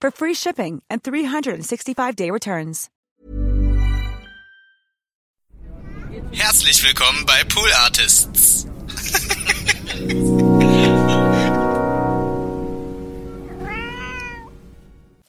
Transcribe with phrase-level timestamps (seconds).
[0.00, 2.88] for free shipping and 365-day returns.
[6.32, 8.66] Herzlich willkommen bei Pool Artists.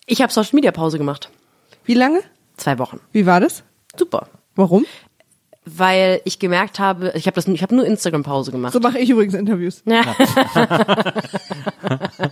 [0.05, 1.29] Ich habe Social Media Pause gemacht.
[1.85, 2.21] Wie lange?
[2.57, 2.99] Zwei Wochen.
[3.11, 3.63] Wie war das?
[3.95, 4.27] Super.
[4.55, 4.85] Warum?
[5.65, 8.73] Weil ich gemerkt habe, ich habe das, ich habe nur Instagram Pause gemacht.
[8.73, 9.83] So mache ich übrigens Interviews.
[9.85, 10.03] Ja.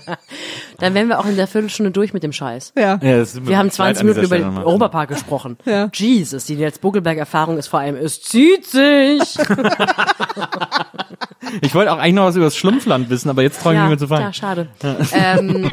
[0.80, 2.74] Dann wären wir auch in der Viertelstunde durch mit dem Scheiß.
[2.78, 3.00] Ja.
[3.02, 4.58] Ja, Wir haben leid 20 an Minuten über den.
[4.58, 5.58] Europapark gesprochen.
[5.68, 5.90] Ja.
[5.94, 9.22] Jesus, die jetzt Buckelberg-Erfahrung ist vor allem, es zieht sich.
[11.62, 13.88] Ich wollte auch eigentlich noch was über das Schlumpfland wissen, aber jetzt traue ich ja,
[13.88, 14.34] mich nicht mehr zu ja, fragen.
[14.34, 14.68] schade.
[15.14, 15.72] ähm,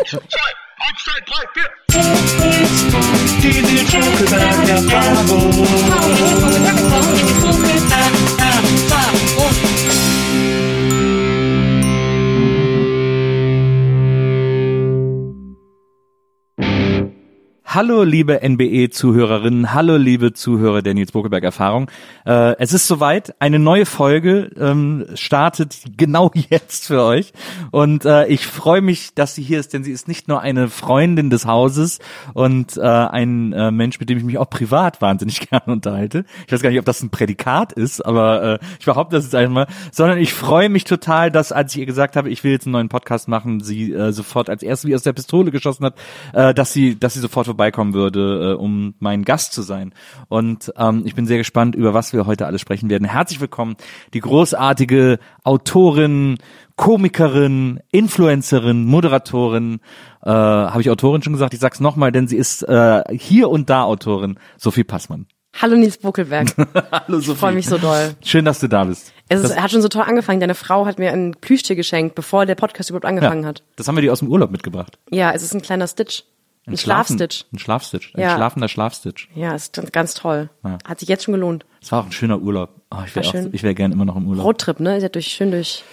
[17.75, 21.91] Hallo liebe NBE-Zuhörerinnen, hallo liebe Zuhörer der Nils Bokelberg-Erfahrung.
[22.25, 27.33] Äh, es ist soweit, eine neue Folge ähm, startet genau jetzt für euch
[27.73, 30.69] und äh, ich freue mich, dass sie hier ist, denn sie ist nicht nur eine
[30.69, 31.99] Freundin des Hauses
[32.33, 36.27] und äh, ein äh, Mensch, mit dem ich mich auch privat wahnsinnig gerne unterhalte.
[36.47, 39.35] Ich weiß gar nicht, ob das ein Prädikat ist, aber äh, ich behaupte das jetzt
[39.35, 42.67] einmal, sondern ich freue mich total, dass als ich ihr gesagt habe, ich will jetzt
[42.67, 45.97] einen neuen Podcast machen, sie äh, sofort als erstes wie aus der Pistole geschossen hat,
[46.35, 49.95] äh, dass sie, dass sie sofort vorbeikommen würde, äh, um mein Gast zu sein.
[50.29, 53.09] Und ähm, ich bin sehr gespannt, über was wir heute alles sprechen werden.
[53.09, 53.77] Herzlich willkommen,
[54.13, 56.37] die großartige Autorin,
[56.77, 59.81] Komikerin, Influencerin, Moderatorin,
[60.23, 61.55] äh, habe ich Autorin schon gesagt?
[61.55, 65.27] Ich sag's nochmal, denn sie ist äh, hier und da Autorin, Sophie Passmann.
[65.59, 66.49] hallo Nils Buckelberg.
[66.93, 68.15] Hallo Ich freue mich so doll.
[68.23, 69.13] Schön, dass du da bist.
[69.29, 70.41] Es ist, hat schon so toll angefangen.
[70.41, 73.63] Deine Frau hat mir ein Plüschtier geschenkt, bevor der Podcast überhaupt angefangen ja, hat.
[73.77, 74.99] das haben wir dir aus dem Urlaub mitgebracht.
[75.11, 76.25] Ja, es ist ein kleiner Stitch.
[76.67, 77.45] Ein, Schlafen- Schlafstitch.
[77.53, 78.15] Ein Schlafstitch.
[78.15, 78.35] Ein Ja.
[78.37, 79.29] schlafender Schlafstitch.
[79.35, 80.49] Ja, ist ganz- toll.
[80.65, 80.79] Ja.
[80.87, 81.67] Hat sich jetzt schon gelohnt.
[81.83, 82.71] Es war auch ein schöner Urlaub.
[82.91, 84.45] Oh, ich wäre wäre gern immer noch im Urlaub.
[84.47, 84.95] Roadtrip, ne?
[84.95, 85.85] Ihr seid durch, schön durch.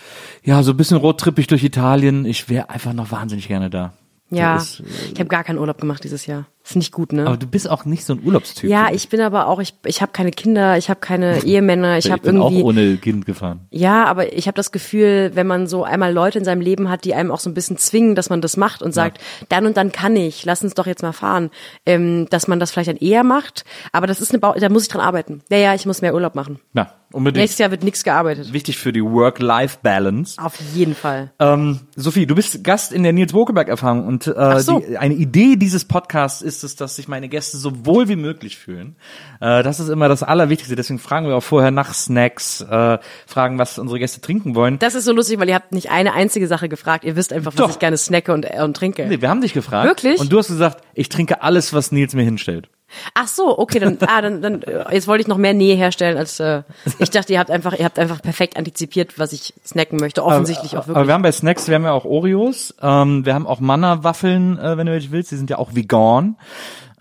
[0.44, 2.24] Ja, so ein bisschen roadtrippig durch Italien.
[2.26, 3.94] Ich wäre einfach noch wahnsinnig gerne da.
[4.30, 4.82] Ja, ist,
[5.14, 6.46] ich habe gar keinen Urlaub gemacht dieses Jahr.
[6.64, 7.26] Ist nicht gut, ne?
[7.26, 8.70] aber du bist auch nicht so ein Urlaubstyp.
[8.70, 12.06] ja, ich bin aber auch, ich, ich habe keine Kinder, ich habe keine Ehemänner, ich
[12.06, 12.64] ich habe bin auch irgendwie.
[12.64, 13.62] ohne Kind gefahren.
[13.72, 17.04] Ja, aber ich habe das Gefühl, wenn man so einmal Leute in seinem Leben hat,
[17.04, 19.76] die einem auch so ein bisschen zwingen, dass man das macht und sagt, dann und
[19.76, 21.50] dann kann ich, lass uns doch jetzt mal fahren,
[21.86, 23.66] ähm, dass man das vielleicht dann eher macht.
[23.92, 25.42] Aber das ist eine, Bau da muss ich dran arbeiten.
[25.50, 26.60] Ja, ja, ich muss mehr Urlaub machen.
[26.74, 27.42] Ja, unbedingt.
[27.42, 28.54] Nächstes Jahr wird nichts gearbeitet.
[28.54, 30.42] Wichtig für die Work-Life-Balance.
[30.42, 31.32] Auf jeden Fall.
[31.40, 34.80] Ähm, Sophie, du bist Gast in der Nils Bokelberg-Erfahrung und äh, so.
[34.80, 38.58] die, eine Idee dieses Podcasts ist es, dass sich meine Gäste so wohl wie möglich
[38.58, 38.96] fühlen.
[39.40, 40.76] Äh, das ist immer das Allerwichtigste.
[40.76, 44.80] Deswegen fragen wir auch vorher nach Snacks, äh, fragen, was unsere Gäste trinken wollen.
[44.80, 47.04] Das ist so lustig, weil ihr habt nicht eine einzige Sache gefragt.
[47.04, 47.70] Ihr wisst einfach, was Doch.
[47.70, 49.08] ich gerne snacke und, äh, und trinke.
[49.08, 49.88] Nee, wir haben dich gefragt.
[49.88, 50.20] Wirklich?
[50.20, 52.70] Und du hast gesagt, ich trinke alles, was Nils mir hinstellt.
[53.14, 56.18] Ach so, okay, dann, ah, dann, dann äh, jetzt wollte ich noch mehr Nähe herstellen,
[56.18, 56.64] als äh,
[57.00, 60.24] ich dachte, ihr habt einfach, ihr habt einfach perfekt antizipiert, was ich snacken möchte.
[60.24, 61.08] Offensichtlich auch Aber wirklich.
[61.08, 64.78] wir haben bei Snacks, wir haben ja auch Oreos, ähm, wir haben auch Manna-Waffeln, äh,
[64.78, 66.38] wenn du welche willst, die sind ja auch vegan.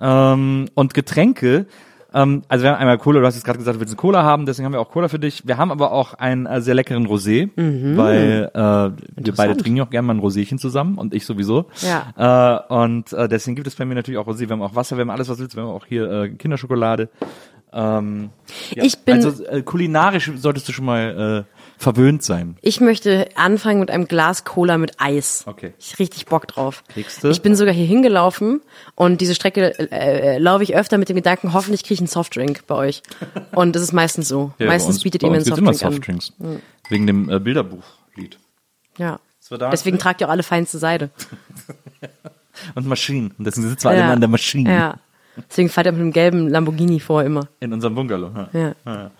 [0.01, 1.67] Ähm, und Getränke,
[2.13, 4.23] ähm, also wir haben einmal Cola, du hast jetzt gerade gesagt, du willst eine Cola
[4.23, 5.47] haben, deswegen haben wir auch Cola für dich.
[5.47, 7.97] Wir haben aber auch einen äh, sehr leckeren Rosé, Mhm.
[7.97, 11.67] weil äh, wir beide trinken ja auch gerne mal ein Roséchen zusammen und ich sowieso.
[11.83, 12.63] Ja.
[12.69, 14.97] Äh, und äh, deswegen gibt es bei mir natürlich auch Rosé, wir haben auch Wasser,
[14.97, 17.09] wir haben alles, was du willst, wir haben auch hier äh, Kinderschokolade.
[17.73, 18.31] Ähm,
[18.75, 18.83] ja.
[18.83, 22.57] Ich bin- also äh, kulinarisch solltest du schon mal äh, verwöhnt sein.
[22.61, 25.45] Ich möchte anfangen mit einem Glas Cola mit Eis.
[25.47, 25.73] Okay.
[25.79, 26.85] Ich richtig Bock drauf.
[26.93, 27.29] Kriegst du?
[27.31, 28.61] Ich bin sogar hier hingelaufen
[28.95, 32.07] und diese Strecke äh, äh, laufe ich öfter mit dem Gedanken, hoffentlich kriege ich einen
[32.07, 33.03] Softdrink bei euch.
[33.53, 34.53] Und das ist meistens so.
[34.59, 35.93] Ja, meistens uns- bietet ihr mir einen Softdrink immer an.
[35.95, 36.33] Softdrinks.
[36.91, 38.39] Wegen dem äh, Bilderbuchlied.
[38.99, 39.19] Ja.
[39.73, 41.11] Deswegen tragt ihr auch alle feinste Seide.
[42.75, 43.33] Und Maschinen.
[43.39, 44.05] Und deswegen sitzen wir alle Ja.
[44.05, 44.71] immer an der Maschine.
[44.73, 44.95] Ja.
[45.49, 47.49] Deswegen fährt er mit einem gelben Lamborghini vor immer.
[47.61, 48.31] In unserem Bungalow.
[48.53, 48.75] Ja.
[48.87, 49.11] Ja.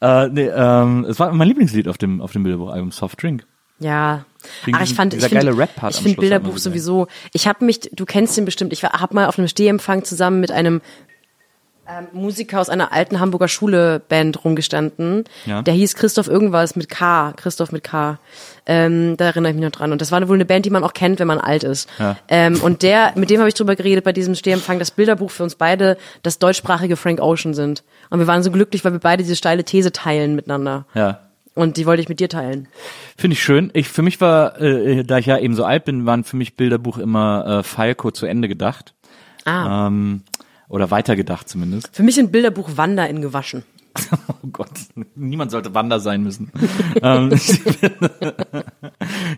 [0.00, 0.24] Ja.
[0.24, 3.44] Äh, nee, ähm, es war mein Lieblingslied auf dem, auf dem Bilderbuchalbum, Soft Drink.
[3.78, 4.24] Ja.
[4.64, 5.68] Wegen Ach, ich fand, ich finde, war
[6.16, 7.06] Bilderbuch sowieso.
[7.32, 8.72] Ich habe mich, du kennst den bestimmt.
[8.72, 10.80] Ich habe mal auf einem Stehempfang zusammen mit einem
[11.88, 15.24] ähm, Musiker aus einer alten Hamburger Schule-Band rumgestanden.
[15.46, 15.62] Ja.
[15.62, 17.32] Der hieß Christoph irgendwas mit K.
[17.36, 18.18] Christoph mit K.
[18.66, 19.92] Ähm, da erinnere ich mich noch dran.
[19.92, 21.88] Und das war wohl eine Band, die man auch kennt, wenn man alt ist.
[21.98, 22.16] Ja.
[22.28, 25.42] Ähm, und der, mit dem habe ich drüber geredet bei diesem Stehempfang, das Bilderbuch für
[25.42, 27.82] uns beide das deutschsprachige Frank Ocean sind.
[28.10, 30.86] Und wir waren so glücklich, weil wir beide diese steile These teilen miteinander.
[30.94, 31.20] Ja.
[31.54, 32.68] Und die wollte ich mit dir teilen.
[33.16, 33.70] Finde ich schön.
[33.72, 36.54] Ich, für mich war, äh, da ich ja eben so alt bin, waren für mich
[36.54, 38.94] Bilderbuch immer äh, Falco zu Ende gedacht.
[39.44, 39.86] Ah.
[39.86, 40.22] Ähm,
[40.68, 41.94] oder weitergedacht zumindest.
[41.94, 43.64] Für mich sind Bilderbuch Wander in gewaschen.
[44.28, 44.70] Oh Gott,
[45.16, 46.50] niemand sollte Wander sein müssen.
[47.02, 48.10] ähm, ich finde,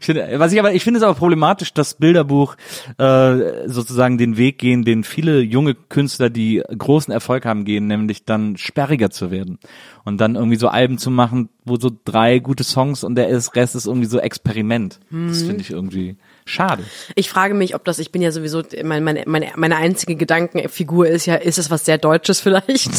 [0.00, 2.56] ich finde, was ich aber, ich finde es aber problematisch, dass Bilderbuch
[2.98, 8.24] äh, sozusagen den Weg gehen, den viele junge Künstler, die großen Erfolg haben, gehen, nämlich
[8.24, 9.58] dann sperriger zu werden
[10.04, 13.74] und dann irgendwie so Alben zu machen, wo so drei gute Songs und der Rest
[13.74, 15.00] ist irgendwie so Experiment.
[15.10, 16.84] Das finde ich irgendwie schade.
[17.14, 21.26] Ich frage mich, ob das, ich bin ja sowieso, meine, meine, meine, einzige Gedankenfigur ist
[21.26, 22.90] ja, ist es was sehr Deutsches vielleicht?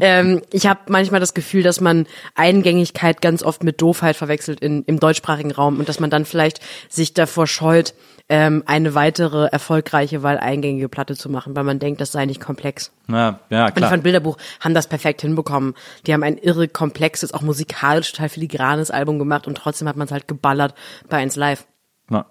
[0.00, 4.84] ähm, ich habe manchmal das Gefühl, dass man Eingängigkeit ganz oft mit Doofheit verwechselt in,
[4.84, 7.94] im deutschsprachigen Raum und dass man dann vielleicht sich davor scheut,
[8.28, 12.40] ähm, eine weitere erfolgreiche, weil eingängige Platte zu machen, weil man denkt, das sei nicht
[12.40, 12.90] komplex.
[13.08, 13.90] Ja, ja Und ich klar.
[13.90, 15.74] fand Bilderbuch haben das perfekt hinbekommen.
[16.06, 20.06] Die haben ein irre komplexes, auch musikalisch total filigranes Album gemacht und trotzdem hat man
[20.06, 20.74] es halt geballert
[21.08, 21.66] bei 1 Live.
[22.10, 22.26] Ja,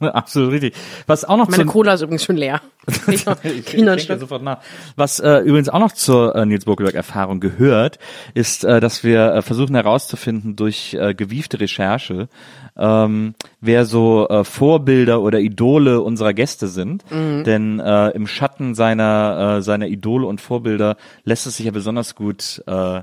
[0.00, 0.74] absolut richtig.
[1.06, 2.60] Was auch noch Meine zu, Cola ist übrigens schon leer.
[3.08, 4.58] ich ich, ich sofort nach.
[4.94, 7.98] Was äh, übrigens auch noch zur äh, Nils Bokelberg-Erfahrung gehört,
[8.34, 12.28] ist, äh, dass wir äh, versuchen herauszufinden durch äh, gewiefte Recherche,
[12.76, 17.10] ähm, wer so äh, Vorbilder oder Idole unserer Gäste sind.
[17.10, 17.44] Mhm.
[17.44, 22.14] Denn äh, im Schatten seiner, äh, seiner Idole und Vorbilder lässt es sich ja besonders
[22.14, 23.00] gut äh,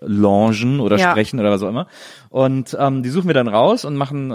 [0.00, 1.10] launchen oder Ja.
[1.10, 1.86] sprechen oder was auch immer.
[2.28, 4.34] Und ähm, die suchen wir dann raus und machen äh,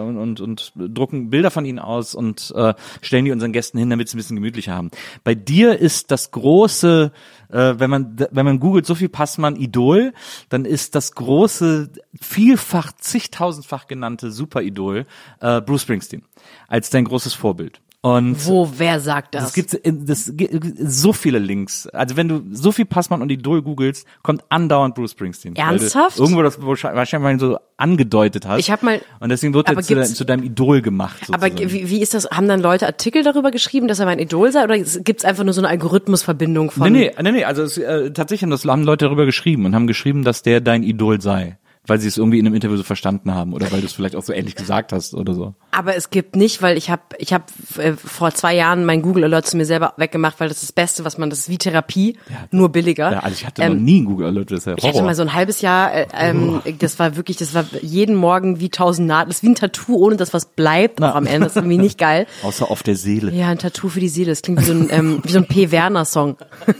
[0.00, 3.90] und, und, und drucken Bilder von ihnen aus und äh, stellen die unseren Gästen hin,
[3.90, 4.90] damit sie ein bisschen gemütlicher haben.
[5.22, 7.12] Bei dir ist das große,
[7.50, 10.12] äh, wenn man wenn man googelt, so viel Passmann Idol,
[10.48, 11.90] dann ist das große,
[12.20, 15.06] vielfach, zigtausendfach genannte Superidol
[15.40, 16.22] äh, Bruce Springsteen
[16.68, 17.80] als dein großes Vorbild.
[18.06, 19.46] Und Wo, wer sagt das?
[19.48, 20.32] es gibt das
[20.78, 21.88] so viele Links.
[21.88, 25.56] Also wenn du so viel Passmann und Idol googelst, kommt andauernd Bruce Springsteen.
[25.56, 26.16] Ernsthaft?
[26.16, 28.60] Irgendwo das wahrscheinlich so angedeutet hast.
[28.60, 31.16] Ich hab mal- und deswegen wird aber er zu, gibt's- zu deinem Idol gemacht.
[31.32, 31.72] aber sozusagen.
[31.72, 32.30] wie, wie ist das?
[32.30, 34.62] Haben dann Leute Artikel darüber geschrieben, dass er mein Idol sei?
[34.62, 36.92] Oder gibt es einfach nur so eine Algorithmusverbindung von?
[36.92, 39.74] Nee, nee, nee, nee, also es, äh, tatsächlich haben das haben Leute darüber geschrieben und
[39.74, 41.58] haben geschrieben, dass der dein Idol sei.
[41.86, 44.16] Weil sie es irgendwie in einem Interview so verstanden haben oder weil du es vielleicht
[44.16, 45.54] auch so ähnlich gesagt hast oder so.
[45.70, 49.24] Aber es gibt nicht, weil ich habe ich hab, äh, vor zwei Jahren mein Google
[49.24, 51.58] Alert zu mir selber weggemacht, weil das ist das Beste, was man, das ist wie
[51.58, 52.18] Therapie,
[52.50, 53.12] nur billiger.
[53.12, 54.94] Ja, also ich hatte Ähm, noch nie einen Google Alert, das ist ja Ich hatte
[54.94, 55.06] Horror.
[55.06, 58.68] mal so ein halbes Jahr, äh, ähm, das war wirklich, das war jeden Morgen wie
[58.70, 61.52] tausend Naht, das ist wie ein Tattoo, ohne dass was bleibt noch am Ende, das
[61.52, 62.26] ist irgendwie nicht geil.
[62.42, 63.32] Außer auf der Seele.
[63.32, 65.46] Ja, ein Tattoo für die Seele, das klingt wie so ein, ähm, wie so ein
[65.46, 65.70] P.
[65.70, 66.36] Werner Song.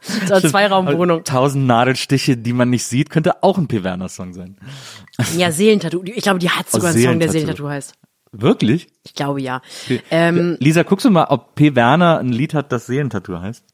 [0.26, 1.24] so eine Zweiraumwohnung.
[1.24, 3.82] Tausend Nadelstiche, die man nicht sieht, könnte auch ein P.
[3.82, 4.56] Werner Song sein.
[5.36, 6.02] Ja, Seelentattoo.
[6.04, 7.64] Ich glaube, die hat sogar einen Song, der Seelentattoo.
[7.64, 7.94] Seelentattoo heißt.
[8.32, 8.86] Wirklich?
[9.02, 9.60] Ich glaube ja.
[10.10, 11.74] Ähm, Lisa, guckst du mal, ob P.
[11.74, 13.64] Werner ein Lied hat, das Seelentattoo heißt?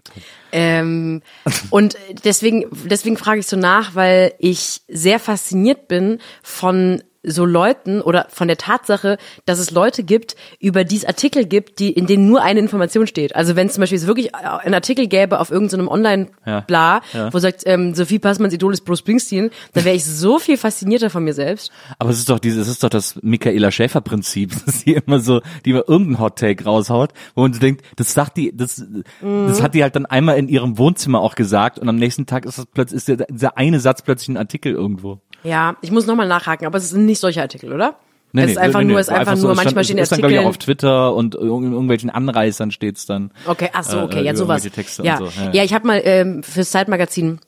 [0.51, 1.21] Ähm,
[1.69, 8.01] und deswegen, deswegen frage ich so nach, weil ich sehr fasziniert bin von so Leuten
[8.01, 12.07] oder von der Tatsache, dass es Leute gibt, über die es Artikel gibt, die, in
[12.07, 13.35] denen nur eine Information steht.
[13.35, 17.33] Also wenn es zum Beispiel wirklich einen Artikel gäbe auf irgendeinem Online-Bla, Ja, ja.
[17.33, 21.11] wo sagt, ähm, Sophie Passmanns Idol ist Bruce Springsteen, dann wäre ich so viel faszinierter
[21.11, 21.71] von mir selbst.
[21.99, 25.21] Aber es ist doch dieses, es ist doch das Michaela Schäfer Prinzip, dass die immer
[25.21, 28.85] so, die immer irgendeinen Hot Take raushaut, wo man so denkt, das sagt die, das,
[29.21, 32.45] das hat die halt dann einmal in ihrem Wohnzimmer auch gesagt und am nächsten Tag
[32.45, 35.21] ist das plötzlich, ist der, dieser eine Satz plötzlich ein Artikel irgendwo.
[35.45, 37.97] Ja, ich muss nochmal nachhaken, aber es sind nicht solche Artikel, oder?
[38.33, 39.87] Nee, es nee, ist einfach nee, nur, es ist einfach, so, nur, es manchmal stand,
[39.87, 40.47] stehen ist dann, glaube ich, Artikel.
[40.47, 43.31] auch auf Twitter und in irgendwelchen Anreißern steht's dann.
[43.47, 44.65] Okay, ach so, Äh, okay, äh, ja, sowas.
[44.65, 45.17] ja.
[45.17, 47.39] so, ja, ja, ich habe mal ähm, fürs Zeitmagazin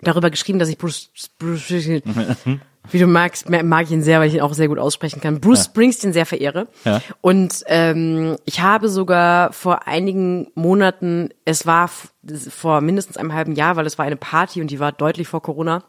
[0.00, 1.70] darüber geschrieben, dass ich Bruce, Bruce
[2.90, 5.40] wie du magst, mag ich ihn sehr, weil ich ihn auch sehr gut aussprechen kann,
[5.40, 6.66] Bruce Springsteen sehr verehre.
[6.84, 7.00] Ja.
[7.20, 11.88] Und ähm, ich habe sogar vor einigen Monaten, es war
[12.48, 15.42] vor mindestens einem halben Jahr, weil es war eine Party und die war deutlich vor
[15.42, 15.84] Corona,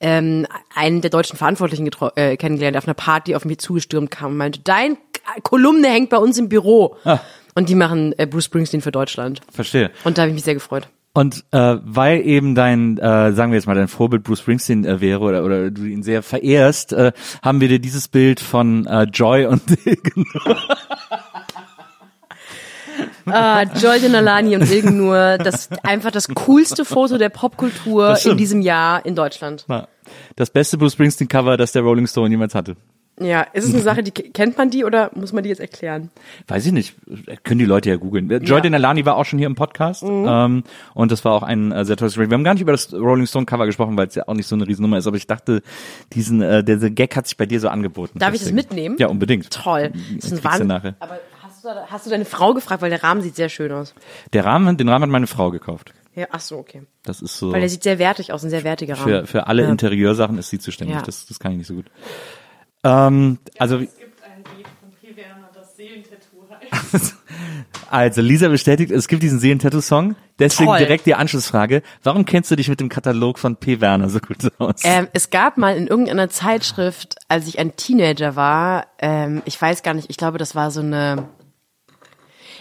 [0.00, 4.32] ähm, einen der deutschen Verantwortlichen äh, kennengelernt, der auf einer Party auf mich zugestürmt kam
[4.32, 4.96] und meinte, dein
[5.42, 6.96] Kolumne hängt bei uns im Büro.
[7.04, 7.20] Ah.
[7.54, 9.40] Und die machen äh, Bruce Springsteen für Deutschland.
[9.50, 9.90] Verstehe.
[10.04, 10.88] Und da habe ich mich sehr gefreut.
[11.16, 15.00] Und äh, weil eben dein, äh, sagen wir jetzt mal, dein Vorbild Bruce Springsteen äh,
[15.00, 19.04] wäre oder, oder du ihn sehr verehrst, äh, haben wir dir dieses Bild von äh,
[19.04, 19.62] Joy und
[23.26, 28.60] Ah, Jordan Alani und Ilgen nur, das einfach das coolste Foto der Popkultur in diesem
[28.60, 29.64] Jahr in Deutschland.
[29.68, 29.88] Na,
[30.36, 32.76] Das beste Bruce Springsteen Cover, das der Rolling Stone jemals hatte.
[33.20, 36.10] Ja, ist es eine Sache, die kennt man die oder muss man die jetzt erklären?
[36.48, 36.96] Weiß ich nicht.
[37.44, 38.28] Können die Leute ja googeln.
[38.42, 40.02] Joy Denalani war auch schon hier im Podcast.
[40.02, 40.26] Mhm.
[40.28, 42.28] Ähm, und das war auch ein äh, sehr tolles Gespräch.
[42.28, 44.48] Wir haben gar nicht über das Rolling Stone Cover gesprochen, weil es ja auch nicht
[44.48, 45.06] so eine Riesennummer ist.
[45.06, 45.62] Aber ich dachte,
[46.12, 48.18] diesen, äh, der, der Gag hat sich bei dir so angeboten.
[48.18, 48.56] Darf ich das Deswegen.
[48.56, 48.96] mitnehmen?
[48.98, 49.48] Ja, unbedingt.
[49.48, 49.92] Toll.
[50.16, 50.70] Das ist ein Wahnsinn.
[50.98, 51.20] Aber
[51.64, 53.94] hast du, hast du deine Frau gefragt, weil der Rahmen sieht sehr schön aus.
[54.32, 55.92] Der Rahmen, den Rahmen hat meine Frau gekauft.
[56.14, 56.82] Ja, ach so, okay.
[57.02, 57.52] Das ist so.
[57.52, 59.08] Weil der sieht sehr wertig aus, ein sehr wertiger Rahmen.
[59.08, 59.68] für, für alle Ja.
[59.68, 60.96] Interieursachen ist sie zuständig.
[60.96, 61.02] Ja.
[61.02, 61.86] Das, das kann ich nicht so gut.
[62.84, 65.16] Ähm, also, Es gibt ein Lied von P.
[65.16, 66.46] Werner, das Seelentattoo
[66.92, 67.16] heißt.
[67.90, 70.14] also Lisa bestätigt, es gibt diesen Seelen-Tattoo-Song.
[70.38, 70.78] Deswegen Toll.
[70.78, 71.82] direkt die Anschlussfrage.
[72.02, 73.80] Warum kennst du dich mit dem Katalog von P.
[73.80, 74.82] Werner so gut aus?
[74.84, 79.82] Ähm, es gab mal in irgendeiner Zeitschrift, als ich ein Teenager war, ähm, ich weiß
[79.82, 81.28] gar nicht, ich glaube, das war so eine.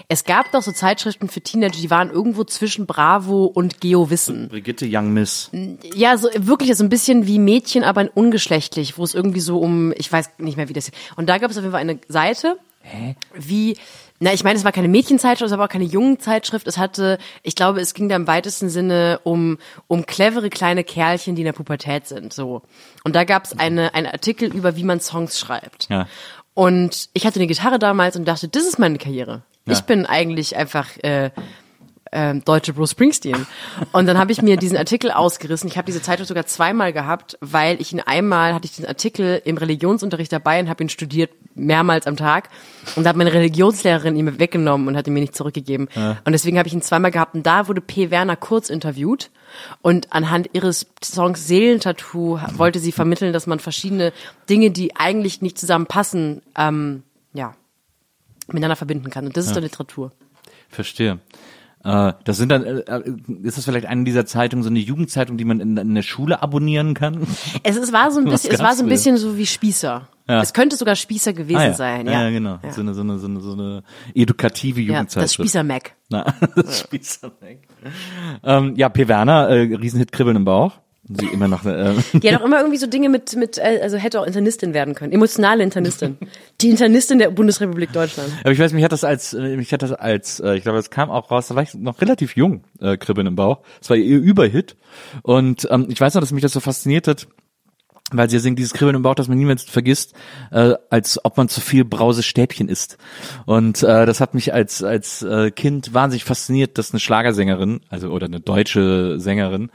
[0.08, 4.50] Es gab doch so Zeitschriften für Teenager, die waren irgendwo zwischen Bravo und Geo Wissen.
[4.50, 5.50] Brigitte Young Miss.
[5.96, 9.94] Ja, so wirklich so ein bisschen wie Mädchen, aber ungeschlechtlich, wo es irgendwie so um,
[9.98, 10.92] ich weiß nicht mehr, wie das.
[11.16, 12.58] Und da gab es auf jeden Fall eine Seite,
[13.34, 13.78] wie,
[14.20, 16.68] na, ich meine, es war keine Mädchenzeitschrift, es war auch keine Jungenzeitschrift.
[16.68, 19.58] Es hatte, ich glaube, es ging da im weitesten Sinne um
[19.88, 22.62] um clevere kleine Kerlchen, die in der Pubertät sind, so.
[23.04, 25.88] Und da gab es eine einen Artikel über, wie man Songs schreibt.
[25.90, 26.08] Ja.
[26.54, 29.44] Und ich hatte eine Gitarre damals und dachte, das ist meine Karriere.
[29.66, 31.32] Ich bin eigentlich einfach äh,
[32.14, 33.48] ähm, deutsche Bruce Springsteen.
[33.92, 35.68] Und dann habe ich mir diesen Artikel ausgerissen.
[35.68, 39.42] Ich habe diese Zeitung sogar zweimal gehabt, weil ich ihn einmal hatte ich diesen Artikel
[39.44, 42.50] im Religionsunterricht dabei und habe ihn studiert mehrmals am Tag
[42.96, 45.88] und da hat meine Religionslehrerin ihn mir weggenommen und hat ihn mir nicht zurückgegeben.
[46.26, 48.12] Und deswegen habe ich ihn zweimal gehabt und da wurde P.
[48.12, 49.30] Werner kurz interviewt
[49.82, 54.14] und anhand ihres Songs Seelentattoo wollte sie vermitteln, dass man verschiedene
[54.50, 57.13] Dinge, die eigentlich nicht zusammenpassen, ähm, ja,
[58.48, 59.26] miteinander verbinden kann.
[59.26, 60.12] Und das ist doch Literatur.
[60.70, 61.20] Verstehe.
[61.84, 63.02] Äh, das sind dann, äh,
[63.44, 66.42] ist das vielleicht eine dieser Zeitungen, so eine Jugendzeitung, die man in, in der Schule
[66.42, 67.28] abonnieren kann?
[67.64, 70.08] Es, es war so ein bisschen, es war so ein bisschen so wie Spießer.
[70.30, 70.42] Ja.
[70.42, 71.74] Es könnte sogar Spießer gewesen Ah, ja.
[71.74, 72.24] sein, ja.
[72.24, 72.30] ja.
[72.30, 72.58] genau.
[72.64, 72.72] Ja.
[72.72, 73.84] So, eine, so, eine, so, eine, so eine
[74.16, 75.24] edukative Ja, Jugendzeit.
[75.24, 75.96] das Spießer-Mac.
[76.10, 76.24] Na,
[76.56, 77.58] das Spießermack.
[78.44, 79.10] Ähm, ja, P.
[79.10, 80.80] Werner, äh, Riesenhit Kribbeln im Bauch.
[81.20, 83.98] Sie immer noch, äh, Die hat auch immer irgendwie so Dinge mit, mit, äh, also
[83.98, 85.12] hätte auch Internistin werden können.
[85.12, 86.18] Emotionale Internistin.
[86.62, 88.32] Die Internistin der Bundesrepublik Deutschland.
[88.42, 90.80] Aber ich weiß, mich hat das als, äh, mich hat das als, äh, ich glaube,
[90.80, 93.62] es kam auch raus, da war ich noch relativ jung, äh, Kribbeln im Bauch.
[93.82, 94.76] Es war ihr Überhit.
[95.22, 97.28] Und ähm, ich weiß noch, dass mich das so fasziniert hat,
[98.12, 100.14] weil sie singt dieses Kribbeln im Bauch, dass man niemals vergisst,
[100.52, 102.98] äh, als ob man zu viel Brausestäbchen isst.
[103.46, 108.10] Und äh, das hat mich als als äh, Kind wahnsinnig fasziniert, dass eine Schlagersängerin, also
[108.10, 109.72] oder eine deutsche Sängerin,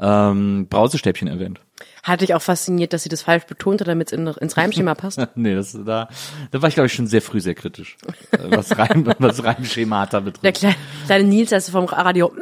[0.00, 1.60] ähm, Brausestäbchen erwähnt.
[2.02, 4.94] Hatte ich auch fasziniert, dass sie das falsch betont hat, damit es in, ins Reimschema
[4.94, 5.20] passt.
[5.34, 6.08] nee, das da,
[6.50, 7.96] da war ich glaube ich schon sehr früh sehr kritisch,
[8.32, 10.44] äh, was Reim, was Reimschemata betrifft.
[10.44, 10.76] Der kleine,
[11.06, 12.32] kleine Nils heißt vom Radio,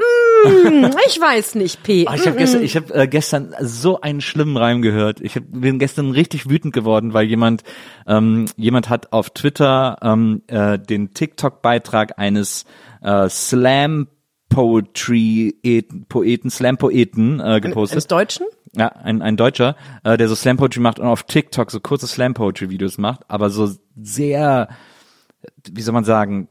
[0.44, 2.06] mm, ich weiß nicht, P.
[2.06, 5.20] Ah, ich habe gestern, ich hab, äh, gestern so einen schlimmen Reim gehört.
[5.20, 7.64] Ich hab, bin gestern richtig wütend geworden, weil jemand
[8.06, 12.64] ähm, jemand hat auf Twitter ähm, äh, den TikTok-Beitrag eines
[13.02, 14.08] äh, Slam
[14.48, 17.96] Poetry Poeten Slam Poeten äh, gepostet.
[17.96, 18.46] Eines Deutschen?
[18.74, 22.06] Ja, ein, ein Deutscher, äh, der so Slam Poetry macht und auf TikTok so kurze
[22.06, 24.68] Slam Poetry Videos macht, aber so sehr,
[25.70, 26.48] wie soll man sagen,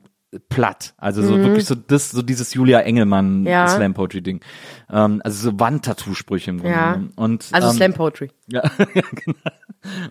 [0.50, 0.94] platt.
[0.98, 3.48] Also so wirklich so das, so dieses Julia Engelmann Mhm.
[3.48, 3.68] Ja.
[3.68, 4.42] Slam Poetry Ding.
[4.90, 7.02] Ähm, also so Wandtattoo-Sprüche im Grunde Ja.
[7.16, 8.32] Und, Also ähm, Slam Poetry.
[8.48, 8.62] ja,
[8.94, 9.38] ja, genau.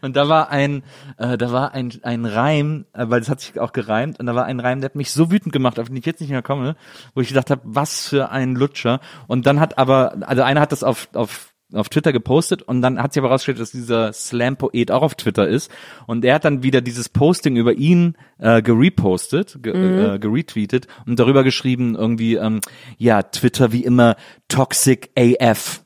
[0.01, 0.85] Und da war ein,
[1.19, 4.35] äh, da war ein, ein Reim, äh, weil es hat sich auch gereimt, und da
[4.35, 6.43] war ein Reim, der hat mich so wütend gemacht, auf den ich jetzt nicht mehr
[6.43, 6.77] komme,
[7.15, 9.01] wo ich gedacht habe, was für ein Lutscher.
[9.27, 13.03] Und dann hat aber, also einer hat das auf, auf auf Twitter gepostet und dann
[13.03, 15.71] hat sich aber rausgestellt, dass dieser Slam-Poet auch auf Twitter ist
[16.07, 21.19] und er hat dann wieder dieses Posting über ihn äh, gerepostet, ge äh, geretweetet und
[21.19, 22.61] darüber geschrieben irgendwie, ähm,
[22.99, 24.17] ja, Twitter wie immer
[24.49, 25.83] toxic AF.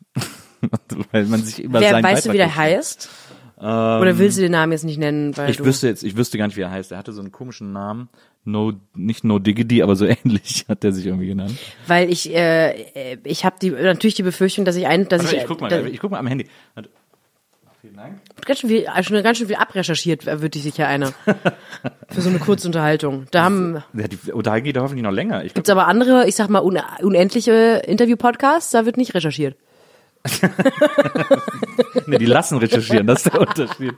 [1.12, 3.08] Weil man sich über Wer, seinen weißt du, wie der heißt?
[3.60, 5.36] Oder willst du den Namen jetzt nicht nennen?
[5.36, 6.92] Weil Ähm, ich wüsste jetzt, ich wüsste gar nicht, wie er heißt.
[6.92, 8.08] Er hatte so einen komischen Namen.
[8.44, 11.56] No, nicht No Diggity, aber so ähnlich hat er sich irgendwie genannt.
[11.86, 15.42] Weil ich, äh, ich habe die natürlich die Befürchtung, dass ich ein, dass Warte, ich,
[15.42, 16.46] ich guck mal, dass, ich guck mal am Handy.
[16.74, 16.90] Warte.
[17.80, 18.20] Vielen Dank.
[18.44, 21.12] ganz schön viel, schon ganz schön viel abrecherchiert, wird sich sicher einer
[22.08, 23.26] für so eine kurze Unterhaltung.
[23.30, 25.44] Da haben Ja, die Unterhaltung geht doch hoffentlich noch länger.
[25.44, 29.56] Ich gibt's aber andere, ich sag mal un, unendliche Interview-Podcasts, da wird nicht recherchiert.
[32.06, 33.94] nee, die lassen recherchieren, das ist der Unterschied.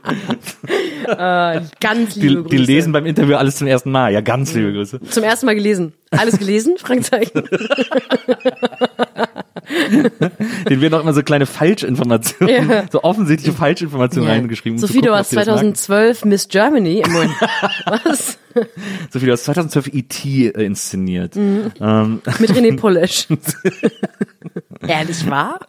[1.81, 2.49] Ganz liebe Die, Grüße.
[2.49, 4.13] die lesen beim Interview alles zum ersten Mal.
[4.13, 5.01] Ja, ganz liebe Grüße.
[5.01, 5.91] Zum ersten Mal gelesen.
[6.11, 6.77] Alles gelesen?
[6.81, 7.43] Fragezeichen.
[10.69, 12.85] Den werden auch immer so kleine Falschinformationen, Ja.
[12.91, 14.35] so offensichtliche Falschinformationen Ja.
[14.35, 14.77] reingeschrieben.
[14.77, 15.75] um Sophie, du gucken, ob hast die das merken.
[15.75, 17.13] 2012 Miss Germany im.
[18.05, 18.37] Was?
[19.11, 20.47] Sophie, du hast 2012 E.T.
[20.47, 21.35] äh, inszeniert.
[21.35, 21.71] Mhm.
[21.81, 23.27] Ähm, Mit René Pulisch.
[24.87, 25.59] Ehrlich wahr?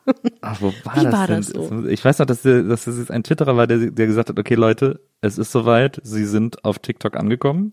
[0.41, 1.37] ach, wo war Wie das war denn?
[1.37, 1.87] das so?
[1.87, 4.39] Ich weiß noch, dass, der, dass das jetzt ein Twitterer war, der, der gesagt hat,
[4.39, 7.71] okay Leute, es ist soweit, sie sind auf TikTok angekommen.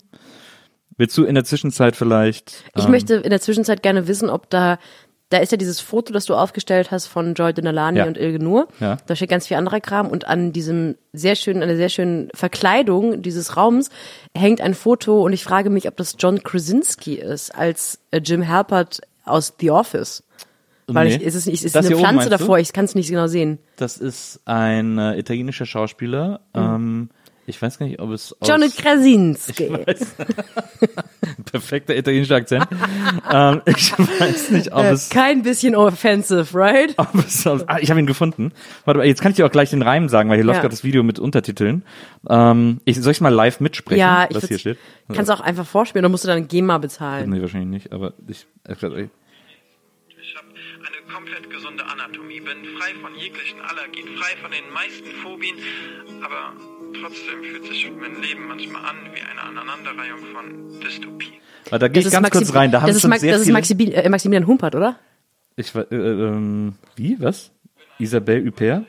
[0.96, 2.64] Willst du in der Zwischenzeit vielleicht...
[2.76, 4.78] Ich ähm, möchte in der Zwischenzeit gerne wissen, ob da,
[5.30, 8.04] da ist ja dieses Foto, das du aufgestellt hast von Joy Denalani Ja.
[8.06, 8.68] und Ilge Nur.
[8.78, 8.98] Ja.
[9.06, 13.22] Da steht ganz viel anderer Kram und an diesem sehr schönen, einer sehr schönen Verkleidung
[13.22, 13.88] dieses Raums
[14.36, 18.46] hängt ein Foto und ich frage mich, ob das John Krasinski ist, als äh, Jim
[18.48, 20.22] Halpert aus The Office.
[20.88, 21.16] Weil Nee.
[21.16, 22.30] ich, ist es nicht, ist Das eine oben, Pflanze du?
[22.30, 23.58] davor, ich kann es nicht genau sehen.
[23.76, 26.40] Das ist ein äh, italienischer Schauspieler.
[26.54, 27.08] Ähm,
[27.46, 28.48] ich weiß gar nicht, ob es aus...
[28.48, 29.70] John Krasinski.
[31.50, 32.66] Perfekter italienischer Akzent.
[33.32, 35.08] ähm, ich weiß nicht, ob Äh, es...
[35.10, 36.94] Kein bisschen offensive, right?
[36.96, 38.52] ob es aus, ah, ich habe ihn gefunden.
[38.84, 40.62] Warte mal, jetzt kann ich dir auch gleich den Reim sagen, weil hier läuft Ja.
[40.62, 41.84] gerade das Video mit Untertiteln.
[42.28, 44.78] Ähm, ich, soll ich mal live mitsprechen, Ja, ich was hier steht?
[45.12, 47.30] Kannst auch einfach vorspielen, oder musst du dann GEMA bezahlen?
[47.30, 48.46] Nee, wahrscheinlich nicht, aber ich...
[48.66, 48.78] äh, Ich
[52.42, 55.56] Anatomie, bin frei von jeglichen Allergien, frei von den meisten Phobien,
[56.22, 56.52] aber
[57.00, 61.34] trotzdem fühlt sich mein Leben manchmal an wie eine Aneinanderreihung von Dystopien.
[61.70, 62.70] Warte, da gehe ich ganz Maxi- kurz rein.
[62.72, 63.48] Da haben das ist, sehr das ist.
[63.52, 64.98] Maximil äh, Maximilian Humpert, oder?
[65.56, 67.20] Ich, äh, ähm, wie?
[67.20, 67.50] Was?
[67.98, 68.84] Isabelle Huppert?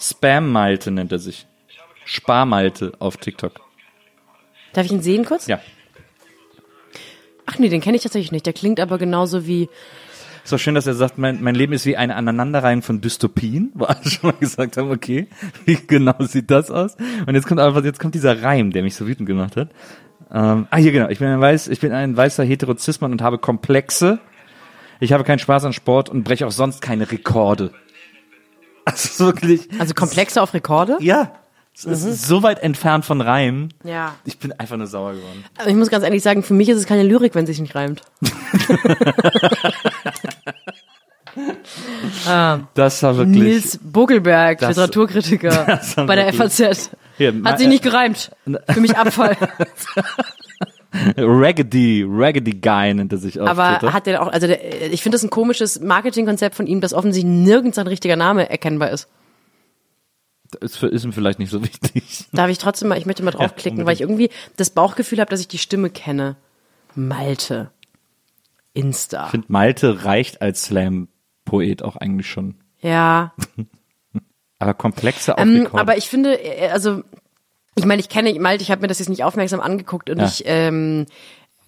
[0.00, 1.46] Spam-Malte nennt er sich.
[2.04, 3.60] Sparmalte auf TikTok.
[4.72, 5.46] Darf ich ihn sehen kurz?
[5.46, 5.60] Ja.
[7.46, 8.46] Ach nee, den kenne ich tatsächlich nicht.
[8.46, 9.68] Der klingt aber genauso wie.
[10.44, 13.70] Ist doch schön, dass er sagt, mein, mein Leben ist wie eine Aneinanderreihen von Dystopien,
[13.74, 15.28] wo alle schon mal gesagt haben, okay,
[15.64, 16.96] wie genau sieht das aus?
[17.26, 19.68] Und jetzt kommt einfach, jetzt kommt dieser Reim, der mich so wütend gemacht hat.
[20.32, 21.08] Ähm, ah, hier genau.
[21.10, 24.18] Ich bin ein weiß, ich bin ein weißer Heterozismann und habe Komplexe.
[24.98, 27.70] Ich habe keinen Spaß an Sport und breche auch sonst keine Rekorde.
[28.84, 30.96] Also wirklich, Also Komplexe auf Rekorde?
[31.00, 31.34] ja.
[31.74, 33.70] Es ist so weit entfernt von Reim.
[33.82, 34.14] Ja.
[34.24, 35.44] Ich bin einfach nur sauer geworden.
[35.58, 37.60] Aber ich muss ganz ehrlich sagen, für mich ist es keine Lyrik, wenn es sich
[37.60, 38.02] nicht reimt.
[42.74, 43.42] Das war wirklich.
[43.42, 46.90] Nils Buckelberg, Das- Literaturkritiker das bei der FAZ.
[47.16, 48.30] Hier, Hat sich nicht gereimt.
[48.68, 49.36] Für mich Abfall.
[51.16, 53.92] Raggedy, Raggedy Guy nennt er sich auf Aber Twitter.
[53.94, 57.32] hat der auch, also der, ich finde das ein komisches Marketingkonzept von ihm, dass offensichtlich
[57.32, 59.08] nirgends ein richtiger Name erkennbar ist.
[60.56, 62.26] Ist, ist ihm vielleicht nicht so wichtig.
[62.32, 65.40] Darf ich trotzdem mal, ich möchte mal draufklicken, weil ich irgendwie das Bauchgefühl habe, dass
[65.40, 66.36] ich die Stimme kenne.
[66.94, 67.70] Malte.
[68.74, 69.26] Insta.
[69.26, 72.54] Ich finde, Malte reicht als Slam-Poet auch eigentlich schon.
[72.80, 73.34] Ja.
[74.58, 77.02] Aber komplexe Ähm, aber ich finde, äh, also,
[77.74, 80.24] ich meine, ich kenne Malte, ich habe mir das jetzt nicht aufmerksam angeguckt und Ja.
[80.26, 81.06] ich ähm,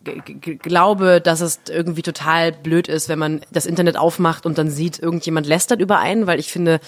[0.05, 4.99] glaube, dass es irgendwie total blöd ist, wenn man das Internet aufmacht und dann sieht,
[4.99, 6.81] irgendjemand lästert über einen, weil ich finde,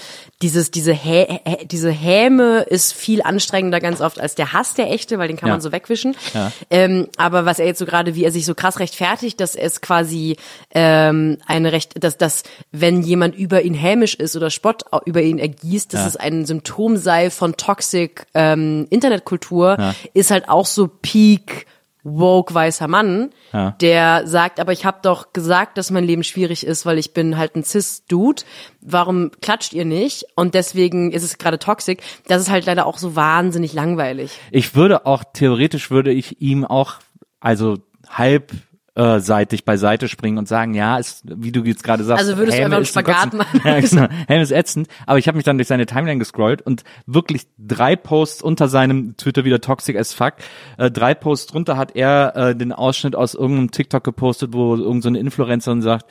[0.42, 4.90] dieses, diese, Hä Hä diese Häme ist viel anstrengender ganz oft als der Hass der
[4.90, 5.54] echte, weil den kann Ja.
[5.54, 6.16] man so wegwischen.
[6.34, 6.52] Ja.
[6.70, 9.80] Ähm, aber was er jetzt so gerade, wie er sich so krass rechtfertigt, dass es
[9.80, 10.36] quasi
[10.74, 15.38] ähm, eine Recht, dass, dass wenn jemand über ihn hämisch ist oder Spott über ihn
[15.38, 16.06] ergießt, dass Ja.
[16.08, 21.66] es ein Symptom sei von Toxic ähm, Internetkultur, ist halt auch so Peak
[22.08, 23.72] woke weißer Mann, Ja.
[23.80, 27.36] der sagt, aber ich habe doch gesagt, dass mein Leben schwierig ist, weil ich bin
[27.36, 28.42] halt ein Cis-Dude.
[28.80, 30.24] Warum klatscht ihr nicht?
[30.36, 32.02] Und deswegen ist es gerade toxic.
[32.28, 34.30] Das ist halt leider auch so wahnsinnig langweilig.
[34.52, 36.94] ich würde auch, theoretisch würde ich ihm auch,
[37.40, 38.52] also halb
[38.96, 42.58] äh, seitig beiseite springen und sagen, ja, ist, wie du jetzt gerade sagst, Also würdest
[42.58, 43.60] du Häme einfach Spagat machen?
[43.62, 44.08] Ja, genau.
[44.26, 47.94] Helm ist ätzend, aber ich habe mich dann durch seine Timeline gescrollt und wirklich drei
[47.94, 50.34] Posts unter seinem Twitter wieder toxic as fuck.
[50.78, 55.02] Äh, drei Posts drunter hat er äh, den Ausschnitt aus irgendeinem TikTok gepostet, wo irgendeine
[55.02, 56.06] so eine Influencerin sagt,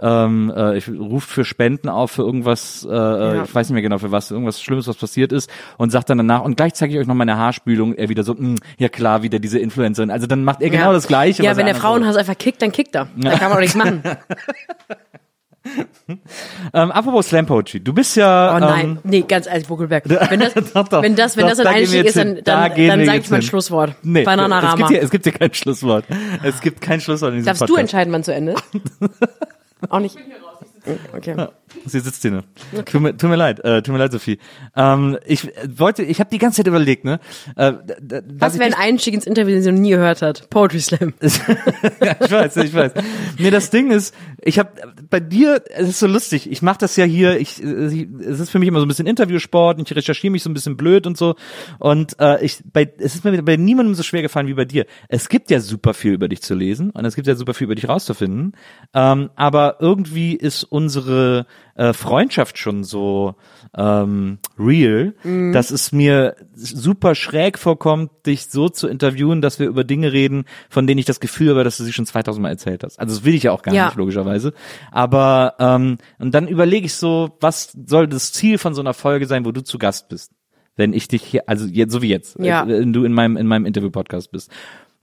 [0.00, 3.44] ähm, äh, ich ruft für Spenden auf für irgendwas, äh, Ja.
[3.44, 6.18] ich weiß nicht mehr genau für was, irgendwas Schlimmes, was passiert ist und sagt dann
[6.18, 7.94] danach und gleich zeige ich euch noch meine Haarspülung.
[7.94, 10.10] Er wieder so, "Mm, ja klar, wieder diese Influencerin.
[10.10, 10.92] Also dann macht er genau ja.
[10.92, 11.42] das Gleiche.
[11.42, 13.08] Ja, wenn der Frauenhass einfach kickt, dann kickt er.
[13.16, 14.02] Da kann man auch nichts machen.
[16.72, 18.56] Ähm, apropos Slam Poetry, du bist ja.
[18.56, 20.04] Oh nein, Ähm, nee, ganz ehrlich, Buckelberg.
[20.30, 21.02] Wenn das, Doch, doch.
[21.02, 23.24] wenn das, wenn Doch, das ein da Einstieg ist, dann, Da dann, dann sage jetzt
[23.26, 23.48] ich mein hin.
[23.50, 23.94] Schlusswort.
[24.02, 24.74] Nee, es Bananarama.
[24.76, 26.06] gibt, hier, es gibt hier kein Schlusswort.
[26.42, 27.80] Es gibt kein Schlusswort in diesem Darfst du Podcast.
[27.92, 28.54] entscheiden, wann zu Ende?
[29.88, 30.18] Auch nicht.
[31.14, 31.48] Okay.
[31.86, 32.30] Sie sitzt hier.
[32.30, 32.44] Ne?
[32.84, 34.38] Tut, mir, tut mir leid, äh, tut mir leid, Sophie.
[34.76, 37.20] Ähm, ich äh, wollte, ich habe die ganze Zeit überlegt, ne?
[37.56, 37.72] Äh,
[38.38, 40.50] Was wäre ein Einstieg ins Interview, den sie noch nie gehört hat?
[40.50, 41.14] Poetry Slam.
[41.20, 42.92] ja, ich weiß, ich weiß.
[43.38, 44.70] Nee, das Ding ist, ich habe
[45.08, 46.50] bei dir, es ist so lustig.
[46.50, 47.38] Ich mache das ja hier.
[47.38, 49.78] Ich, äh, ich, es ist für mich immer so ein bisschen Interviewsport.
[49.78, 51.34] Und ich recherchiere mich so ein bisschen blöd und so.
[51.78, 54.86] Und äh, ich, bei, es ist mir bei niemandem so schwer gefallen wie bei dir.
[55.08, 57.66] Es gibt ja super viel über dich zu lesen und es gibt ja super viel
[57.66, 58.52] über dich rauszufinden.
[58.94, 63.34] Ähm, aber irgendwie ist unsere äh, Freundschaft schon so
[63.76, 65.14] ähm, real,
[65.52, 70.44] dass es mir super schräg vorkommt, dich so zu interviewen, dass wir über Dinge reden,
[70.68, 72.98] von denen ich das Gefühl habe, dass du sie schon 2000 Mal erzählt hast.
[72.98, 73.86] Also das will ich ja auch gar Ja.
[73.86, 74.52] nicht, logischerweise.
[74.90, 79.26] Aber ähm, und dann überlege ich so, was soll das Ziel von so einer Folge
[79.26, 80.32] sein, wo du zu Gast bist?
[80.76, 82.64] Wenn ich dich hier, also jetzt, so wie jetzt, Ja.
[82.64, 84.50] äh, wenn du in meinem, in meinem Interview-Podcast bist.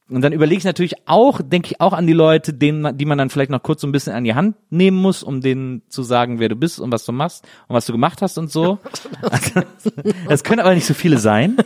[0.09, 3.03] Und dann überlege ich natürlich auch, denke ich auch an die Leute, denen, man- die
[3.05, 5.81] man dann vielleicht noch kurz so ein bisschen an die Hand nehmen muss, um denen
[5.89, 8.49] zu sagen, wer du bist und was du machst und was du gemacht hast und
[8.51, 8.79] so.
[10.29, 11.57] Es können aber nicht so viele sein.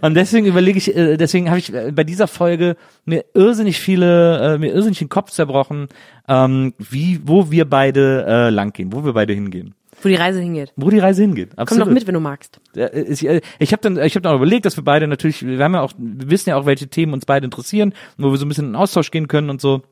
[0.00, 4.54] Und deswegen überlege ich, äh, deswegen habe ich äh, bei dieser Folge mir irrsinnig viele,
[4.54, 5.88] äh, mir irrsinnig den Kopf zerbrochen,
[6.28, 9.74] ähm, wie, wo wir beide langgehen, wo wir beide hingehen.
[10.02, 10.72] Wo die Reise hingeht.
[10.76, 11.50] Wo die Reise hingeht.
[11.50, 11.86] Komm Absolut.
[11.86, 12.60] doch mit, wenn du magst.
[12.76, 15.62] Äh, Ich, äh, habe dann, ich habe dann auch überlegt, dass wir beide natürlich, wir
[15.62, 18.44] haben ja auch, wir wissen ja auch, welche Themen uns beide interessieren, wo wir so
[18.44, 19.82] ein bisschen in Austausch gehen können und so.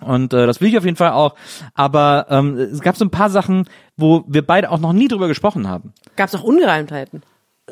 [0.00, 1.34] Und äh, das will ich auf jeden Fall auch.
[1.74, 3.64] Aber ähm, es gab so ein paar Sachen,
[3.96, 5.92] wo wir beide auch noch nie drüber gesprochen haben.
[6.16, 7.22] Gab's auch Ungereimtheiten?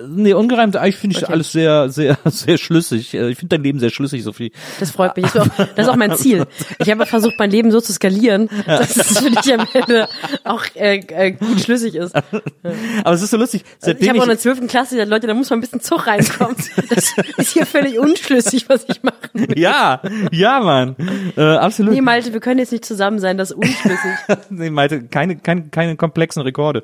[0.06, 1.32] Nee, ungereimt, eigentlich finde ich Okay.
[1.32, 3.14] alles sehr, sehr, sehr schlüssig.
[3.14, 4.52] Äh, Ich finde dein Leben sehr schlüssig, Sophie.
[4.80, 5.26] Das freut mich.
[5.26, 6.46] Das ist auch, das ist auch mein Ziel.
[6.78, 10.08] Ich habe versucht, mein Leben so zu skalieren, dass es für dich am Ende
[10.44, 12.14] auch äh, äh, gut schlüssig ist.
[13.04, 13.62] Aber es ist so lustig.
[13.80, 14.66] Also ich Seitdem habe auch in der ich, 12.
[14.68, 16.56] Klasse gesagt, Leute, da muss mal ein bisschen Zug reinkommen.
[16.90, 19.16] Das ist hier völlig unschlüssig, was ich mache.
[19.56, 20.00] ja,
[20.32, 20.96] ja, Mann,
[21.36, 21.94] äh, absolut.
[21.94, 24.10] Nee, Malte, wir können jetzt nicht zusammen sein, das ist unschlüssig.
[24.50, 26.82] nee, Malte, keine, keine, keine komplexen Rekorde.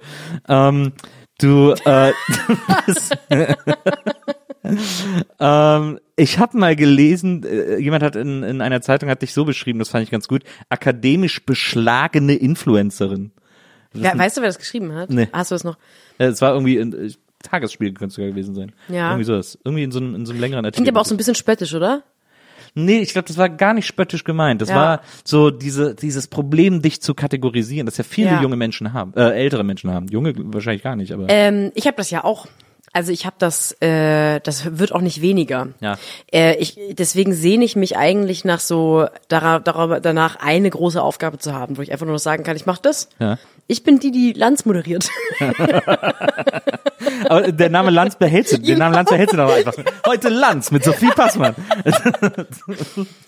[0.49, 0.93] Ähm,
[1.43, 2.13] du, äh,
[5.41, 9.45] ähm, ich habe mal gelesen, äh, jemand hat in, in einer Zeitung hat dich so
[9.45, 13.33] beschrieben, das fand ich ganz gut, akademisch beschlagene Influencerin.
[13.95, 15.11] Ja, weißt du, wer das geschrieben hat?
[15.11, 15.29] Nee.
[15.33, 15.77] Hast du das noch?
[16.19, 17.11] Äh, Es war irgendwie in, äh,
[17.43, 18.73] Tagesspiel könnte es sogar gewesen sein.
[18.89, 19.11] Ja.
[19.11, 19.59] Irgendwie sowas.
[19.65, 20.85] Irgendwie in so einem, in so einem längeren Artikel.
[20.85, 22.05] Klingt aber auch so ein bisschen spöttisch, oder?
[22.75, 24.63] Nee, ich glaube, das war gar nicht spöttisch gemeint.
[24.63, 24.75] Das Ja.
[24.77, 28.43] war so diese, dieses Problem, dich zu kategorisieren, das ja viele Ja.
[28.43, 30.07] junge Menschen haben, äh, ältere Menschen haben.
[30.09, 31.27] Junge wahrscheinlich gar nicht, aber.
[31.29, 32.47] Ähm, ich habe das ja auch.
[32.95, 35.69] Also ich habe das, äh, das wird auch nicht weniger.
[35.81, 35.97] Ja.
[36.31, 41.55] Äh, ich, deswegen sehne ich mich eigentlich nach so darüber, danach eine große Aufgabe zu
[41.55, 43.09] haben, wo ich einfach nur noch sagen kann, ich mache das.
[43.19, 43.39] Ja.
[43.67, 45.09] Ich bin die, die Lanz moderiert.
[47.29, 49.75] Aber der Name Lanz behältst du, den Namen Lanz behältst du doch einfach.
[50.07, 51.55] Heute Lanz mit Sophie Passmann.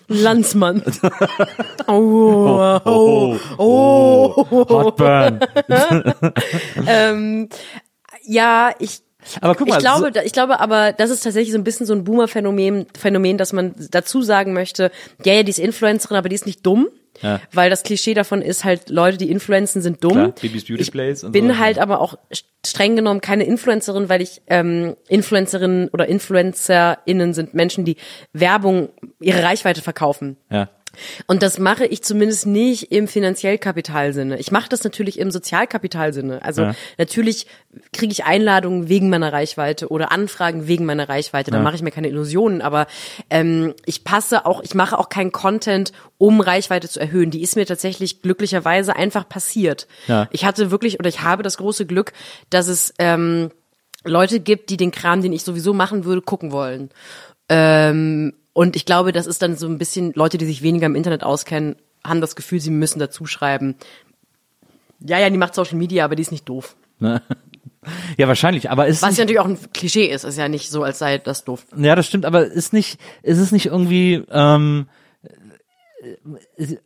[0.07, 0.83] Lanzmann.
[1.87, 4.47] Oh, oh, oh.
[4.49, 5.39] Hotburn.
[6.87, 7.49] Ähm,
[8.23, 9.04] ja, ich
[9.41, 11.85] Aber guck mal, ich glaube, so, ich glaube aber, das ist tatsächlich so ein bisschen
[11.85, 14.91] so ein Boomer-Phänomen, Phänomen, dass man dazu sagen möchte,
[15.23, 16.87] ja, ja, die ist Influencerin, aber die ist nicht dumm.
[17.21, 17.39] Ja.
[17.53, 20.11] Weil das Klischee davon ist halt, Leute, die influenzen, sind dumm.
[20.11, 21.57] Klar, Bibis Beauty ich Place und bin so.
[21.57, 22.17] halt aber auch
[22.65, 27.95] streng genommen keine Influencerin, weil ich ähm, Influencerinnen oder InfluencerInnen sind Menschen, die
[28.33, 28.89] Werbung,
[29.21, 30.37] ihre Reichweite verkaufen.
[30.49, 30.69] ja.
[31.27, 34.37] Und das mache ich zumindest nicht im Finanziellkapitalsinne.
[34.39, 36.43] Ich mache das natürlich im Sozialkapitalsinne.
[36.43, 36.75] Also Ja.
[36.97, 37.47] natürlich
[37.93, 41.51] kriege ich Einladungen wegen meiner Reichweite oder Anfragen wegen meiner Reichweite.
[41.51, 41.63] Da Ja.
[41.63, 42.61] mache ich mir keine Illusionen.
[42.61, 42.87] Aber
[43.29, 47.31] ähm, ich passe auch, ich mache auch keinen Content, um Reichweite zu erhöhen.
[47.31, 49.87] Die ist mir tatsächlich glücklicherweise einfach passiert.
[50.07, 50.27] Ja.
[50.31, 52.13] Ich hatte wirklich oder ich habe das große Glück,
[52.49, 53.51] dass es ähm,
[54.03, 56.89] Leute gibt, die den Kram, den ich sowieso machen würde, gucken wollen.
[57.49, 60.95] Ähm, und ich glaube, das ist dann so ein bisschen, Leute, die sich weniger im
[60.95, 63.75] Internet auskennen, haben das Gefühl, sie müssen dazu schreiben.
[65.01, 66.77] Ja, ja, die macht Social Media, aber die ist nicht doof.
[66.99, 67.21] Ne?
[68.17, 70.83] Ja, wahrscheinlich, aber ist Was ja natürlich auch ein Klischee ist, ist ja nicht so,
[70.83, 71.65] als sei das doof.
[71.75, 75.04] ja, das stimmt, aber ist nicht, ist es nicht irgendwie, ähm, äh,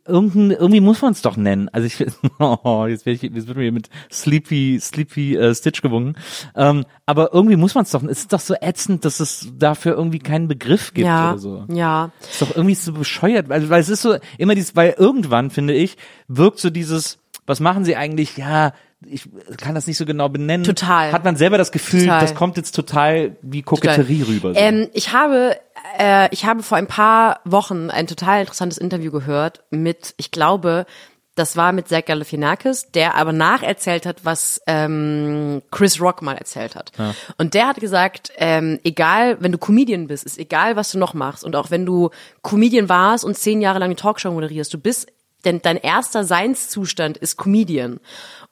[0.06, 1.68] irgendein, irgendwie muss man es doch nennen.
[1.70, 2.06] Also ich,
[2.38, 6.16] oh, jetzt werde ich, jetzt wird mir mit Sleepy, Sleepy äh, Stitch gewungen.
[6.54, 8.02] Ähm, aber irgendwie muss man es doch.
[8.02, 11.64] Es ist doch so ätzend, dass es dafür irgendwie keinen Begriff gibt ja, oder so.
[11.68, 12.10] ja.
[12.20, 15.74] ist doch irgendwie so bescheuert, weil, weil es ist so immer dieses, weil irgendwann finde
[15.74, 15.96] ich
[16.28, 18.36] wirkt so dieses, was machen sie eigentlich?
[18.36, 18.72] Ja,
[19.06, 20.64] ich kann das nicht so genau benennen.
[20.64, 21.12] Total.
[21.12, 22.20] Hat man selber das Gefühl, Total.
[22.20, 24.54] das kommt jetzt total wie Koketterie rüber.
[24.54, 24.60] So.
[24.60, 25.56] Ähm, ich habe,
[26.00, 30.86] äh, ich habe vor ein paar Wochen ein total interessantes Interview gehört mit, ich glaube,
[31.34, 36.74] das war mit Zach Galifianakis, der aber nacherzählt hat, was ähm, Chris Rock mal erzählt
[36.74, 36.92] hat.
[37.38, 41.14] Und der hat gesagt, ähm, egal, wenn du Comedian bist, ist egal, was du noch
[41.14, 41.44] machst.
[41.44, 42.10] Und auch wenn du
[42.42, 45.10] Comedian warst und zehn Jahre lang eine Talkshow moderierst, du bist
[45.44, 48.00] denn dein erster Seinszustand ist Comedian.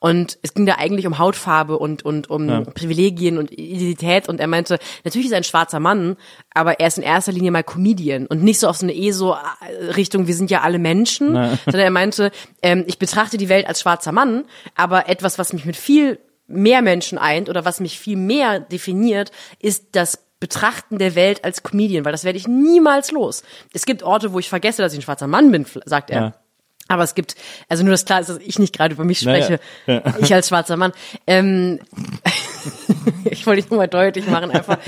[0.01, 4.29] Und es ging da eigentlich um Hautfarbe und, und um Privilegien und Identität.
[4.29, 6.17] Und er meinte, natürlich ist er ein schwarzer Mann,
[6.55, 10.29] aber er ist in erster Linie mal Comedian und nicht so auf so eine ESO-Richtung,
[10.29, 12.31] wir sind ja alle Menschen, sondern er meinte,
[12.63, 14.45] ähm, ich betrachte die Welt als schwarzer Mann,
[14.77, 19.33] aber etwas, was mich mit viel mehr Menschen eint oder was mich viel mehr definiert,
[19.61, 23.43] ist das Betrachten der Welt als Comedian, weil das werde ich niemals los.
[23.73, 26.21] Es gibt Orte, wo ich vergesse, dass ich ein schwarzer Mann bin, sagt er.
[26.21, 26.35] Ja.
[26.89, 27.37] Aber es gibt,
[27.69, 30.49] also nur das klar ist, dass ich nicht gerade über mich Naja, spreche, ich als
[30.49, 30.93] schwarzer Mann.
[31.27, 31.81] Ähm,
[33.25, 34.79] ich wollte dich nur mal deutlich machen, einfach.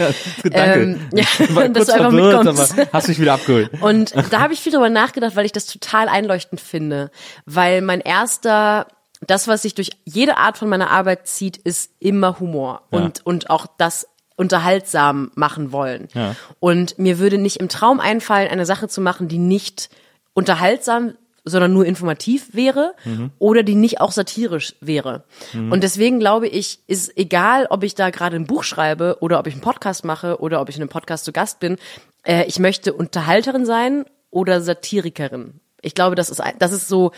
[0.42, 0.80] Danke.
[0.80, 2.74] Ähm, ja, dass du einfach mitkommst.
[2.92, 3.70] hast mich wieder abgeholt.
[3.80, 7.10] Und da habe ich viel drüber nachgedacht, weil ich das total einleuchtend finde.
[7.44, 8.86] Weil mein erster,
[9.26, 12.82] das, was sich durch jede Art von meiner Arbeit zieht, ist immer Humor.
[12.90, 16.08] Und, und auch das unterhaltsam machen wollen.
[16.14, 16.34] Ja.
[16.60, 19.90] Und mir würde nicht im Traum einfallen, eine Sache zu machen, die nicht
[20.32, 21.12] unterhaltsam
[21.44, 22.94] sondern nur informativ wäre
[23.38, 25.24] oder die nicht auch satirisch wäre.
[25.53, 29.46] Und deswegen glaube ich, ist egal, ob ich da gerade ein Buch schreibe oder ob
[29.46, 31.76] ich einen Podcast mache oder ob ich in einem Podcast zu Gast bin,
[32.24, 35.61] äh, ich möchte Unterhalterin sein oder Satirikerin.
[35.83, 37.12] Ich glaube, das ist, das ist so,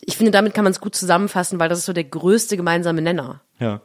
[0.00, 3.02] ich finde, damit kann man es gut zusammenfassen, weil das ist so der größte gemeinsame
[3.02, 3.40] Nenner.
[3.58, 3.80] Ja.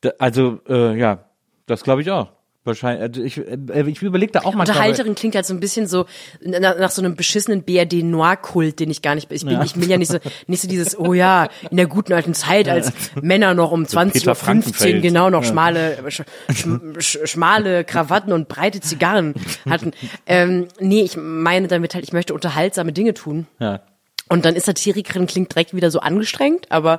[0.00, 1.24] Da, also, äh, ja,
[1.66, 2.32] das glaube ich auch.
[2.66, 4.60] Wahrscheinlich, also ich, äh, ich überlege da auch mal.
[4.60, 6.06] Unterhalterin klingt halt so ein bisschen so
[6.40, 9.96] nach, nach so einem beschissenen BRD-Noir-Kult, den ich gar nicht, ich bin, ich bin ja
[9.96, 13.70] nicht so, nicht so dieses, oh ja, in der guten alten Zeit, als Männer noch
[13.70, 15.02] um 20.15 Peter Uhr Frankenfeld.
[15.02, 16.66] genau noch schmale, sch, sch,
[16.98, 19.34] sch, schmale Krawatten und breite Zigarren
[19.70, 19.92] hatten.
[20.26, 23.46] Ähm, nee, ich meine damit halt, ich möchte unterhaltsame Dinge tun.
[23.60, 23.80] Ja.
[24.28, 26.98] Und dann ist Satirikerin klingt direkt wieder so angestrengt, aber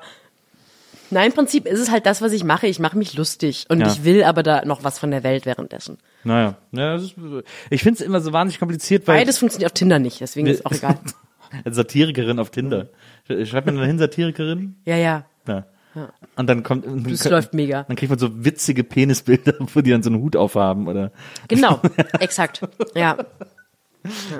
[1.12, 2.68] nein, im Prinzip ist es halt das, was ich mache.
[2.68, 3.88] Ich mache mich lustig und Ja.
[3.88, 5.98] ich will aber da noch was von der Welt währenddessen.
[6.24, 6.56] Naja.
[6.72, 7.16] Ja, ist,
[7.70, 9.18] ich finde es immer so wahnsinnig kompliziert, weil.
[9.20, 10.98] Beides funktioniert auf Tinder nicht, deswegen ist auch egal.
[11.64, 12.90] Als Satirikerin auf Tinder.
[13.46, 14.76] Schreibt man dann hin Satirikerin?
[14.86, 15.26] Ja, ja.
[15.48, 15.66] Ja.
[16.36, 16.86] Und dann kommt.
[17.12, 17.84] Das läuft mega.
[17.84, 21.12] Dann kriegt man so witzige Penisbilder, wo die dann so einen Hut aufhaben oder
[21.48, 21.82] Genau,
[22.20, 22.62] exakt.
[22.94, 23.18] Ja.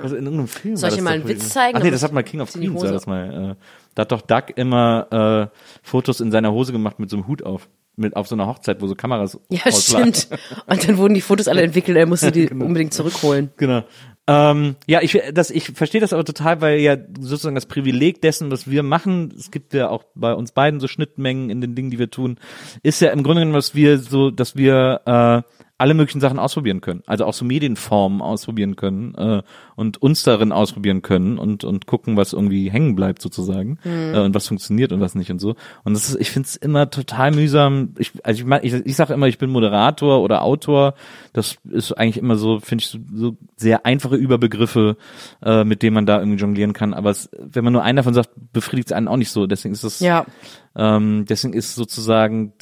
[0.02, 0.76] also in irgendeinem Film.
[0.76, 1.76] Soll ich dir mal einen Witz zeigen?
[1.76, 3.56] Ach nee, Dann das hat mal King of Queens war das mal.
[3.58, 7.26] Äh, da hat doch Doug immer äh, Fotos in seiner Hose gemacht mit so einem
[7.26, 7.68] Hut auf.
[7.96, 10.14] Mit auf so einer Hochzeit, wo so Kameras Ja, auslagen.
[10.14, 10.40] stimmt.
[10.68, 13.50] Und dann wurden die Fotos alle entwickelt, er musste die unbedingt zurückholen.
[13.56, 13.82] Genau.
[14.28, 18.52] Ähm, ja, ich, das, ich verstehe das aber total, weil ja sozusagen das Privileg dessen,
[18.52, 21.90] was wir machen, es gibt ja auch bei uns beiden so Schnittmengen in den Dingen,
[21.90, 22.38] die wir tun,
[22.84, 25.42] ist ja im Grunde genommen, dass wir so, dass wir äh,
[25.78, 27.02] alle möglichen Sachen ausprobieren können.
[27.06, 29.42] Also auch so Medienformen ausprobieren können äh,
[29.76, 34.34] und uns darin ausprobieren können und, und gucken, was irgendwie hängen bleibt sozusagen äh, und
[34.34, 35.54] was funktioniert und was nicht und so.
[35.84, 37.94] Und das ist, ich finde es immer total mühsam.
[37.96, 40.94] Ich, also ich, mein, ich, ich sage immer, ich bin Moderator oder Autor.
[41.32, 44.96] Das ist eigentlich immer so, finde ich, so, so sehr einfache Überbegriffe,
[45.44, 46.92] äh, mit denen man da irgendwie jonglieren kann.
[46.92, 49.46] Aber es, wenn man nur einen davon sagt, befriedigt es einen auch nicht so.
[49.46, 50.26] Deswegen ist das Ja.
[50.78, 52.52] Ähm, deswegen ist sozusagen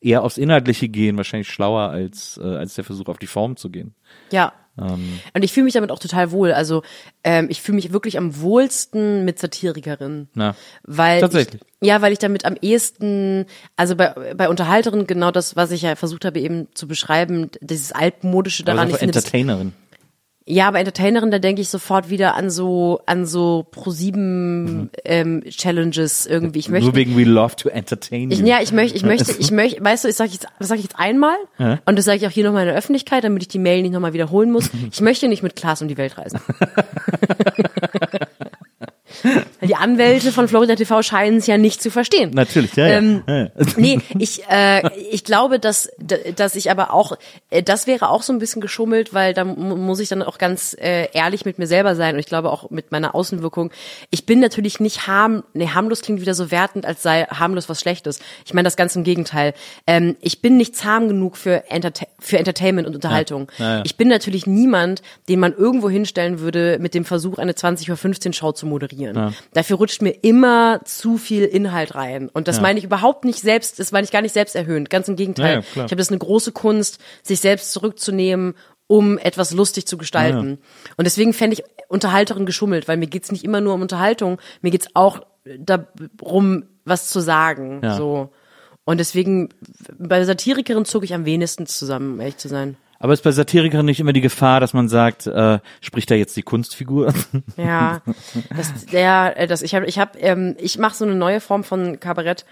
[0.00, 3.70] eher aufs Inhaltliche gehen wahrscheinlich schlauer als, äh, als der Versuch auf die Form zu
[3.70, 3.94] gehen.
[4.30, 4.52] Ja.
[4.78, 6.52] Ähm, Und ich fühle mich damit auch total wohl.
[6.52, 6.82] Also
[7.24, 10.28] ähm, ich fühle mich wirklich am wohlsten mit Satirikerin.
[10.34, 11.62] Na, Weil Tatsächlich.
[11.80, 15.82] Ich, ja, weil ich damit am ehesten, also bei, bei Unterhalterin genau das, was ich
[15.82, 18.88] ja versucht habe eben zu beschreiben, dieses altmodische daran.
[18.88, 19.72] es Ich ist finde, Entertainerin.
[20.48, 25.42] Ja, aber Entertainerin, da denke ich sofort wieder an so an so Pro 7 ähm,
[25.48, 26.60] Challenges irgendwie.
[26.60, 29.50] Ich möchte Nur wegen We Love to Entertain Ich, ja, ich möchte, ich möchte, ich
[29.50, 32.26] möchte, weißt du, ich sage jetzt, das sage ich jetzt einmal und das sage ich
[32.26, 34.70] auch hier nochmal in der Öffentlichkeit, damit ich die Mail nicht nochmal wiederholen muss.
[34.92, 36.38] Ich möchte nicht mit Klaas um die Welt reisen.
[39.66, 42.30] Die Anwälte von Florida TV scheinen es ja nicht zu verstehen.
[42.34, 42.86] Natürlich, ja.
[42.86, 43.36] Ähm, ja.
[43.44, 43.48] ja.
[43.76, 45.88] Nee, ich, äh, ich glaube, dass,
[46.36, 47.16] dass ich aber auch,
[47.50, 50.38] äh, das wäre auch so ein bisschen geschummelt, weil da mu- muss ich dann auch
[50.38, 53.70] ganz äh, ehrlich mit mir selber sein und ich glaube auch mit meiner Außenwirkung.
[54.10, 57.80] Ich bin natürlich nicht harm, nee, harmlos klingt wieder so wertend, als sei harmlos was
[57.80, 58.20] Schlechtes.
[58.44, 59.54] Ich meine das ganz im Gegenteil.
[59.86, 63.50] Ähm, ich bin nicht zahm genug für, Enterta für Entertainment und Unterhaltung.
[63.84, 68.32] Ich bin natürlich niemand, den man irgendwo hinstellen würde mit dem Versuch, eine 20.15 Uhr
[68.32, 69.34] Show zu moderieren.
[69.56, 72.28] Dafür rutscht mir immer zu viel Inhalt rein.
[72.28, 74.90] Und das meine ich überhaupt nicht selbst, das meine ich gar nicht selbsterhöhend.
[74.90, 75.54] Ganz im Gegenteil.
[75.54, 78.52] Ja, ja, ich habe das eine große Kunst, sich selbst zurückzunehmen,
[78.86, 80.58] um etwas lustig zu gestalten.
[80.98, 84.70] Und deswegen fände ich Unterhalterin geschummelt, weil mir geht's nicht immer nur um Unterhaltung, mir
[84.70, 85.20] geht's auch
[85.58, 87.80] darum, was zu sagen.
[87.82, 87.96] Ja.
[87.96, 88.34] So.
[88.84, 89.48] Und deswegen,
[89.98, 92.76] bei Satirikerin zog ich am wenigsten zusammen, um ehrlich zu sein.
[92.98, 96.36] Aber ist bei Satirikern nicht immer die Gefahr, dass man sagt, äh, spricht da jetzt
[96.36, 97.12] die Kunstfigur?
[97.56, 98.02] Ja,
[98.54, 101.64] das, der, äh, das, ich habe, ich habe, ähm, ich mache so eine neue Form
[101.64, 102.44] von Kabarett.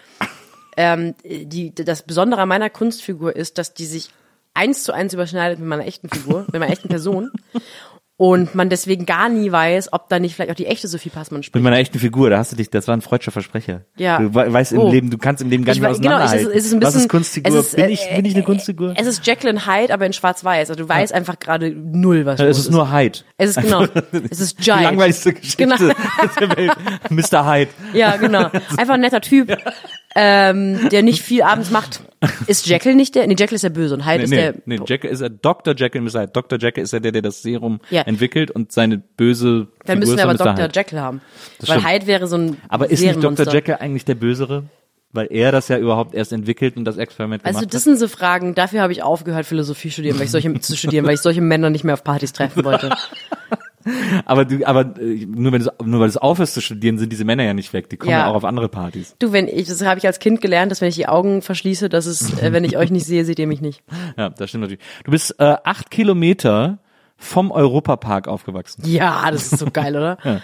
[0.77, 4.11] Ähm, die, das Besondere an meiner Kunstfigur ist, dass die sich
[4.55, 7.31] eins zu eins überschneidet mit meiner echten Figur, mit meiner echten Person.
[8.16, 11.38] Und man deswegen gar nie weiß, ob da nicht vielleicht auch die echte Sophie Passmann
[11.40, 11.64] Mit spricht.
[11.64, 13.87] meiner echten Figur, da hast du dich, das war ein freudscher Versprecher.
[13.96, 14.18] Ja.
[14.20, 14.88] Du we- weißt im Oh.
[14.92, 16.59] Leben, du kannst im Leben gar Ich nicht mehr weiß- genau, es ist, auseinanderhalten.
[16.59, 17.59] es ist ein bisschen, Was ist Kunstfigur?
[17.59, 18.94] es ist, bin, ich, äh, bin ich eine Kunstfigur?
[18.96, 20.70] Es ist Jacqueline Hyde, aber in schwarz-weiß.
[20.70, 23.18] Also du weißt einfach gerade null, was es los ist nur Hyde.
[23.37, 23.85] Es ist genau.
[24.31, 24.83] Es ist Die Jive.
[24.85, 25.77] langweiligste Geschichte Genau.
[26.40, 26.72] der Welt.
[27.11, 27.53] Mr.
[27.53, 27.70] Hyde.
[27.94, 28.48] Ja, genau.
[28.77, 29.57] Einfach ein netter Typ,
[30.14, 32.03] ähm, der nicht viel abends macht.
[32.46, 33.27] Ist Jekyll nicht der?
[33.27, 34.55] Nee, Jekyll ist der Böse und Hyde Nee, ist nee, der.
[34.64, 35.74] nee, Jekyll ist er, Dr.
[35.77, 36.20] Jekyll Mr.
[36.22, 36.29] Hyde.
[36.33, 36.59] Dr.
[36.59, 38.04] Jekyll ist ja der, der das Serum Ja.
[38.07, 40.35] entwickelt und seine böse Dann Figur müssen wir aber.
[40.35, 40.64] Dr.
[40.64, 40.71] Hyde.
[40.75, 41.21] Jekyll haben.
[41.59, 41.93] Das Weil stimmt.
[41.95, 43.23] Hyde wäre so ein Aber ist nicht.
[43.23, 43.53] Dr.
[43.53, 44.64] Jekyll eigentlich der Bösere?
[45.12, 47.85] Weil er das ja überhaupt erst entwickelt und das Experiment gemacht Also das hat.
[47.85, 51.14] sind so Fragen, dafür habe ich aufgehört, Philosophie studieren, weil ich solche, zu studieren, weil
[51.14, 52.90] ich solche Männer nicht mehr auf Partys treffen wollte.
[54.25, 57.12] Aber du, aber äh, nur wenn du nur weil du es aufhörst zu studieren, sind
[57.12, 57.90] diese Männer ja nicht weg.
[57.90, 58.27] Die kommen ja, Ja.
[58.31, 59.14] auch auf andere Partys.
[59.19, 61.90] Du, wenn ich, das habe ich als Kind gelernt, dass wenn ich die Augen verschließe,
[61.90, 63.83] dass es, äh, wenn ich euch nicht sehe, seht ihr mich nicht.
[64.17, 64.83] Ja, das stimmt natürlich.
[65.05, 66.79] Du bist äh, acht Kilometer
[67.16, 68.83] vom Europapark aufgewachsen.
[68.87, 70.18] Ja, das ist so geil, oder?
[70.24, 70.40] Ja.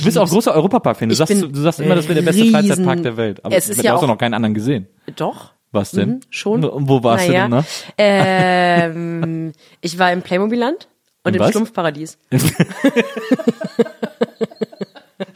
[0.00, 1.08] Du bist auch großer Europapark-Fan.
[1.08, 3.42] Du Ich sagst, du sagst immer, das wäre der beste riesen- Freizeitpark der Welt.
[3.44, 4.86] Aber Es ist du ja hast auch- noch keinen anderen gesehen.
[5.16, 5.52] Doch.
[5.72, 6.08] Was denn?
[6.10, 6.62] Mhm, schon.
[6.62, 7.64] Wo warst naja, du denn noch?
[7.96, 10.88] Ähm, ich war im Playmobil-Land
[11.24, 11.50] und im was?
[11.50, 12.18] Schlumpfparadies.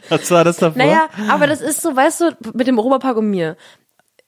[0.09, 0.77] Was war das davor?
[0.77, 3.57] Naja, aber das ist so, weißt du, mit dem Europapark und mir,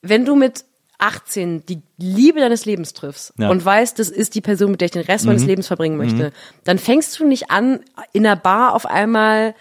[0.02, 0.66] wenn du mit
[1.00, 3.46] 18 die Liebe deines Lebens triffst Ja.
[3.46, 3.52] Mhm.
[3.52, 6.32] und weißt, das ist die Person, mit der ich den Rest meines Lebens verbringen möchte,
[6.64, 7.80] dann fängst du nicht an,
[8.14, 9.56] in einer Bar auf einmal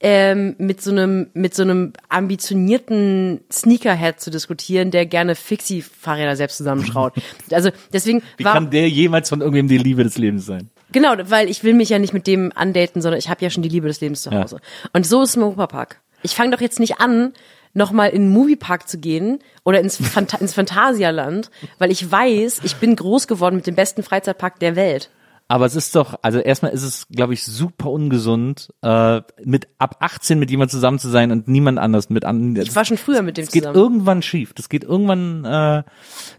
[0.00, 6.58] ähm, mit so einem mit so einem ambitionierten Sneakerhead zu diskutieren, der gerne Fixie-Fahrräder selbst
[6.58, 7.14] zusammenschraut.
[7.50, 10.70] Also deswegen Wie war kann der jemals von irgendwem die Liebe des Lebens sein?
[10.92, 13.62] Genau, weil ich will mich ja nicht mit dem andaten, sondern ich habe ja schon
[13.62, 14.42] die Liebe des Lebens zu Ja.
[14.42, 14.60] Hause.
[14.92, 16.00] Und so ist es im Europapark.
[16.22, 17.32] Ich fange doch jetzt nicht an,
[17.76, 22.76] nochmal in den Moviepark zu gehen oder ins, Phanta ins Phantasialand, weil ich weiß, ich
[22.76, 25.10] bin groß geworden mit dem besten Freizeitpark der Welt.
[25.48, 29.98] Aber es ist doch, also erstmal ist es, glaube ich, super ungesund, äh, mit ab
[30.00, 32.56] 18 mit jemand zusammen zu sein und niemand anders mit an.
[32.56, 33.78] Ich war schon früher mit dem Das geht zusammen.
[33.78, 34.54] irgendwann schief.
[34.54, 35.84] Das geht irgendwann, äh,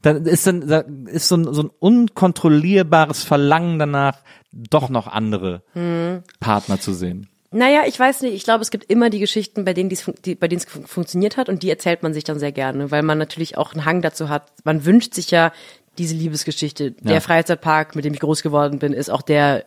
[0.02, 4.18] da ist dann, da ist so ein, so ein unkontrollierbares Verlangen danach,
[4.52, 6.24] doch noch andere Hm.
[6.42, 7.30] Partner zu sehen.
[7.52, 8.34] Naja, ich weiß nicht.
[8.34, 10.86] Ich glaube, es gibt immer die Geschichten, bei denen, die's die, bei denen es fun
[10.86, 13.86] funktioniert hat und die erzählt man sich dann sehr gerne, weil man natürlich auch einen
[13.86, 14.52] Hang dazu hat.
[14.64, 15.54] Man wünscht sich ja
[15.98, 16.96] diese Liebesgeschichte.
[17.02, 17.12] Ja.
[17.12, 19.66] Der Freizeitpark, mit dem ich groß geworden bin, ist auch der,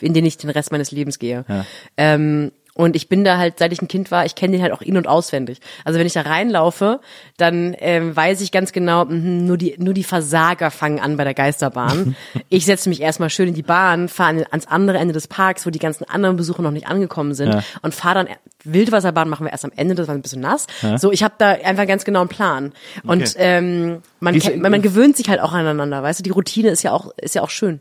[0.00, 1.44] in den ich den Rest meines Lebens gehe.
[1.48, 1.66] Ja.
[1.96, 4.72] Ähm, und ich bin da halt, seit ich ein Kind war, ich kenne den halt
[4.72, 5.58] auch in- und auswendig.
[5.84, 7.00] Also wenn ich da reinlaufe,
[7.36, 11.24] dann ähm, weiß ich ganz genau, mhm, nur die, nur die Versager fangen an bei
[11.24, 12.16] der Geisterbahn.
[12.48, 15.70] ich setze mich erstmal schön in die Bahn, fahre ans andere Ende des Parks, wo
[15.70, 17.62] die ganzen anderen Besucher noch nicht angekommen sind Ja.
[17.82, 18.28] und fahre dann
[18.64, 20.66] Wildwasserbahn machen wir erst am Ende, das war ein bisschen nass.
[20.96, 22.72] So, ich habe da einfach ganz genau einen Plan.
[23.04, 23.34] Und Okay.
[23.38, 26.22] ähm, man, man, man gewöhnt sich halt auch aneinander, weißt du?
[26.22, 27.80] Die Routine ist ja auch ist ja auch schön.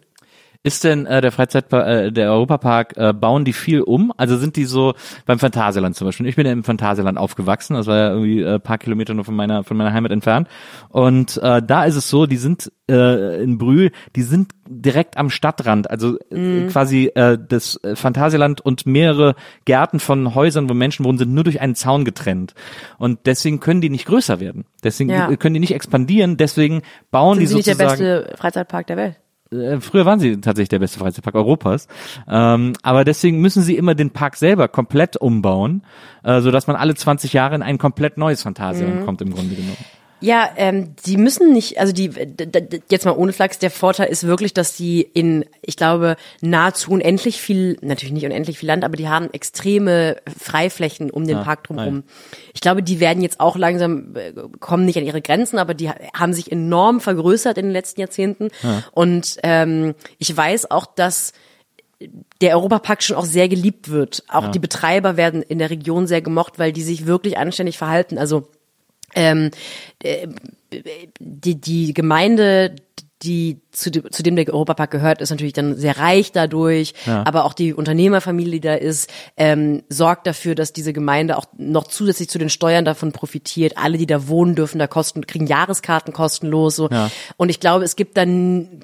[0.63, 4.13] Ist denn äh, der Freizeitpark, äh, der Europapark, äh, bauen die viel um?
[4.15, 4.93] Also sind die so
[5.25, 6.27] beim Phantasialand zum Beispiel?
[6.27, 9.35] Ich bin ja im Phantasialand aufgewachsen, das war ja irgendwie äh, paar Kilometer nur von
[9.35, 10.47] meiner von meiner Heimat entfernt.
[10.89, 15.31] Und äh, da ist es so, die sind äh, in Brühl, die sind direkt am
[15.31, 19.33] Stadtrand, also äh, quasi äh, das äh, Phantasialand und mehrere
[19.65, 22.53] Gärten von Häusern, wo Menschen wohnen, sind nur durch einen Zaun getrennt.
[22.99, 24.65] Und deswegen können die nicht größer werden.
[24.83, 25.35] Deswegen Ja.
[25.37, 26.37] können die nicht expandieren.
[26.37, 27.99] Deswegen bauen Sind die sie nicht der sozusagen.
[28.25, 29.15] beste Freizeitpark der Welt?
[29.51, 31.87] Äh, früher waren sie tatsächlich der beste Freizeitpark Europas.
[32.27, 35.83] Ähm, aber deswegen müssen sie immer den Park selber komplett umbauen,
[36.23, 39.77] äh, sodass man alle 20 Jahre in ein komplett neues Phantasialand kommt im Grunde genommen.
[40.21, 42.11] Ja, ähm, die müssen nicht, also die,
[42.89, 47.41] jetzt mal ohne Flachs, der Vorteil ist wirklich, dass die in, ich glaube, nahezu unendlich
[47.41, 52.03] viel, natürlich nicht unendlich viel Land, aber die haben extreme Freiflächen um den Park drumherum.
[52.53, 55.89] Ich glaube, die werden jetzt auch langsam, äh, kommen nicht an ihre Grenzen, aber die
[55.89, 58.49] ha- haben sich enorm vergrößert in den letzten Jahrzehnten.
[58.91, 61.33] Und ähm, ich weiß auch, dass
[62.41, 64.23] der Europapark schon auch sehr geliebt wird.
[64.27, 68.17] Auch die Betreiber werden in der Region sehr gemocht, weil die sich wirklich anständig verhalten.
[68.17, 68.47] Also
[69.15, 69.51] ähm,
[70.03, 70.27] äh,
[71.19, 72.75] die, die Gemeinde,
[73.23, 77.45] die zu, dem- zu dem der Europapark gehört, ist natürlich dann sehr reich dadurch, aber
[77.45, 82.29] auch die Unternehmerfamilie, die da ist, ähm, sorgt dafür, dass diese Gemeinde auch noch zusätzlich
[82.29, 83.77] zu den Steuern davon profitiert.
[83.77, 86.77] Alle, die da wohnen, dürfen da kosten, kriegen Jahreskarten kostenlos.
[86.77, 86.89] So.
[87.37, 88.79] Und ich glaube, es gibt dann,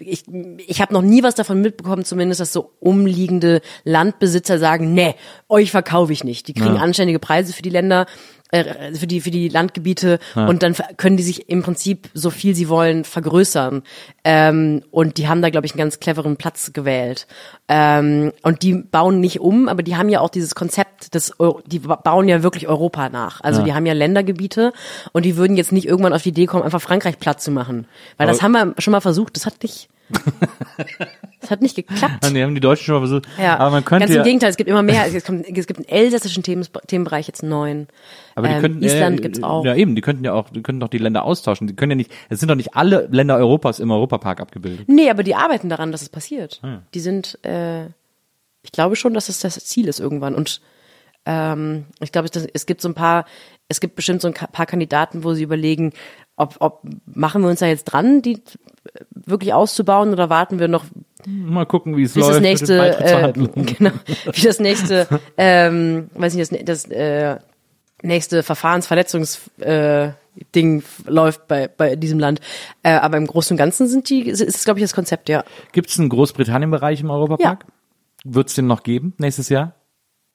[0.00, 0.24] ich,
[0.66, 5.14] ich habe noch nie was davon mitbekommen, zumindest, dass so umliegende Landbesitzer sagen, nee,
[5.50, 6.48] euch verkaufe ich nicht.
[6.48, 8.06] Die kriegen anständige Preise für die Länder
[8.54, 12.54] äh, für die für die Landgebiete und dann können die sich im Prinzip so viel
[12.54, 13.82] sie wollen vergrößern.
[14.24, 17.26] Ähm, und die haben da glaube ich einen ganz cleveren Platz gewählt.
[17.68, 21.32] Ähm, und die bauen nicht um aber die haben ja auch dieses Konzept des
[21.66, 23.40] die ba- bauen ja wirklich Europa nach.
[23.42, 24.72] Also die haben ja Ländergebiete
[25.12, 27.86] und die würden jetzt nicht irgendwann auf die Idee kommen einfach Frankreich platt zu machen.
[28.16, 29.88] Weil das haben wir schon mal versucht das hat nicht
[31.44, 32.24] Das hat nicht geklappt.
[32.24, 33.28] Die haben die Deutschen schon mal versucht.
[33.38, 35.04] Ja, aber man könnte ganz im ja, Gegenteil, es gibt immer mehr.
[35.14, 37.86] Es gibt, es gibt einen elsässischen Themen, Themenbereich, jetzt neuen.
[38.34, 39.62] aber die ähm, könnten, Island ja, gibt's auch.
[39.62, 41.66] Ja, eben, die könnten ja auch, die könnten doch die Länder austauschen.
[41.66, 44.88] Die können ja nicht, es sind doch nicht alle Länder Europas im Europapark abgebildet.
[44.88, 46.60] Nee, aber die arbeiten daran, dass es passiert.
[46.62, 47.84] Ah, Die sind, äh,
[48.62, 50.34] ich glaube schon, dass es das Ziel ist irgendwann.
[50.34, 50.62] Und
[51.26, 53.26] ähm, ich glaube, es, es gibt so ein paar,
[53.68, 55.92] es gibt bestimmt so ein paar Kandidaten, wo sie überlegen,
[56.36, 58.42] ob, ob machen wir uns da jetzt dran, die
[59.10, 60.84] wirklich auszubauen oder warten wir noch,
[61.26, 62.34] Mal gucken, wie es bis läuft.
[62.34, 63.92] das nächste, äh, genau,
[64.32, 65.08] wie das nächste,
[65.38, 67.38] ähm, weiß nicht, das, das äh,
[68.02, 70.10] nächste Verfahrensverletzungs äh,
[70.54, 72.40] Ding läuft bei, bei diesem Land.
[72.82, 75.44] Äh, aber im Großen und Ganzen sind die, ist es, glaube ich, das Konzept, ja.
[75.72, 77.64] Gibt es einen Großbritannien-Bereich im Europapark?
[78.24, 79.74] Wird es den noch geben nächstes Jahr?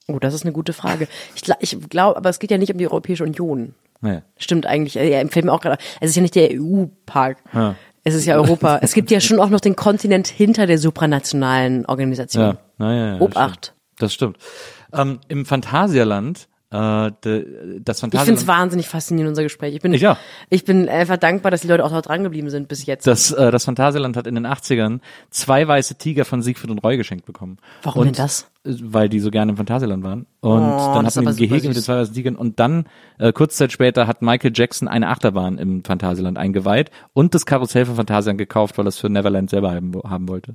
[0.08, 1.08] Oh, das ist eine gute Frage.
[1.36, 3.76] Ich, ich glaube, aber es geht ja nicht um die Europäische Union.
[4.02, 4.22] Nee.
[4.38, 4.96] Stimmt eigentlich.
[4.96, 5.82] Ja, fällt mir auch gerade.
[6.00, 7.38] Es ist ja nicht der EU-Park.
[7.54, 7.76] Ja.
[8.04, 8.80] Es ist ja Europa.
[8.82, 12.44] es gibt ja schon auch noch den Kontinent hinter der supranationalen Organisation.
[12.44, 13.74] Ja, naja, ja, Obacht.
[13.98, 14.38] Das stimmt.
[14.38, 15.12] Das stimmt.
[15.12, 19.74] Ähm, Im Phantasialand, äh, de, das Ich finde Phantasialand, es wahnsinnig faszinierend, unser Gespräch.
[19.74, 20.18] Ich bin, Ich auch.
[20.50, 23.08] ich bin einfach dankbar, dass die Leute auch noch dran geblieben sind bis jetzt.
[23.08, 25.00] das, äh, das Phantasialand hat in den 80ern
[25.32, 27.58] zwei weiße Tiger von Siegfried und Roy geschenkt bekommen.
[27.82, 28.52] Warum und, denn das?
[28.64, 30.28] Weil die so gerne im Phantasialand waren.
[30.42, 32.36] Und dann das ist hatten die ein Gehege mit den zwei weißen Tigern.
[32.36, 32.86] Und dann,
[33.18, 37.88] äh, kurz Zeit später, hat Michael Jackson eine Achterbahn im Phantasialand eingeweiht und das Karussell
[37.88, 40.54] von Phantasialand gekauft, weil er es für Neverland selber haben, haben wollte.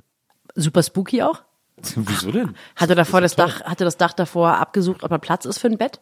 [0.54, 1.42] Super spooky auch.
[1.96, 2.54] Wieso denn?
[2.76, 5.78] Hatte davor das Dach, hatte das Dach davor abgesucht, ob da Platz ist für ein
[5.78, 6.00] Bett?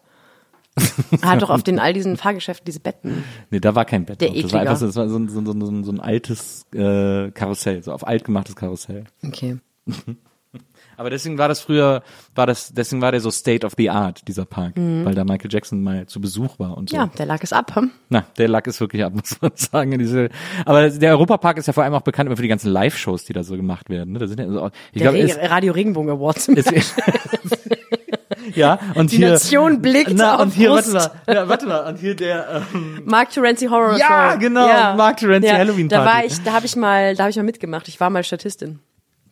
[1.21, 3.25] Er hat doch auf den all diesen Fahrgeschäften diese Betten.
[3.51, 4.21] Nee, da war kein Bett.
[4.23, 6.01] Der das war einfach so, das war so, ein- so, ein- so, ein- so ein
[6.01, 9.05] altes äh, Karussell, so auf alt gemachtes Karussell.
[9.27, 9.59] Okay.
[10.97, 12.03] Aber deswegen war das früher,
[12.35, 15.51] war das, deswegen war der so State of the Art, dieser Park, weil da Michael
[15.53, 16.97] Jackson mal zu Besuch war und so.
[16.97, 17.03] Mhm.
[17.03, 17.75] Ja, der lag es ab.
[17.77, 17.91] Hm?
[18.09, 19.99] Na, der Lack ist wirklich ab, muss man sagen.
[19.99, 20.29] Diese,
[20.67, 23.33] aber der Europapark ist ja vor allem auch bekannt immer für die ganzen Live-Shows, die
[23.33, 24.13] da so gemacht werden.
[24.13, 24.19] Ne?
[24.19, 26.49] Da sind ja so, ich Der glaube, Reg Radio Regenbogen Awards.
[26.49, 26.95] es, es,
[28.55, 30.93] ja, und Die hier, Nation blickt na, auf und hier, Brust.
[30.95, 34.39] warte mal, ja, warte mal, und hier der, ähm, Mark Terenzi Horror Ja, Show.
[34.41, 34.67] genau,
[34.97, 36.17] Mark Terenzi Halloween Da Party.
[36.19, 37.89] war ich, da habe ich mal, da habe ich mal mitgemacht.
[37.89, 38.81] Ich war mal Statistin.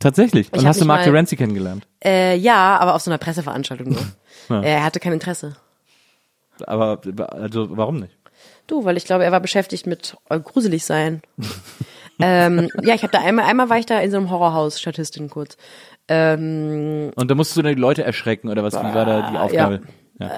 [0.00, 0.52] Tatsächlich.
[0.52, 1.86] Und hast du Mark Terenzi kennengelernt?
[2.04, 3.96] Äh, ja, aber auf so einer Presseveranstaltung
[4.48, 4.62] nur.
[4.64, 5.54] Äh, Er hatte kein Interesse.
[6.66, 8.16] Aber, also, warum nicht?
[8.66, 11.22] Du, weil ich glaube, er war beschäftigt mit äh, gruselig sein.
[12.20, 15.30] ähm, ja, ich habe da einmal, einmal war ich da in so einem Horrorhaus, Statistin
[15.30, 15.56] kurz.
[16.08, 18.74] Ähm, Und da musstest du dann die Leute erschrecken oder was?
[18.74, 19.42] Wie war da die ja.
[19.42, 19.80] Aufgabe?
[20.18, 20.30] Ja.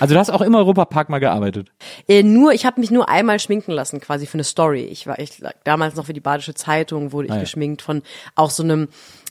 [0.00, 1.70] Also du hast auch im Europapark mal gearbeitet.
[2.08, 4.82] Äh, nur, ich habe mich nur einmal schminken lassen, quasi für eine Story.
[4.84, 7.40] Ich war, ich damals noch für die Badische Zeitung wurde ich Ah, ja.
[7.42, 8.02] geschminkt von
[8.34, 8.88] auch so einem.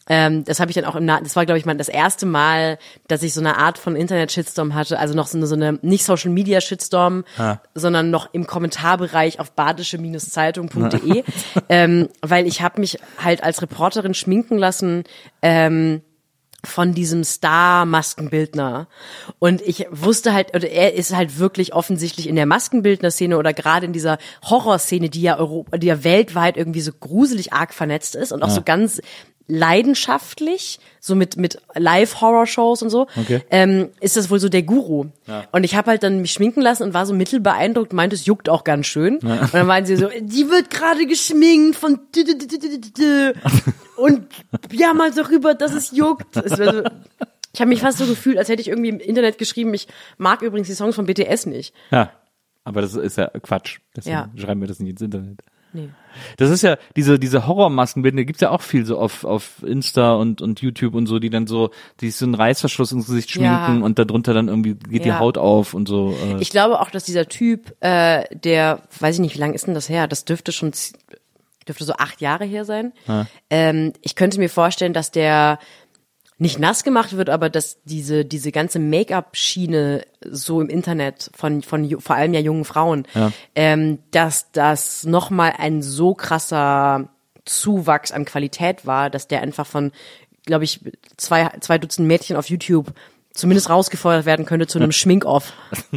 [0.10, 2.26] Ähm, das habe ich dann auch im Na das war glaube ich mal das erste
[2.26, 2.78] Mal,
[3.10, 5.80] dass ich so eine Art von Internet Shitstorm hatte, also noch so eine, so eine
[5.82, 7.58] nicht Social Media Shitstorm, Ah.
[7.76, 11.24] sondern noch im Kommentarbereich auf badische-zeitung.de,
[11.70, 15.04] ähm, weil ich habe mich halt als Reporterin schminken lassen.
[15.42, 16.02] Ähm,
[16.66, 18.88] von diesem Star-Maskenbildner.
[19.40, 23.86] Und ich wusste halt, oder er ist halt wirklich offensichtlich in der Maskenbildner-Szene oder gerade
[23.86, 28.32] in dieser Horrorszene, die ja Europa, die ja weltweit irgendwie so gruselig arg vernetzt ist
[28.32, 29.02] und auch so ganz
[29.48, 33.42] leidenschaftlich, so mit, mit Live-Horror-Shows und so, Okay.
[33.50, 35.06] ähm, ist das wohl so der Guru.
[35.52, 38.50] Und ich habe halt dann mich schminken lassen und war so mittelbeeindruckt, meinte, es juckt
[38.50, 39.18] auch ganz schön.
[39.18, 42.00] Und dann meinen sie so, die wird gerade geschminkt von
[43.96, 44.28] und
[44.72, 46.36] ja mal darüber, dass es juckt.
[46.38, 46.84] Es so,
[47.54, 49.88] ich habe mich fast so gefühlt, als hätte ich irgendwie im Internet geschrieben, ich
[50.18, 51.74] mag übrigens die Songs von BTS nicht.
[51.92, 52.12] Ja.
[52.64, 53.80] Aber das ist ja Quatsch.
[53.96, 54.30] Deswegen Ja.
[54.36, 55.40] schreiben wir das nicht ins Internet.
[55.78, 55.90] Nee.
[56.38, 60.42] Das ist ja, diese, diese Horrormaskenbilder, gibt's ja auch viel so auf, auf Insta und,
[60.42, 61.70] und YouTube und so, die dann so,
[62.02, 63.86] die so einen Reißverschluss ins Gesicht schminken Ja.
[63.86, 65.20] und darunter dann irgendwie geht die Ja.
[65.20, 66.16] Haut auf und so.
[66.26, 66.42] Äh.
[66.42, 69.76] Ich glaube auch, dass dieser Typ, äh, der, weiß ich nicht, wie lange ist denn
[69.76, 70.08] das her?
[70.08, 70.72] Das dürfte schon,
[71.68, 72.94] dürfte so acht Jahre her sein.
[73.52, 75.60] Ähm, ich könnte mir vorstellen, dass der
[76.38, 82.00] nicht nass gemacht wird, aber dass diese, diese ganze Make-up-Schiene so im Internet von, von
[82.00, 83.08] vor allem ja jungen Frauen,
[83.56, 87.10] ähm, dass das nochmal ein so krasser
[87.46, 89.92] Zuwachs an Qualität war, dass der einfach von,
[90.46, 90.82] glaube ich,
[91.18, 92.94] zwei, zwei Dutzend Mädchen auf YouTube
[93.34, 95.54] zumindest rausgefeuert werden könnte zu einem Schmink-Off.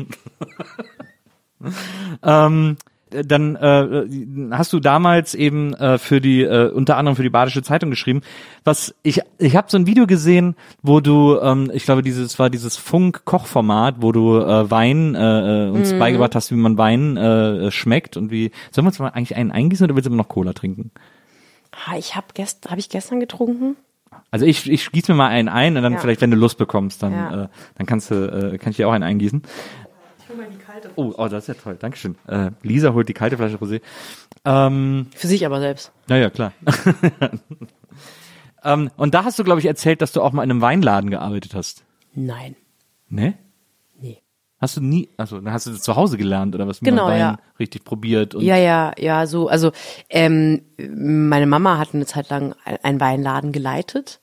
[2.22, 2.78] Ähm,
[3.10, 4.06] dann äh,
[4.52, 8.20] hast du damals eben äh, für die äh, unter anderem für die Badische Zeitung geschrieben.
[8.64, 12.50] Was ich ich habe so ein Video gesehen, wo du ähm, ich glaube dieses war
[12.50, 17.16] dieses Funk Kochformat, wo du äh, Wein äh, äh, uns beigebracht hast, wie man Wein
[17.16, 20.22] äh, schmeckt und wie sollen wir uns mal eigentlich einen eingießen oder willst du immer
[20.22, 20.90] noch Cola trinken?
[21.86, 23.76] Ah, Ich habe gest hab ich gestern getrunken.
[24.32, 25.98] Also ich, ich gieße mir mal einen ein und dann Ja.
[25.98, 27.44] vielleicht, wenn du Lust bekommst, dann, Ja.
[27.44, 28.14] äh, dann kannst du,
[28.54, 29.42] äh, kann ich dir auch einen eingießen.
[30.30, 31.76] Hol mal die kalte Oh, oh, das ist ja toll.
[31.78, 32.16] Dankeschön.
[32.26, 33.80] Äh, Lisa holt die kalte Flasche Rosé.
[34.44, 35.92] Ähm, Für sich aber selbst.
[36.08, 36.52] ja, ja, klar.
[38.64, 41.10] ähm, und da hast du, glaube ich, erzählt, dass du auch mal in einem Weinladen
[41.10, 41.84] gearbeitet hast.
[42.14, 42.56] Nein.
[43.08, 43.34] Ne?
[43.98, 44.22] Nee.
[44.60, 46.80] Hast du nie, also dann hast du das zu Hause gelernt oder was?
[46.80, 47.38] Wie Genau, Wein ja.
[47.58, 49.72] richtig probiert und Ja, ja, ja, so, also
[50.08, 54.20] ähm, meine Mama hat eine Zeit lang ein- einen Weinladen geleitet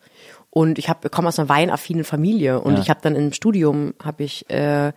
[0.50, 2.80] und ich habe komme aus einer weinaffinen Familie und Ja.
[2.82, 4.94] ich habe dann im Studium habe ich äh,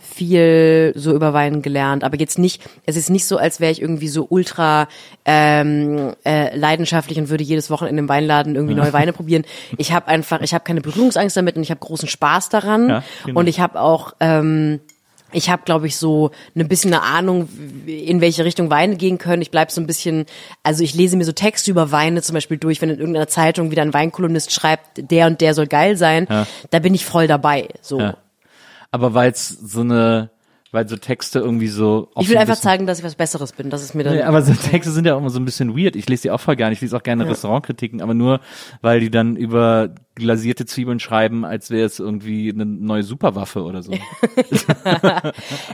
[0.00, 3.80] viel so über Wein gelernt, aber jetzt nicht, es ist nicht so, als wäre ich
[3.80, 4.88] irgendwie so ultra
[5.24, 9.44] ähm, äh, leidenschaftlich und würde jedes Wochenende im Weinladen irgendwie neue Weine probieren.
[9.78, 13.04] Ich habe einfach, ich habe keine Berührungsangst damit und ich habe großen Spaß daran Ja,
[13.24, 13.40] genau.
[13.40, 14.80] und ich habe auch ähm,
[15.32, 17.48] ich habe, glaube ich, so ein bisschen eine Ahnung,
[17.86, 19.42] in welche Richtung Weine gehen können.
[19.42, 20.26] Ich bleib so ein bisschen,
[20.64, 23.70] also ich lese mir so Texte über Weine zum Beispiel durch, wenn in irgendeiner Zeitung
[23.70, 26.48] wieder ein Weinkolumnist schreibt, der und der soll geil sein, Ja.
[26.70, 27.68] da bin ich voll dabei.
[27.80, 28.00] So.
[28.00, 28.16] Ja.
[28.90, 30.30] Aber weil es so eine,
[30.72, 32.10] weil so Texte irgendwie so.
[32.16, 33.70] Ich will so ein einfach zeigen, dass ich was Besseres bin.
[33.70, 34.14] Das ist mir dann.
[34.14, 35.96] Nee, aber so Texte sind ja auch immer so ein bisschen weird.
[35.96, 36.72] Ich lese die auch voll gerne.
[36.72, 38.40] Ich lese auch gerne Restaurantkritiken, aber nur,
[38.80, 43.82] weil die dann über glasierte Zwiebeln schreiben, als wäre es irgendwie eine neue Superwaffe oder
[43.82, 43.92] so.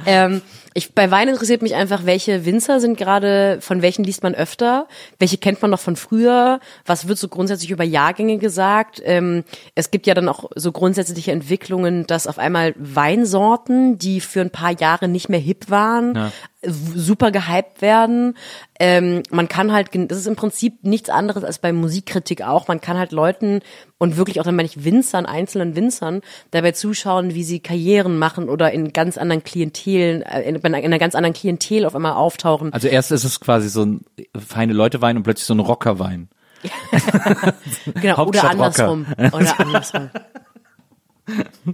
[0.07, 0.43] Ähm,
[0.75, 4.87] ich, bei Wein interessiert mich einfach, welche Winzer sind gerade, von welchen liest man öfter,
[5.19, 9.01] welche kennt man noch von früher, was wird so grundsätzlich über Jahrgänge gesagt.
[9.05, 9.45] Ähm,
[9.75, 14.51] es gibt ja dann auch so grundsätzliche Entwicklungen, dass auf einmal Weinsorten, die für ein
[14.51, 16.33] paar Jahre nicht mehr hip waren, Ja.
[16.67, 18.37] Super gehypt werden.
[18.79, 22.69] Ähm, man kann halt, das ist im Prinzip nichts anderes als bei Musikkritik auch.
[22.69, 23.61] Man kann halt Leuten
[23.99, 28.49] und wirklich auch dann meine ich Winzern, einzelnen Winzern, dabei zuschauen, wie sie Karrieren machen
[28.49, 32.73] oder in ganz anderen Klientelen, äh, in, in einer ganz anderen Klientel auf einmal auftauchen.
[32.73, 34.01] Also erst ist es quasi so ein
[34.37, 36.29] feine Leutewein und plötzlich so ein Rockerwein.
[38.01, 39.07] Genau, oder andersrum.
[39.17, 40.11] Oder andersrum.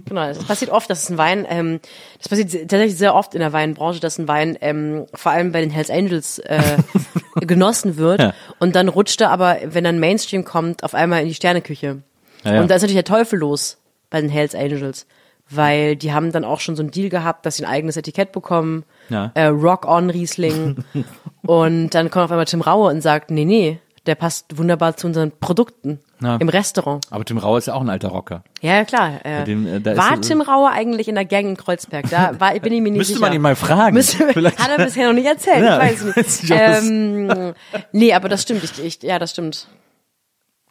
[0.05, 1.79] Genau, das passiert oft, dass ein Wein, ähm,
[2.17, 5.61] das passiert tatsächlich sehr oft in der Weinbranche, dass ein Wein ähm, vor allem bei
[5.61, 6.77] den Hells Angels äh,
[7.41, 8.33] genossen wird Ja.
[8.59, 12.01] und dann rutscht er aber, wenn dann Mainstream kommt, auf einmal in die Sterneküche.
[12.43, 12.61] Ja, ja.
[12.61, 13.77] Und da ist natürlich der Teufel los
[14.09, 15.05] bei den Hells Angels,
[15.49, 18.31] weil die haben dann auch schon so einen Deal gehabt, dass sie ein eigenes Etikett
[18.31, 19.31] bekommen, Ja.
[19.35, 20.83] äh, Rock on Riesling
[21.45, 25.07] und dann kommt auf einmal Tim Raue und sagt, nee, nee, der passt wunderbar zu
[25.07, 26.35] unseren Produkten Ja.
[26.37, 27.05] im Restaurant.
[27.09, 28.43] Aber Tim Rauer ist ja auch ein alter Rocker.
[28.61, 29.25] Ja, klar.
[29.25, 32.09] Äh, dem, äh, war Tim Raue eigentlich in der Gang in Kreuzberg?
[32.09, 33.25] Da war, bin ich mir nicht Müsste sicher.
[33.25, 33.93] man ihn mal fragen.
[33.93, 36.51] Müsste, hat er bisher noch nicht erzählt, Ja, ich weiß nicht.
[36.51, 37.53] ähm,
[37.93, 38.63] nee, aber das stimmt.
[38.63, 39.67] Ich, ich, ja, das stimmt.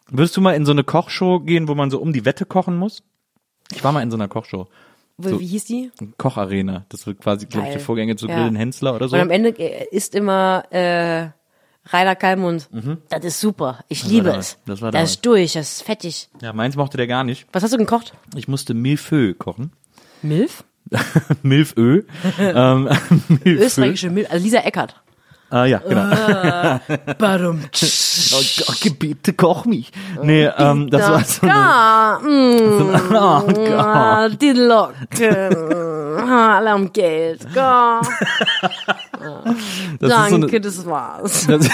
[0.09, 2.77] Würdest du mal in so eine Kochshow gehen, wo man so um die Wette kochen
[2.77, 3.01] muss?
[3.71, 4.67] Ich war mal in so einer Kochshow.
[5.17, 5.39] Wo, So.
[5.39, 5.91] Wie hieß die?
[6.17, 6.85] Kocharena.
[6.89, 7.77] Das wird quasi, glaube ich, Geil.
[7.79, 8.35] der Vorgänger zu Ja.
[8.35, 9.15] Grillen Hensler oder so.
[9.15, 11.27] Und am Ende äh, ist immer äh,
[11.85, 12.69] Rainer Kalmund.
[13.09, 13.83] Das ist super.
[13.89, 14.47] Ich liebe damals.
[14.47, 14.57] es.
[14.57, 14.71] Mhm.
[14.71, 16.29] Das war das ist durch, das ist fettig.
[16.41, 17.45] Ja, meins mochte der gar nicht.
[17.51, 18.13] Was hast du gekocht?
[18.35, 19.71] Ich musste Millefeu kochen.
[20.21, 20.63] Milf?
[21.43, 22.03] Milfö.
[22.39, 22.89] ähm,
[23.27, 23.65] Milfö.
[23.65, 24.31] Österreichische Milf.
[24.31, 25.02] Also Lisa Eckert.
[25.53, 26.09] Ah, ja, genau.
[27.19, 27.61] Badum.
[28.35, 29.91] Oh, Gott, bitte koch mich.
[30.21, 33.71] Nee, ähm, das war so eine, Ja, so eine oh, Gott.
[33.71, 36.17] ah, die Locken.
[36.19, 37.45] Ah, Alle am Geld.
[39.99, 41.47] Das Danke, so eine, das war's.
[41.47, 41.69] das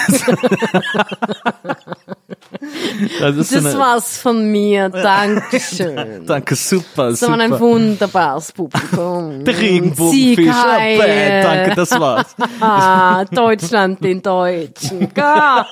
[3.02, 4.88] ist, das ist so Das eine, war's von mir.
[4.88, 6.24] Dankeschön.
[6.26, 9.44] danke, super, Das war ein wunderbares Publikum.
[9.44, 12.34] Der Regenbogenfisch, oh, danke, das war's.
[12.60, 15.08] Ah, Deutschland den Deutschen.
[15.16, 15.66] Ja.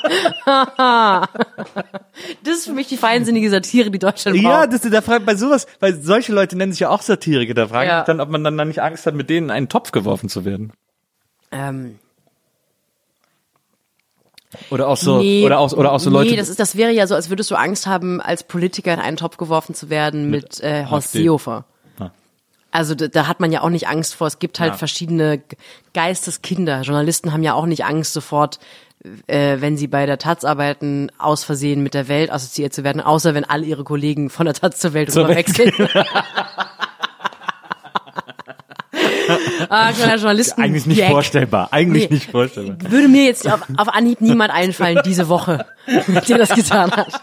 [2.45, 4.73] Das ist für mich die feinsinnige Satire, die Deutschland Ja, braucht.
[4.73, 7.89] das, da fragt bei sowas, weil solche Leute nennen sich ja auch Satiriker, da frage
[7.89, 8.01] Ja.
[8.01, 10.45] ich dann, ob man dann nicht Angst hat, mit denen in einen Topf geworfen zu
[10.45, 10.73] werden.
[11.53, 11.99] Ähm,
[14.71, 16.31] Oder auch so, nee, oder auch, oder auch so Leute.
[16.31, 19.01] Nee, das, ist, das wäre ja so, als würdest du Angst haben, als Politiker in
[19.01, 21.19] einen Topf geworfen zu werden mit, äh, Horst AfD.
[21.23, 21.65] Seehofer.
[22.71, 24.27] Also da, da hat man ja auch nicht Angst vor.
[24.27, 24.77] Es gibt halt Ja.
[24.77, 25.41] verschiedene
[25.95, 26.83] Geisteskinder.
[26.83, 28.59] Journalisten haben ja auch nicht Angst sofort,
[29.27, 33.01] äh, wenn sie bei der Taz arbeiten, aus Versehen mit der Welt assoziiert zu werden,
[33.01, 35.89] außer wenn alle ihre Kollegen von der Taz zur Welt Zur Welt rüberwechseln.
[39.69, 40.61] ah, kleiner Journalisten.
[40.63, 41.11] eigentlich nicht Gag.
[41.11, 41.69] vorstellbar.
[41.73, 42.15] Eigentlich Nee.
[42.17, 42.77] nicht vorstellbar.
[42.91, 45.67] Würde mir jetzt auf, auf Anhieb niemand einfallen diese Woche,
[46.29, 47.21] der das getan hat.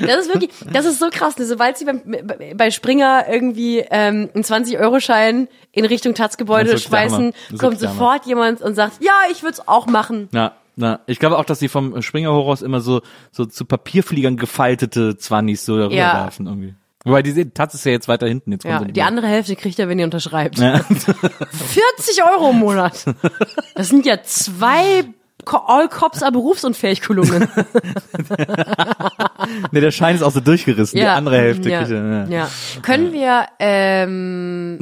[0.00, 1.36] Das ist wirklich, das ist so krass.
[1.38, 2.02] ne, Sobald sie beim,
[2.56, 9.02] bei Springer irgendwie ähm, einen 20-Euro-Schein in Richtung Taz-Gebäude schmeißen, kommt sofort jemand und sagt,
[9.02, 10.28] ja, ich würde es auch machen.
[10.30, 14.36] Na, na, ich glaube auch, dass sie vom Springer Horus immer so, so zu Papierfliegern
[14.36, 16.14] gefaltete Zwannis so darüber Ja.
[16.24, 16.74] werfen irgendwie.
[17.04, 18.52] Wobei die Taz ist ja jetzt weiter hinten.
[18.52, 20.58] Jetzt Ja, die die andere Hälfte kriegt er, wenn ihr unterschreibt.
[20.58, 20.78] Ja.
[20.84, 23.04] 40 Euro im Monat.
[23.74, 25.04] Das sind ja zwei
[25.44, 27.48] All Cops are berufsunfähig Kolumnen.
[29.72, 30.96] nee, der Schein ist auch so durchgerissen.
[30.98, 32.48] Die andere Hälfte ja, kriegt er, ja.
[32.82, 34.78] Können wir, ähm,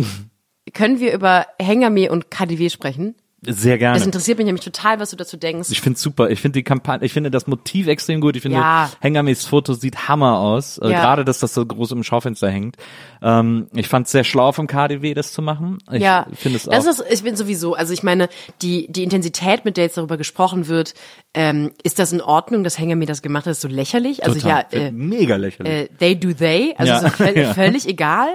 [0.73, 3.15] können wir über Hengame und KDW sprechen?
[3.43, 3.97] Sehr gerne.
[3.97, 5.69] Das interessiert mich nämlich total, was du dazu denkst.
[5.71, 6.29] Ich finde super.
[6.31, 8.37] Ich finde die Kampagne, ich finde das Motiv extrem gut.
[8.37, 8.91] Ich finde, Ja.
[9.01, 10.77] Hengamis Foto sieht Hammer aus.
[10.79, 11.01] Äh, Ja.
[11.01, 12.77] Gerade, dass das so groß im Schaufenster hängt.
[13.23, 15.79] Ähm, ich fand es sehr schlau vom KDW, das zu machen.
[15.91, 16.91] Ich ja, finde es das auch.
[16.91, 18.29] ist, ich bin sowieso, also ich meine,
[18.61, 20.93] die, die Intensität, mit der jetzt darüber gesprochen wird,
[21.33, 24.23] ähm, ist das in Ordnung, dass Hengame das gemacht hat, ist so lächerlich?
[24.25, 25.73] Also total, ja, äh, mega lächerlich.
[25.73, 27.01] äh, they do they, also Ja.
[27.01, 27.55] so völ Ja.
[27.55, 28.29] völlig egal.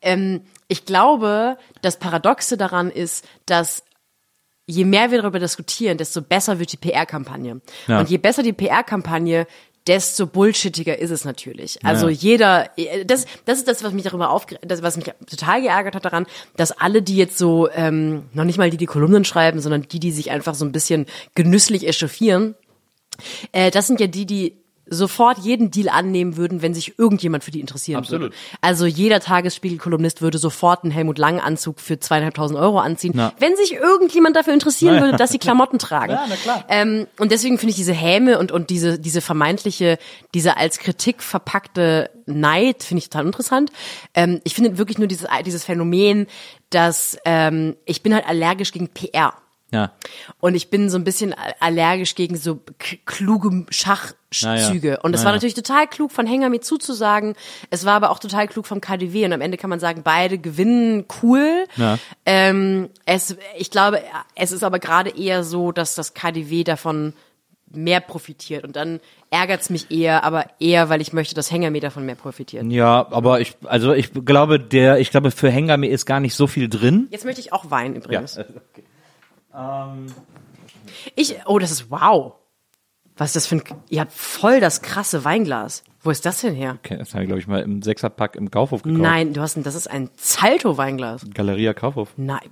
[0.00, 3.82] Ähm, ich glaube, das Paradoxe daran ist, dass
[4.66, 7.60] je mehr wir darüber diskutieren, desto besser wird die PR-Kampagne.
[7.86, 8.00] Ja.
[8.00, 9.46] Und je besser die PR-Kampagne,
[9.86, 11.84] desto bullshittiger ist es natürlich.
[11.84, 12.14] Also Ja.
[12.14, 12.70] jeder,
[13.04, 16.24] das, das ist das, was mich darüber aufge, das, was mich total geärgert hat daran,
[16.56, 20.00] dass alle, die jetzt so, ähm, noch nicht mal die, die Kolumnen schreiben, sondern die,
[20.00, 21.04] die sich einfach so ein bisschen
[21.34, 22.54] genüsslich echauffieren,
[23.52, 24.56] äh, das sind ja die, die
[24.86, 28.22] sofort jeden Deal annehmen würden, wenn sich irgendjemand für die interessieren Absolut.
[28.22, 28.36] würde.
[28.60, 33.32] Also jeder Tagesspiegel-Kolumnist würde sofort einen Helmut Lang-Anzug für zweieinhalbtausend Euro anziehen, Na.
[33.38, 36.04] wenn sich irgendjemand dafür interessieren würde, dass sie Klamotten tragen.
[36.14, 36.64] Ja, na klar.
[36.68, 39.98] Ähm, und deswegen finde ich diese Häme und, und diese, diese vermeintliche,
[40.32, 43.72] diese als Kritik verpackte Neid, finde ich total interessant.
[44.14, 46.26] Ähm, ich finde wirklich nur dieses, dieses Phänomen,
[46.70, 49.34] dass ähm, ich bin halt allergisch gegen PR.
[49.72, 49.92] Ja.
[50.40, 52.60] Und ich bin so ein bisschen allergisch gegen so
[53.06, 54.88] kluge Schachzüge.
[54.88, 55.00] Naja.
[55.02, 55.36] Und es war Naja.
[55.36, 57.34] natürlich total klug von Hengami zuzusagen.
[57.70, 59.24] Es war aber auch total klug vom KDW.
[59.24, 61.64] Und am Ende kann man sagen, beide gewinnen cool.
[61.76, 61.98] Ja.
[62.24, 64.00] Ähm, es, ich glaube,
[64.36, 67.12] es ist aber gerade eher so, dass das KDW davon
[67.72, 68.62] mehr profitiert.
[68.62, 69.00] Und dann
[69.30, 72.64] ärgert's mich eher, aber eher, weil ich möchte, dass Hengami davon mehr profitiert.
[72.70, 76.46] Ja, aber ich, also ich glaube, der, ich glaube, für Hengame ist gar nicht so
[76.46, 77.08] viel drin.
[77.10, 78.36] Jetzt möchte ich auch Wein übrigens.
[78.36, 78.44] Ja.
[81.14, 82.34] Ich, oh, das ist wow.
[83.16, 85.84] Was ist das für ein, ihr habt voll das krasse Weinglas.
[86.02, 86.78] Wo ist das denn her?
[86.84, 89.00] Okay, das habe ich, glaube ich, mal im Sechserpack im Kaufhof gekauft.
[89.00, 91.24] Nein, du hast ein, das ist ein Zalto-Weinglas.
[91.32, 92.10] Galeria Kaufhof.
[92.16, 92.50] Nein.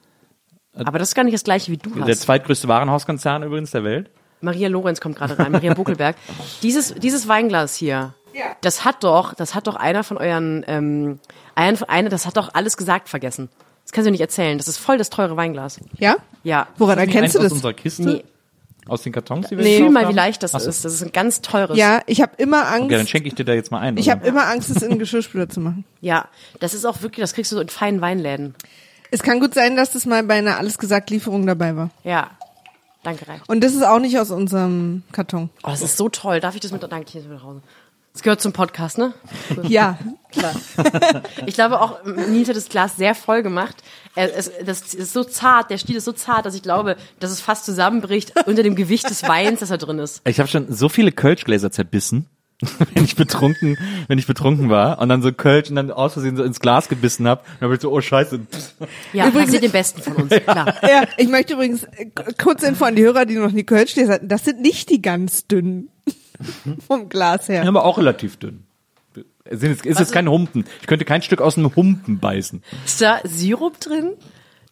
[0.74, 2.22] Aber das ist gar nicht das gleiche wie du Der hast.
[2.22, 4.10] zweitgrößte Warenhauskonzern übrigens der Welt.
[4.40, 6.16] Maria Lorenz kommt gerade rein, Maria Buckelberg.
[6.62, 8.14] Dieses, dieses Weinglas hier,
[8.60, 11.20] das hat doch, das hat doch einer von euren, ähm,
[11.54, 13.50] einer, das hat doch alles gesagt vergessen.
[13.92, 14.56] Das kannst du nicht erzählen.
[14.56, 15.78] Das ist voll das teure Weinglas.
[15.98, 16.16] Ja?
[16.44, 16.66] Ja.
[16.78, 17.48] Woran erkennst du das?
[17.48, 18.02] Aus unserer Kiste?
[18.02, 18.24] Nee.
[18.88, 20.70] Aus den Kartons, die wir Fühl gekauft mal, wie leicht das Ach so.
[20.70, 20.82] ist.
[20.86, 21.76] Das ist ein ganz teures.
[21.76, 22.84] Ja, ich habe immer Angst.
[22.86, 23.98] Okay, dann schenke ich dir da jetzt mal ein.
[23.98, 25.84] ich habe immer Angst, es in den Geschirrspüler zu machen.
[26.00, 26.26] Ja,
[26.58, 28.54] das ist auch wirklich, das kriegst du so in feinen Weinläden.
[29.10, 31.90] Es kann gut sein, dass das mal bei einer alles gesagt Lieferung dabei war.
[32.02, 32.30] Ja.
[33.02, 33.42] Danke, Reich.
[33.46, 35.50] Und das ist auch nicht aus unserem Karton.
[35.64, 36.40] Oh, das ist so toll.
[36.40, 36.82] Darf ich das mit?
[36.82, 37.60] Danke, ich nehme das mit nach Hause.
[38.12, 39.14] Das gehört zum Podcast, ne?
[39.62, 39.98] Ja,
[40.30, 40.54] Klar.
[41.46, 43.76] Ich glaube auch, Nils hat das Glas sehr voll gemacht.
[44.14, 47.30] Er- Es, das ist so zart, der Stiel ist so zart, dass ich glaube, dass
[47.30, 50.20] es fast zusammenbricht unter dem Gewicht des Weins, das da drin ist.
[50.26, 52.26] Ich habe schon so viele Kölschgläser zerbissen,
[52.94, 53.76] wenn ich betrunken,
[54.08, 56.88] wenn ich betrunken war und dann so Kölsch und dann aus Versehen so ins Glas
[56.88, 57.40] gebissen hab.
[57.46, 58.40] Und dann bin ich so, oh Scheiße.
[59.12, 60.74] Ja, Übrigens- den Besten von uns, klar.
[60.82, 62.06] ja, ich möchte übrigens äh,
[62.42, 64.28] kurz Info an die Hörer, die noch nie Kölsch hatten.
[64.28, 65.88] Das sind nicht die ganz dünnen.
[66.86, 67.62] Vom Glas her.
[67.62, 68.64] Ja, aber auch relativ dünn.
[69.50, 70.64] Jetzt- ist jetzt kein Humpen.
[70.80, 72.62] Ich könnte kein Stück aus einem Humpen beißen.
[72.84, 74.12] Ist da Sirup drin?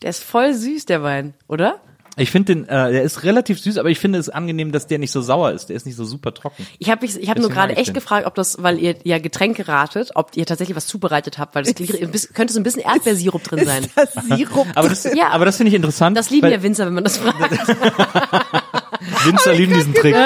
[0.03, 1.81] Der ist voll süß, der Wein, oder?
[2.17, 4.99] Ich finde den, äh, der ist relativ süß, aber ich finde es angenehm, dass der
[4.99, 5.67] nicht so sauer ist.
[5.71, 6.67] Der ist nicht so super trocken.
[6.79, 7.95] Ich habe ich hab nur gerade ich echt den.
[7.95, 11.63] gefragt, ob das, weil ihr ja Getränke ratet, ob ihr tatsächlich was zubereitet habt, weil
[11.65, 13.85] das könnte so ein bisschen Erdbeersirup drin sein.
[13.85, 14.67] Ist das Sirup?
[14.75, 15.29] Aber das, Ja.
[15.31, 16.17] aber das finde ich interessant.
[16.17, 17.39] Das lieben weil ja Winzer, wenn man das fragt.
[19.25, 20.15] Winzer lieben diesen Trick.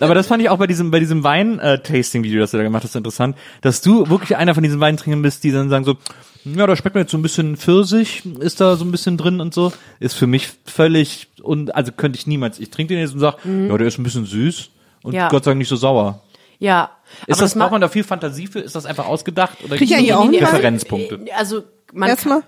[0.00, 2.96] Aber das fand ich auch bei diesem, bei diesem Wein-Tasting-Video, das du da gemacht hast,
[2.96, 5.96] interessant, dass du wirklich einer von diesen Weintrinkern bist, die dann sagen so,
[6.44, 9.40] ja, da schmeckt mir jetzt so ein bisschen Pfirsich, ist da so ein bisschen drin
[9.40, 9.72] und so.
[10.00, 13.36] Ist für mich völlig, und also könnte ich niemals, ich trinke den jetzt und sag,
[13.44, 14.70] ja, der ist ein bisschen süß
[15.02, 15.16] und Mhm.
[15.18, 15.28] Ja.
[15.28, 16.20] Gott sei Dank nicht so sauer.
[16.58, 16.90] Ja.
[17.26, 18.60] Ist aber das, ma- braucht man da viel Fantasie für?
[18.60, 19.58] Ist das einfach ausgedacht?
[19.64, 20.34] Oder einen Wein?
[20.46, 21.20] Referenzpunkte?
[21.36, 21.62] Also,
[21.92, 22.42] man Erstmal,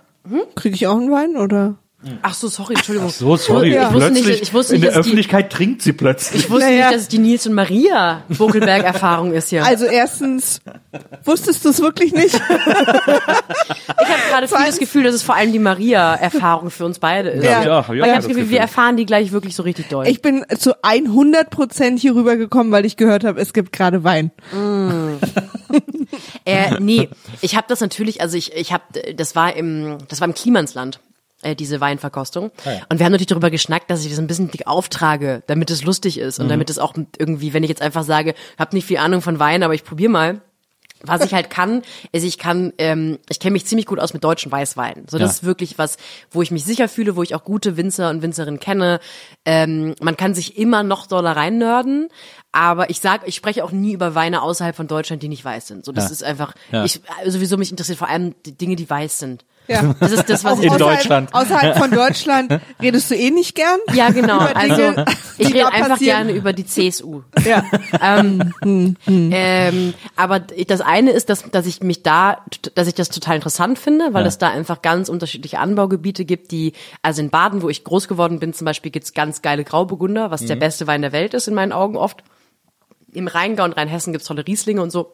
[0.54, 1.76] kriege ich auch einen Wein oder?
[2.22, 3.10] Ach so, sorry, Entschuldigung.
[3.10, 5.92] So, sorry, Ich wusste nicht, ich wusste in nicht, der dass die, Öffentlichkeit trinkt sie
[5.92, 6.44] plötzlich.
[6.44, 6.86] ich wusste Naja.
[6.86, 9.64] nicht, dass es die Nils und Maria Vogelberg-Erfahrung ist hier.
[9.64, 10.60] Also erstens,
[11.24, 12.34] wusstest du es wirklich nicht?
[12.34, 17.30] ich habe gerade viel das Gefühl, dass es vor allem die Maria-Erfahrung für uns beide
[17.30, 17.44] ist.
[17.44, 17.62] Ja.
[17.64, 20.06] Ja, ich habe das Gefühl, wir erfahren die gleich wirklich so richtig doll.
[20.06, 24.30] Ich bin zu 100 Prozent hier rübergekommen, weil ich gehört habe, es gibt gerade Wein.
[26.44, 27.08] Äh, nee,
[27.40, 28.84] ich habe das natürlich, also ich, ich habe,
[29.16, 31.00] das war im, das war im Klimansland
[31.44, 32.50] äh, diese Weinverkostung.
[32.88, 35.84] Und wir haben natürlich darüber geschnackt, dass ich das ein bisschen dick auftrage, damit es
[35.84, 38.98] lustig ist und damit es auch irgendwie, wenn ich jetzt einfach sage, hab nicht viel
[38.98, 40.40] Ahnung von Wein, aber ich probier mal,
[41.06, 41.82] Was ich halt kann,
[42.12, 45.06] ist, ich kann, ähm, ich kenne mich ziemlich gut aus mit deutschen Weißweinen.
[45.06, 45.34] So, das Ja.
[45.34, 45.98] ist wirklich was,
[46.30, 49.00] wo ich mich sicher fühle, wo ich auch gute Winzer und Winzerinnen kenne.
[49.44, 52.08] Ähm, man kann sich immer noch doller reinnörden,
[52.52, 55.66] aber ich sag, ich spreche auch nie über Weine außerhalb von Deutschland, die nicht weiß
[55.66, 55.84] sind.
[55.84, 56.10] So, das Ja.
[56.12, 56.84] ist einfach, Ja.
[56.86, 59.44] ich, sowieso mich interessiert vor allem die Dinge, die weiß sind.
[59.66, 59.94] Ja.
[59.98, 61.34] Das ist das, was ich In außerhalb, Deutschland.
[61.34, 63.78] Außerhalb von Deutschland redest du eh nicht gern.
[63.94, 64.36] Ja, genau.
[64.46, 65.04] Über Also Dinge,
[65.38, 66.26] ich rede einfach passieren.
[66.26, 67.22] gerne über die CSU.
[67.44, 67.64] Ja.
[68.00, 68.52] Ähm,
[70.16, 72.38] aber das eine ist, dass, dass ich mich da,
[72.74, 74.28] dass ich das total interessant finde, weil Ja.
[74.28, 78.38] es da einfach ganz unterschiedliche Anbaugebiete gibt, die, also in Baden, wo ich groß geworden
[78.40, 80.46] bin, zum Beispiel gibt's ganz geile Grauburgunder, was Mhm.
[80.48, 82.22] der beste Wein der Welt ist in meinen Augen oft.
[83.12, 85.12] Im Rheingau und Rheinhessen gibt's tolle Rieslinge und so.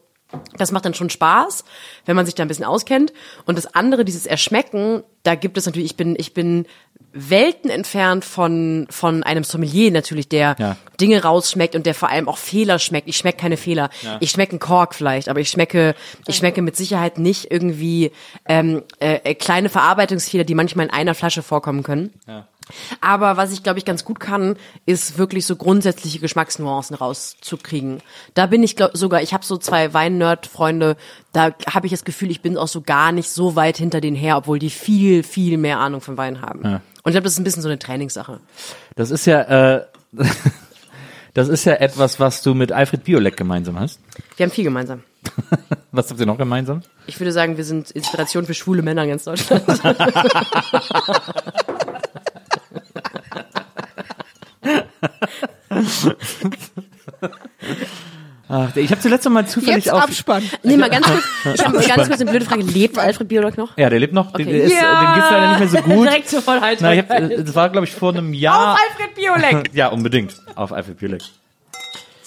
[0.56, 1.64] Das macht dann schon Spaß,
[2.06, 3.12] wenn man sich da ein bisschen auskennt.
[3.46, 6.66] Und das andere, dieses Erschmecken, da gibt es natürlich, ich bin, ich bin
[7.12, 10.76] Welten entfernt von, von einem Sommelier natürlich, der Ja.
[11.00, 13.08] Dinge rausschmeckt und der vor allem auch Fehler schmeckt.
[13.08, 13.90] Ich schmecke keine Fehler.
[14.20, 15.94] Ich schmecke einen Kork vielleicht, aber ich schmecke,
[16.28, 18.12] ich schmecke mit Sicherheit nicht irgendwie
[18.46, 22.12] ähm, äh, äh, kleine Verarbeitungsfehler, die manchmal in einer Flasche vorkommen können.
[23.00, 24.56] Aber was ich, glaube ich, ganz gut kann,
[24.86, 28.02] ist wirklich so grundsätzliche Geschmacksnuancen rauszukriegen.
[28.34, 30.96] Da bin ich glaub, sogar, ich habe so zwei Wein-Nerd-Freunde,
[31.32, 34.16] da habe ich das Gefühl, ich bin auch so gar nicht so weit hinter denen
[34.16, 36.62] her, obwohl die viel, viel mehr Ahnung von Wein haben.
[36.62, 38.40] Und ich glaube, das ist ein bisschen so eine Trainingssache.
[38.96, 39.86] Das ist ja, äh,
[41.34, 44.00] das ist ja etwas, was du mit Alfred Biolek gemeinsam hast.
[44.36, 45.02] Wir haben viel gemeinsam.
[45.92, 46.82] Was habt ihr noch gemeinsam?
[47.06, 49.64] Ich würde sagen, wir sind Inspiration für schwule Männer in ganz Deutschland.
[58.52, 60.02] Ach, ich habe zuletzt mal zufällig Jetzt auf.
[60.02, 60.42] Abspann.
[60.64, 61.24] nee, mal ganz kurz,
[61.54, 62.62] ich habe ganz kurz eine blöde Frage.
[62.62, 63.78] Lebt Alfred Biolog noch?
[63.78, 64.34] Ja, der lebt noch.
[64.34, 64.44] Okay.
[64.44, 66.06] Der ist, Den gibt's leider nicht mehr so gut.
[66.06, 66.78] Direkt zur Vollheit.
[66.80, 68.72] Na, ich hab, äh, das war, glaube ich, vor einem Jahr.
[68.72, 69.70] Auf Alfred Biolek!
[69.72, 70.34] Ja, unbedingt.
[70.56, 71.22] Auf Alfred Biolek.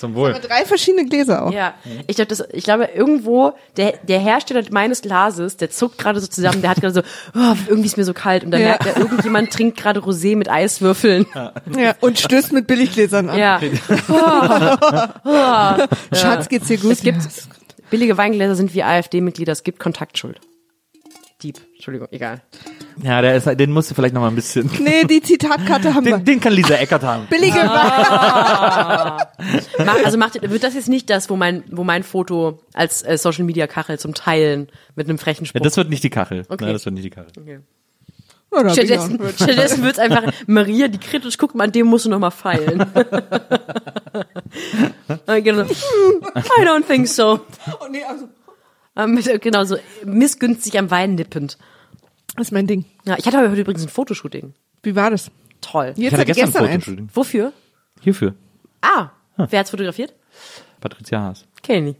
[0.03, 0.33] Zum Wohl.
[0.33, 1.53] Drei verschiedene Gläser auch.
[1.53, 1.75] Ja,
[2.07, 6.27] ich glaube, das, ich glaube irgendwo der der Hersteller meines Glases, der zuckt gerade so
[6.27, 7.01] zusammen, der hat gerade so,
[7.35, 8.67] oh, irgendwie ist mir so kalt und dann Ja.
[8.67, 11.25] merkt er, irgendjemand trinkt gerade Rosé mit Eiswürfeln.
[11.33, 11.95] Ja.
[12.01, 13.39] Und stößt mit Billiggläsern an.
[13.39, 13.61] Ja,
[16.13, 16.91] Schatz, geht's dir gut?
[16.91, 17.19] es gibt
[17.89, 20.39] billige Weingläser sind wie AfD-Mitglieder, es gibt Kontaktschuld.
[21.41, 22.41] Dieb, Entschuldigung, egal.
[23.01, 24.69] Ja, der ist, den musst du vielleicht noch mal ein bisschen.
[24.79, 26.17] Nee, die Zitatkarte haben wir.
[26.17, 27.25] Den, den kann Lisa Eckert haben.
[27.29, 27.57] Billige
[29.85, 33.17] Mach, also macht, wird das jetzt nicht das, wo mein, wo mein Foto als äh,
[33.17, 35.61] Social Media Kachel zum Teilen mit einem frechen Ja, Spruch.
[35.61, 36.43] das wird nicht die Kachel.
[36.47, 36.63] Okay.
[36.65, 37.63] Nein, das wird nicht die Kachel.
[38.51, 42.29] Oder Stattdessen, stattdessen wird's einfach Maria, die kritisch guckt, an dem musst du noch mal
[42.29, 42.85] feilen.
[45.25, 45.63] Äh, genau.
[45.63, 45.69] Hm,
[46.35, 47.39] I don't think so.
[47.81, 48.27] Oh, nee, also,
[48.95, 51.57] Äh, mit- Genau, so missgünstig am Wein nippend.
[52.35, 52.85] Das ist mein Ding.
[53.05, 54.53] Ja, ich hatte heute übrigens ein Fotoshooting.
[54.83, 55.31] Wie war das?
[55.61, 55.93] Toll.
[55.95, 56.83] Jetzt Ich hatte hatte gestern ein eins.
[56.85, 57.09] Fotoshooting.
[57.13, 57.53] Wofür?
[58.01, 58.35] Hierfür.
[58.81, 60.13] Ah, wer hat's fotografiert?
[60.81, 61.45] Patricia Haas.
[61.61, 61.99] Kenn ich nicht.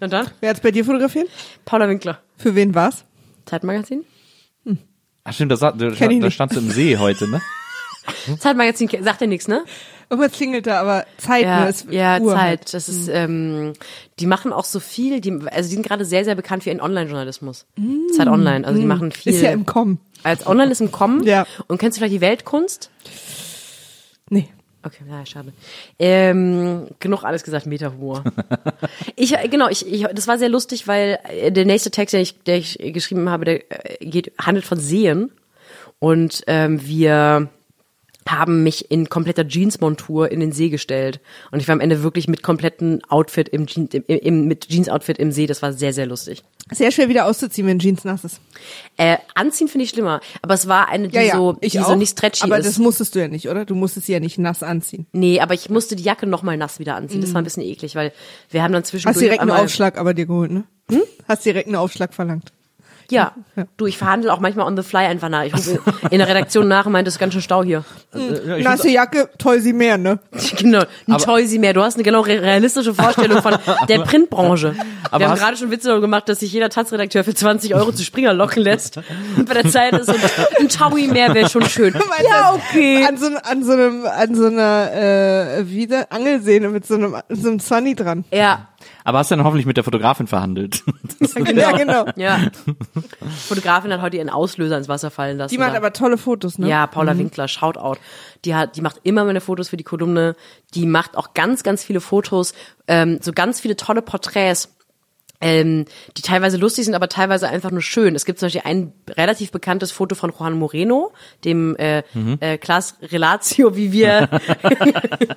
[0.00, 0.28] Und dann?
[0.40, 1.28] Wer hat's bei dir fotografiert?
[1.64, 2.20] Paula Winkler.
[2.36, 3.04] Für wen war's?
[3.46, 4.04] Zeitmagazin?
[5.24, 7.42] Ach stimmt, da, sa- da, da standst du im See heute, ne?
[8.38, 9.64] Zeitmagazin, sagt ja nichts, ne?
[10.08, 11.70] Irgendwas klingelt da, aber Zeit, Ja, ne?
[11.70, 12.68] Ist ja Uhr halt.
[12.68, 12.74] Zeit.
[12.74, 13.74] Das ist, ähm,
[14.18, 16.80] die machen auch so viel, die, also die sind gerade sehr, sehr bekannt für ihren
[16.80, 17.66] Online-Journalismus.
[18.16, 19.32] Zeit Online, also die machen viel.
[19.32, 20.00] Ist ja im Kommen.
[20.24, 21.22] Als Online ist im Kommen.
[21.24, 21.46] Ja.
[21.68, 22.90] Und kennst du vielleicht die Weltkunst?
[24.30, 24.48] Nee.
[24.82, 25.52] Okay, ja, schade.
[25.98, 28.24] Ähm, genug alles gesagt, Meta-Humor.
[29.16, 32.42] ich, genau, ich, ich, das war sehr lustig, weil äh, der nächste Text, den ich,
[32.44, 35.30] der ich geschrieben habe, der äh, geht, handelt von Seen.
[35.98, 37.50] Und ähm, wir
[38.30, 41.20] haben mich in kompletter Jeans-Montur in den See gestellt.
[41.50, 45.18] Und ich war am Ende wirklich mit kompletten Outfit im, Jean, im, im mit Jeans-Outfit
[45.18, 45.46] im See.
[45.46, 46.42] Das war sehr, sehr lustig.
[46.72, 48.40] Sehr schwer wieder auszuziehen, wenn Jeans nass ist.
[48.96, 50.20] Äh, anziehen finde ich schlimmer.
[50.42, 51.88] Aber es war eine, die Ja, ja, so, ich die auch.
[51.88, 52.66] so nicht stretchy Aber ist.
[52.66, 53.64] das musstest du ja nicht, oder?
[53.64, 55.06] Du musstest sie ja nicht nass anziehen.
[55.12, 57.20] Nee, aber ich musste die Jacke nochmal nass wieder anziehen.
[57.20, 58.12] Das war ein bisschen eklig, weil
[58.50, 60.64] wir haben dann zwischendurch Hast direkt einen Aufschlag aber dir geholt, ne?
[60.90, 61.02] Hm?
[61.26, 62.52] Hast direkt einen Aufschlag verlangt.
[63.10, 63.32] Ja,
[63.76, 65.42] du, ich verhandle auch manchmal on the fly einfach nach.
[65.44, 65.80] Ich rufe
[66.10, 67.84] in der Redaktion nach und meinte, es ist ganz schön Stau hier.
[68.60, 70.18] Nasse Jacke, toll sie mehr, ne?
[70.56, 71.72] Genau, ein Toysy mehr.
[71.72, 73.56] Du hast eine genau re- realistische Vorstellung von
[73.88, 74.74] der Printbranche.
[75.10, 77.74] Aber Wir haben hast- gerade schon Witze darüber gemacht, dass sich jeder Taz-Redakteur für 20
[77.74, 78.98] Euro zu Springer locken lässt.
[79.36, 80.20] Und bei der Zeit ist so ein,
[80.60, 81.94] ein Taui mehr wäre schon schön.
[82.28, 83.04] Ja, okay.
[83.08, 87.16] An so, an so einem, an so einer, äh, wie der Angelsehne mit so einem,
[87.28, 88.24] so einem Sunny dran.
[88.30, 88.68] Ja,
[89.04, 90.82] Aber hast dann hoffentlich mit der Fotografin verhandelt.
[91.54, 92.06] Ja, genau.
[92.16, 92.40] ja.
[93.48, 95.52] Fotografin hat heute ihren Auslöser ins Wasser fallen lassen.
[95.52, 96.68] Die macht Da- aber tolle Fotos, ne?
[96.68, 97.98] Ja, Paula Winkler, Shoutout.
[98.44, 100.34] Die hat, die macht immer meine Fotos für die Kolumne.
[100.74, 102.54] Die macht auch ganz, ganz viele Fotos,
[102.88, 104.74] ähm, so ganz viele tolle Porträts.
[105.42, 105.86] Ähm,
[106.18, 108.14] die teilweise lustig sind, aber teilweise einfach nur schön.
[108.14, 111.12] Es gibt zum Beispiel ein relativ bekanntes Foto von Juan Moreno,
[111.44, 112.02] dem äh,
[112.40, 114.28] äh, Class Relatio, wie wir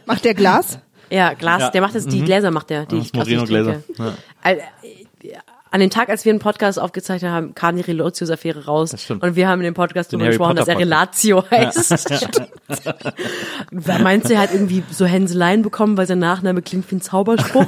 [0.06, 0.80] Macht der Glas?
[1.14, 1.70] Ja, Glas, Ja.
[1.70, 2.26] der macht das, die Mhm.
[2.26, 3.12] Gläser macht der, die ich
[3.46, 3.84] Gläser.
[3.98, 4.14] Ja.
[5.74, 8.94] An dem Tag, als wir einen Podcast aufgezeichnet haben, kam die Relotius-Affäre raus.
[9.10, 12.12] Und wir haben in dem Podcast Den darüber gesprochen, dass er Relatio heißt.
[13.72, 17.02] Wer meinst du, er hat irgendwie so Hänseleien bekommen, weil sein Nachname klingt wie ein
[17.02, 17.66] Zauberspruch?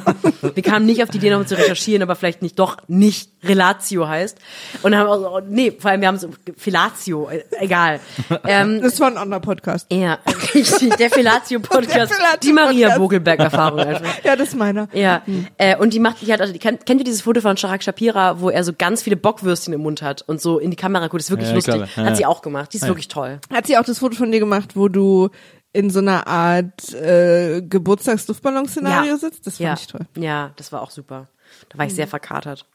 [0.53, 4.08] wir kamen nicht auf die Idee, nochmal zu recherchieren, aber vielleicht nicht doch nicht Relatio
[4.08, 4.38] heißt.
[4.84, 7.99] Und dann haben wir, so, nee, vor allem wir haben so Filatio, äh, egal.
[8.45, 9.91] Ähm, Das war ein anderer Podcast.
[9.91, 10.20] ja,
[10.53, 14.24] richtig, der Filatio-Podcast, die Maria Vogelberg-Erfahrung einfach.
[14.24, 14.89] Ja, das ist meiner.
[14.93, 15.24] Ja,
[15.58, 17.82] äh, und die macht, die hat, also, die, kennt, kennt ihr dieses Foto von Sharak
[17.96, 21.08] Shapira, wo er so ganz viele Bockwürstchen im Mund hat und so in die Kamera
[21.08, 21.22] guckt?
[21.22, 21.76] Das ist wirklich Ja, lustig.
[21.76, 22.16] Ja, Hat ja.
[22.16, 22.74] sie auch gemacht.
[22.74, 22.89] Die ist Ja.
[22.89, 23.39] wirklich toll.
[23.54, 25.30] Hat sie auch das Foto von dir gemacht, wo du
[25.74, 29.18] in so einer Art äh, Geburtstagsluftballon-Szenario Ja.
[29.18, 29.46] sitzt?
[29.48, 29.74] Das fand Ja.
[29.74, 30.02] ich toll.
[30.18, 31.28] Ja, das war auch super.
[31.70, 32.66] Da war ich sehr verkatert.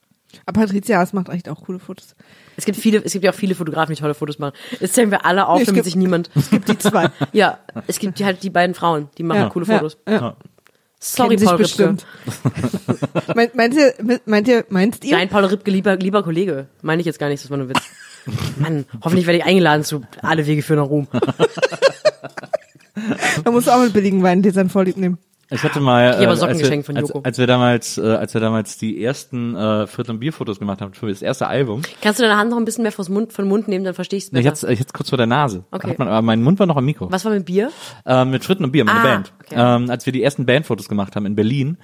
[0.47, 2.15] Aber Patricia Haas macht echt auch coole Fotos.
[2.57, 4.55] Es gibt viele, es gibt ja auch viele Fotografen, die tolle Fotos machen.
[4.79, 6.31] Jetzt zählen wir alle auf, Nee, es damit gibt- sich niemand.
[6.37, 7.11] Es gibt die zwei.
[7.33, 7.59] Ja,
[7.89, 9.97] es gibt die halt die beiden Frauen, die machen Ja, coole ja, Fotos.
[10.09, 10.37] ja.
[11.03, 11.63] Sorry, Paul Ripke.
[11.63, 12.07] bestimmt.
[13.35, 13.95] meint, meint ihr,
[14.27, 15.17] meint ihr, meinst ihr?
[15.17, 16.67] Nein, Paul Ripke, lieber, lieber Kollege.
[16.83, 17.83] Meine ich jetzt gar nicht, das war nur ein Witz.
[18.59, 21.09] Mann, hoffentlich werde ich eingeladen zu Alle Wege führen nach Ruhm.
[23.45, 25.17] Da musst du auch mit billigen Weingläsern vorlieb nehmen.
[25.53, 27.21] Ich hatte mal, Ich habe äh, Socken als, wir, geschenkt von als, Joko.
[27.25, 30.95] als wir damals, äh, als wir damals die ersten äh, Viertel- und Bierfotos gemacht haben
[30.95, 33.45] für das erste Album, Kannst du deine Hand noch ein bisschen mehr vors Mund, von
[33.45, 34.45] den Mund nehmen, dann verstehe ich es ich besser.
[34.49, 35.65] jetzt, ich jetzt kurz vor der Nase.
[35.73, 35.95] Okay.
[35.99, 37.11] Man, aber mein Mund war noch am Mikro.
[37.11, 37.71] Was war mit Bier?
[38.07, 39.33] Äh, mit Fritten und Bier, meine Ah, Band.
[39.45, 39.55] okay.
[39.57, 41.79] Ähm, als wir die ersten Bandfotos gemacht haben in Berlin,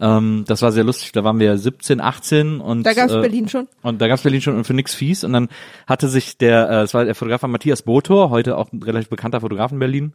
[0.00, 1.12] ähm, das war sehr lustig.
[1.12, 3.68] Da waren wir 17, 18 und Da gab's äh, Berlin schon.
[3.82, 5.22] Und da gab's Berlin schon und für nix fies.
[5.22, 5.48] Und dann
[5.86, 9.40] hatte sich der, äh, es war der Fotograf Matthias Botor, heute auch ein relativ bekannter
[9.40, 10.12] Fotograf in Berlin.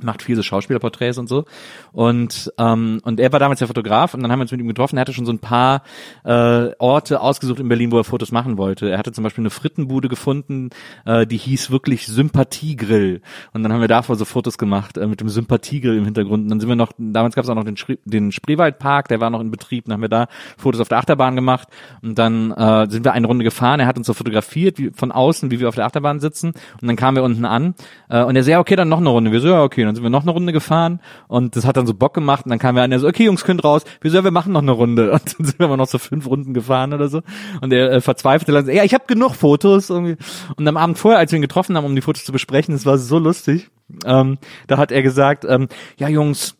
[0.00, 1.44] Macht viel so Schauspielerporträts und so.
[1.92, 4.68] Und, ähm, und er war damals der Fotograf und dann haben wir uns mit ihm
[4.68, 4.96] getroffen.
[4.96, 5.82] Er hatte schon so ein paar
[6.24, 8.88] äh, Orte ausgesucht in Berlin, wo er Fotos machen wollte.
[8.90, 10.70] Er hatte zum Beispiel eine Frittenbude gefunden,
[11.04, 13.22] äh, die hieß wirklich Sympathiegrill.
[13.52, 16.44] Und dann haben wir davor so Fotos gemacht äh, mit dem Sympathiegrill im Hintergrund.
[16.44, 19.20] Und dann sind wir noch, damals gab es auch noch den, Schrie den Spreewaldpark, der
[19.20, 19.86] war noch in Betrieb.
[19.86, 21.68] Dann haben wir da Fotos auf der Achterbahn gemacht.
[22.02, 23.80] Und dann äh, sind wir eine Runde gefahren.
[23.80, 26.52] Er hat uns so fotografiert wie, von außen, wie wir auf der Achterbahn sitzen.
[26.80, 27.74] Und dann kamen wir unten an.
[28.08, 29.32] Äh, und er so, ja, okay, dann noch eine Runde.
[29.32, 29.87] Wir so, ja, okay.
[29.88, 31.00] Dann sind wir noch eine Runde gefahren.
[31.26, 32.44] Und das hat dann so Bock gemacht.
[32.44, 33.82] Und dann kamen wir an, er so, okay, Jungs, könnt raus.
[34.00, 35.12] Wir so, ja, wir machen noch eine Runde.
[35.12, 37.22] Und dann sind wir noch so fünf Runden gefahren oder so.
[37.60, 39.90] Und er äh, verzweifelte dann, ja, ich habe genug Fotos.
[39.90, 40.16] Irgendwie.
[40.56, 42.86] Und am Abend vorher, als wir ihn getroffen haben, um die Fotos zu besprechen, das
[42.86, 43.70] war so lustig.
[44.04, 46.57] Ähm, da hat er gesagt, ähm, ja, Jungs,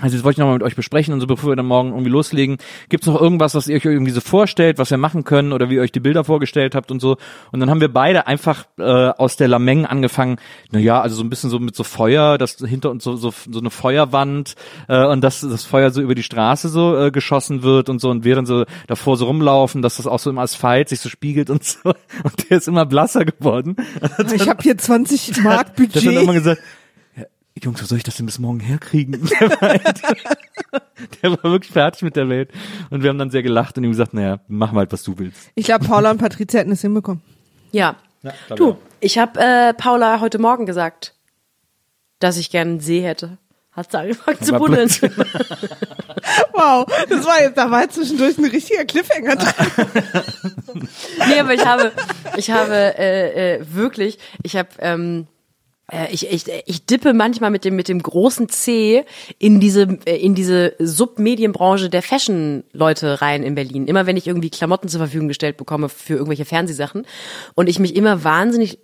[0.00, 2.10] also das wollte ich nochmal mit euch besprechen und so, bevor wir dann morgen irgendwie
[2.10, 2.58] loslegen.
[2.88, 5.74] Gibt's noch irgendwas, was ihr euch irgendwie so vorstellt, was wir machen können oder wie
[5.74, 7.16] ihr euch die Bilder vorgestellt habt und so.
[7.50, 10.36] Und dann haben wir beide einfach äh, aus der Lameng angefangen,
[10.70, 13.32] na ja, also so ein bisschen so mit so Feuer, dass hinter uns so, so,
[13.50, 14.54] so eine Feuerwand
[14.88, 18.10] äh, und dass das Feuer so über die Straße so äh, geschossen wird und so
[18.10, 21.08] und wir dann so davor so rumlaufen, dass das auch so im Asphalt sich so
[21.08, 21.78] spiegelt und so.
[22.24, 23.76] Und der ist immer blasser geworden.
[24.34, 26.34] Ich habe hier 20 Mark Der hat dann immer Budget.
[26.34, 26.62] gesagt,
[27.64, 29.12] Jungs, wo soll ich das denn bis morgen herkriegen?
[29.40, 30.02] Der war, halt,
[31.22, 32.50] der war wirklich fertig mit der Welt.
[32.90, 35.18] Und wir haben dann sehr gelacht und ihm gesagt, naja, mach mal halt, was du
[35.18, 35.50] willst.
[35.54, 37.22] Ich glaube, Paula und Patricia hätten es hinbekommen.
[37.70, 37.96] Ja.
[38.22, 41.14] ich du, ich habe äh, Paula heute Morgen gesagt,
[42.18, 43.38] dass ich gerne einen See hätte.
[43.72, 44.90] Hat sie angefangen zu buddeln.
[46.52, 50.88] Wow, das war jetzt, da war jetzt zwischendurch ein richtiger Cliffhanger drin.
[51.28, 51.92] nee, aber ich habe,
[52.36, 55.37] ich habe äh, äh, wirklich, ich habe, ähm, äh,
[56.10, 59.04] ich, ich, ich dippe manchmal mit dem mit dem großen C
[59.38, 63.86] in diese äh, in diese Submedienbranche der Fashion Leute rein in Berlin.
[63.86, 67.06] Immer wenn ich irgendwie Klamotten zur Verfügung gestellt bekomme für irgendwelche Fernsehsachen
[67.54, 68.78] und ich mich immer wahnsinnig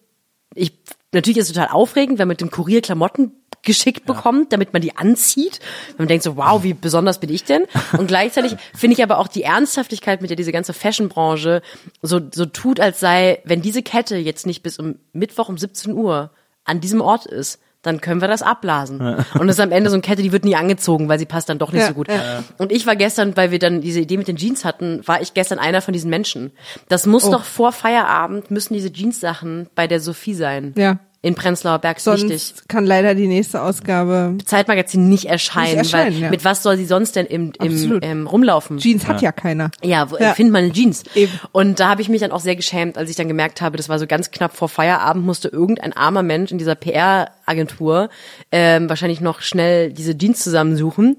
[0.55, 0.73] ich
[1.13, 3.33] natürlich ist es total aufregend, wenn man mit dem Kurier Klamotten
[3.63, 5.59] geschickt bekommt, damit man die anzieht.
[5.97, 7.65] Man denkt so, wow, wie besonders bin ich denn?
[7.97, 11.63] Und gleichzeitig finde ich aber auch die Ernsthaftigkeit, mit der diese ganze Fashion-Branche
[12.03, 15.93] so, so tut, als sei, wenn diese Kette jetzt nicht bis um Mittwoch um 17
[15.93, 16.31] Uhr
[16.65, 18.99] an diesem Ort ist, dann können wir das abblasen.
[18.99, 21.51] Und das ist am Ende so eine Kette, die wird nie angezogen, weil sie passt
[21.51, 22.09] dann doch nicht Ja, so gut.
[22.09, 22.43] ja.
[22.57, 25.35] Und ich war gestern, weil wir dann diese Idee mit den Jeans hatten, war ich
[25.35, 26.53] gestern einer von diesen Menschen.
[26.89, 30.73] Das muss doch vor Feierabend, müssen diese Jeans-Sachen bei der Sophie sein.
[30.79, 30.99] Ja.
[31.25, 32.55] In Prenzlauer Berg Sonst wichtig.
[32.69, 34.37] kann leider die nächste Ausgabe.
[34.45, 36.31] Zeitmagazin nicht erscheinen, Nicht erscheinen, weil ja.
[36.31, 38.05] mit was soll sie sonst denn im, im Absolut.
[38.05, 38.77] ähm, rumlaufen?
[38.77, 39.71] Jeans hat ja keiner.
[39.83, 40.35] Ja, wo, Ja.
[40.35, 41.03] findet man eine Jeans.
[41.15, 41.33] Eben.
[41.53, 43.89] Und da habe ich mich dann auch sehr geschämt, als ich dann gemerkt habe, das
[43.89, 48.11] war so ganz knapp vor Feierabend, musste irgendein armer Mensch in dieser PR-Agentur
[48.53, 51.17] ähm, wahrscheinlich noch schnell diese Jeans zusammensuchen.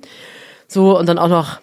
[0.67, 1.59] So, und dann auch noch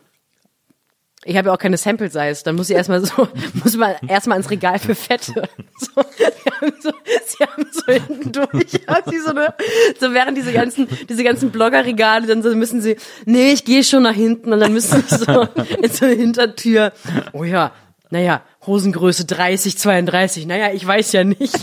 [1.25, 3.29] ich habe ja auch keine Sample Size, dann muss ich erstmal so,
[3.64, 5.49] muss man erstmal ins Regal für Fette.
[5.95, 6.93] So, sie haben so,
[7.27, 9.53] sie haben so hinten durch, haben sie so eine,
[9.99, 14.05] so während diese ganzen, diese ganzen Bloggerregale, dann so müssen sie, nee, ich gehe schon
[14.05, 15.49] nach hinten und dann müssen sie so
[15.83, 16.93] in so eine Hintertür.
[17.33, 17.73] Oh ja,
[18.11, 21.59] naja, Hosengröße 30, 32, naja, ich weiß ja nicht.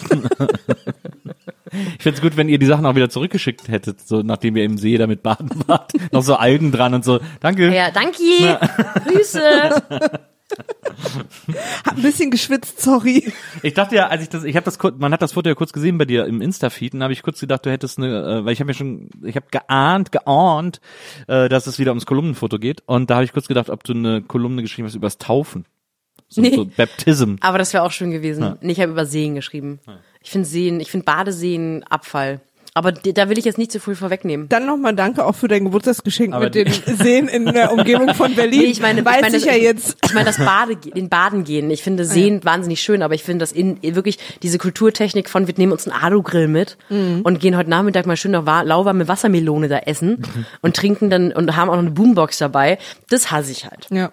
[1.98, 4.78] Ich find's gut, wenn ihr die Sachen auch wieder zurückgeschickt hättet, so nachdem ihr im
[4.78, 5.92] See damit baden wart.
[6.12, 7.20] Noch so Algen dran und so.
[7.40, 7.74] Danke.
[7.74, 8.20] Ja, danke.
[9.06, 9.84] Grüße.
[11.86, 13.32] Hab ein bisschen geschwitzt, sorry.
[13.62, 15.56] Ich dachte ja, als ich das, ich habe das kurz, man hat das Foto ja
[15.56, 18.08] kurz gesehen bei dir im Insta-Feed, und habe ich kurz gedacht, du hättest eine,
[18.40, 20.82] äh, weil ich habe mir schon, ich habe geahnt, geahnt,
[21.28, 23.94] äh, dass es wieder ums Kolumnenfoto geht, und da habe ich kurz gedacht, ob du
[23.94, 25.66] eine Kolumne geschrieben hast übers Taufen,
[26.28, 26.56] so, Nee.
[26.56, 27.36] so Baptism.
[27.42, 28.44] Aber das wäre auch schön gewesen.
[28.44, 28.58] Ja.
[28.62, 29.80] Nee, ich habe über Seen geschrieben.
[30.24, 32.42] Ich finde Seen, ich finde Badeseen Abfall.
[32.76, 34.48] Aber da will ich jetzt nicht zu viel vorwegnehmen.
[34.48, 38.14] Dann nochmal danke auch für dein Geburtstagsgeschenk Aber mit die- den Seen in der Umgebung
[38.14, 38.60] von Berlin.
[38.62, 39.98] Nee, ich meine, Weiß ich meine, ich ja jetzt.
[40.06, 41.72] Ich meine, das Bade, den Baden gehen.
[41.72, 45.56] Ich finde Seen wahnsinnig schön, aber ich finde das in, wirklich diese Kulturtechnik von, wir
[45.58, 47.22] nehmen uns einen Alu-Grill mit Mhm.
[47.24, 50.22] und gehen heute Nachmittag mal schön noch wa- lauwarme Wassermelone da essen
[50.62, 52.78] und trinken dann und haben auch noch eine Boombox dabei.
[53.10, 53.88] Das hasse ich halt.
[53.90, 54.12] Ja.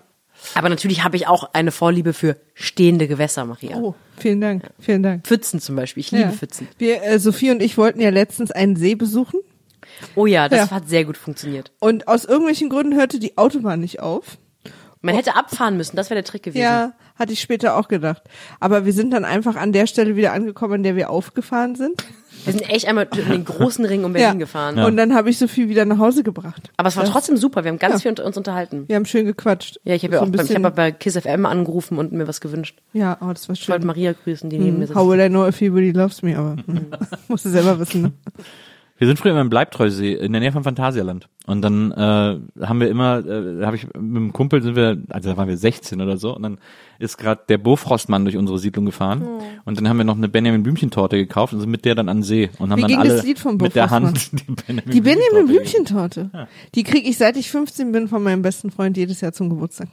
[0.55, 3.77] Aber natürlich habe ich auch eine Vorliebe für stehende Gewässer, Maria.
[3.79, 5.27] Oh, vielen Dank, vielen Dank.
[5.27, 6.01] Pfützen zum Beispiel.
[6.03, 6.31] Ich liebe Ja.
[6.33, 6.69] Pfützen.
[6.79, 9.41] Wir, äh, Sophie und ich wollten ja letztens einen See besuchen
[10.15, 10.77] Oh ja, das Ja.
[10.77, 11.73] hat sehr gut funktioniert.
[11.79, 14.37] und aus irgendwelchen Gründen hörte die Autobahn nicht auf.
[15.01, 16.63] Man hätte abfahren müssen, das wäre der Trick gewesen.
[16.63, 18.23] Ja, hatte ich später auch gedacht.
[18.61, 22.03] Aber wir sind dann einfach an der Stelle wieder angekommen, an der wir aufgefahren sind.
[22.47, 24.79] Wir sind echt einmal in den großen Ring um Berlin gefahren.
[24.79, 26.71] Und dann habe ich Sophie wieder nach Hause gebracht.
[26.77, 28.13] Aber es war trotzdem super, wir haben ganz Ja.
[28.13, 28.85] viel uns unterhalten.
[28.89, 29.79] Wir haben schön gequatscht.
[29.85, 31.99] Ja, ich habe ja So auch ein beim, ich bisschen- hab bei Kiss FM angerufen
[31.99, 32.79] und mir was gewünscht.
[32.93, 33.87] Ja, oh, das war Ich wollte schön.
[33.87, 34.99] Maria grüßen, die neben mir Hm, sitzt.
[34.99, 36.39] How will I know if everybody loves me?
[36.39, 36.87] Aber hm,
[37.29, 38.03] musst du selber wissen.
[38.03, 38.13] Ne?
[38.99, 41.29] Wir sind früher immer im Bleibtreusee in der Nähe von Phantasialand.
[41.47, 45.31] Und dann äh, haben wir immer, äh, habe ich mit einem Kumpel sind wir, also
[45.31, 46.59] da waren wir 16 oder so, und dann
[46.99, 49.23] ist gerade der Bofrostmann durch unsere Siedlung gefahren.
[49.23, 49.43] Oh.
[49.67, 52.23] Und dann haben wir noch eine Benjamin Blümchentorte gekauft und sind mit der dann an
[52.23, 53.91] See und haben Wie dann alle mit der?
[53.91, 56.49] Hand die Benjamin, Die Benjamin Blümchentorte Blümchentorte.
[56.75, 59.89] Die kriege ich seit ich 15 bin von meinem besten Freund jedes Jahr zum Geburtstag.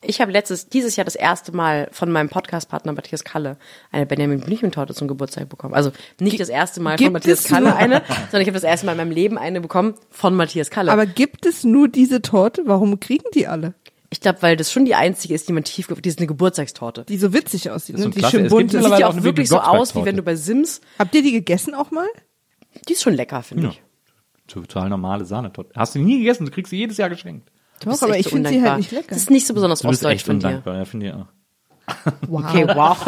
[0.00, 3.56] Ich habe letztes, dieses Jahr das erste Mal von meinem Podcast-Partner Matthias Kalle
[3.90, 5.74] eine Benjamin Blümchen-Torte zum Geburtstag bekommen.
[5.74, 5.90] Also
[6.20, 8.86] nicht das erste Mal von Gibt Matthias es Kalle eine, sondern ich habe das erste
[8.86, 10.92] Mal in meinem Leben eine bekommen von Matthias Kalle.
[10.92, 12.62] Aber gibt es nur diese Torte?
[12.66, 13.74] Warum kriegen die alle?
[14.10, 17.04] ich glaube, weil das schon die einzige ist, die man tief, die ist eine Geburtstagstorte.
[17.04, 18.04] Die so witzig aussieht, ne?
[18.04, 18.82] so die schön bunt ist.
[18.82, 21.74] Sieht ja auch wirklich so aus, wie wenn du bei Sims, Habt ihr die gegessen
[21.74, 22.06] auch mal?
[22.88, 23.70] die ist schon lecker, finde Ja.
[23.70, 23.82] ich.
[24.46, 25.72] Total normale Sahnetorte.
[25.76, 27.50] Hast du nie gegessen, du kriegst sie jedes Jahr geschenkt.
[27.84, 29.06] Doch, aber ich so finde sie halt nicht lecker.
[29.10, 30.62] Das ist nicht so besonders Du bist ostdeutsch echt von dir.
[30.64, 31.26] ja, finde ich auch.
[32.28, 32.44] Wow.
[32.44, 32.98] Okay, wow.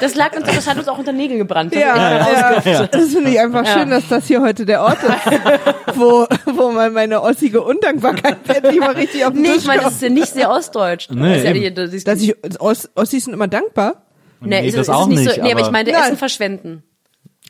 [0.00, 1.74] das lag uns, das hat uns auch unter Nägeln gebrannt.
[1.74, 5.14] Das Ja, ja, das finde ich einfach schön, dass das hier heute der Ort ist,
[5.96, 9.82] wo, wo mal meine ossige Undankbarkeit endlich mal richtig auf den Nee, Tisch ich meine,
[9.82, 11.08] das ist ja nicht sehr ostdeutsch.
[11.10, 14.02] Nee, das ja, das Dass ich, Oss, Ossis sind immer dankbar?
[14.40, 15.90] nee, Nee, ist, das ist auch nicht so, nee, aber ich meine.
[15.90, 16.82] Essen verschwenden.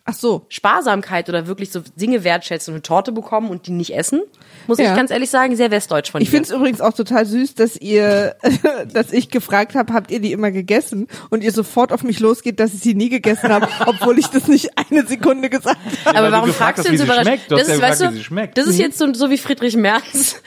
[0.04, 0.46] Ach so.
[0.48, 4.22] Sparsamkeit oder wirklich so Dinge wertschätzen und eine Torte bekommen und die nicht essen,
[4.66, 4.90] muss Ja.
[4.90, 6.36] ich ganz ehrlich sagen, sehr westdeutsch von Ich dir.
[6.36, 8.36] finde es übrigens auch total süß, dass ihr,
[8.92, 11.08] dass ich gefragt habe, habt ihr die immer gegessen?
[11.30, 14.48] Und ihr sofort auf mich losgeht, dass ich sie nie gegessen habe, obwohl ich das
[14.48, 16.16] nicht eine Sekunde gesagt habe.
[16.16, 17.42] aber weil du warum gefragt fragst hast, du wie denn so sie überrascht?
[17.50, 20.36] Du Das ja ist, weißt du, das ist jetzt so, so wie Friedrich Merz.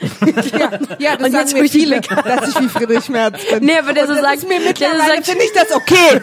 [0.58, 2.22] Ja, ja das Und sagen jetzt mir ich viele, lecker.
[2.22, 3.64] dass ich wie Friedrich Merz bin.
[3.64, 6.20] Nee, aber der Und so das sagt- ist mir mittlerweile sagt- finde ich das okay.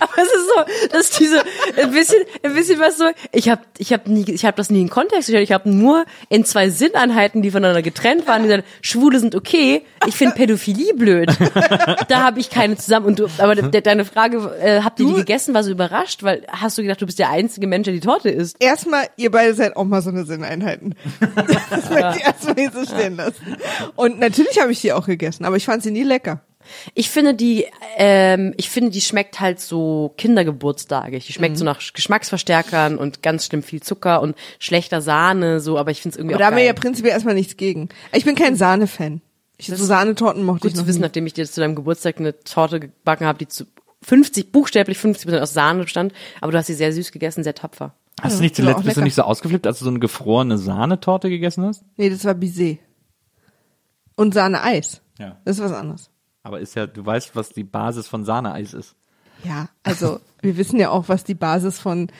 [0.00, 0.48] Aber es ist
[0.82, 1.42] so, dass diese
[1.80, 3.04] ein bisschen, ein bisschen was so.
[3.32, 5.44] Ich habe, ich habe nie, ich habe das nie in Kontext gestellt.
[5.44, 9.82] Ich habe nur in zwei Sinneinheiten, die voneinander getrennt waren, die sagen, Schwule sind okay.
[10.06, 11.30] Ich finde Pädophilie blöd.
[12.08, 13.06] Da habe ich keine zusammen.
[13.06, 15.54] Und du, aber de, deine Frage, äh, habt ihr die gegessen?
[15.54, 18.30] War so überrascht, weil hast du gedacht, du bist der einzige Mensch, der die Torte
[18.30, 18.56] isst?
[18.60, 20.94] Erstmal, ihr beide seid auch mal so eine Sinneinheiten.
[21.70, 23.56] Das möchte ich erstmal hier so stehen lassen.
[23.96, 26.40] Und natürlich habe ich die auch gegessen, aber ich fand sie nie lecker.
[26.94, 27.66] Ich finde die,
[27.96, 31.18] ähm, ich finde die schmeckt halt so Kindergeburtstage.
[31.18, 35.78] Die schmeckt so nach Geschmacksverstärkern und ganz schlimm viel Zucker und schlechter Sahne, so.
[35.78, 37.88] Aber ich finde es irgendwie Aber da auch haben wir ja prinzipiell erstmal nichts gegen.
[38.12, 39.20] Ich bin kein Sahne-Fan.
[39.58, 41.06] Ich, so Sahnetorten mochte Gut ich zu noch wissen, nie.
[41.06, 43.64] nachdem ich dir zu deinem Geburtstag eine Torte gebacken habe, die zu
[44.02, 47.54] 50, buchstäblich 50 Prozent aus Sahne bestand, aber du hast sie sehr süß gegessen, sehr
[47.54, 47.94] tapfer.
[48.20, 50.00] Hast du nicht Ja, auch zuletzt, bist du nicht so ausgeflippt, als du so eine
[50.00, 51.84] gefrorene Sahnetorte gegessen hast?
[51.96, 52.78] Nee, das war Bisee.
[54.16, 55.00] Und Sahne-Eis.
[55.18, 55.40] Ja.
[55.44, 56.10] Das ist was anderes.
[56.48, 58.96] Aber ist ja, du weißt, was die Basis von Sahneeis ist.
[59.44, 62.10] Ja, also wir wissen ja auch, was die Basis von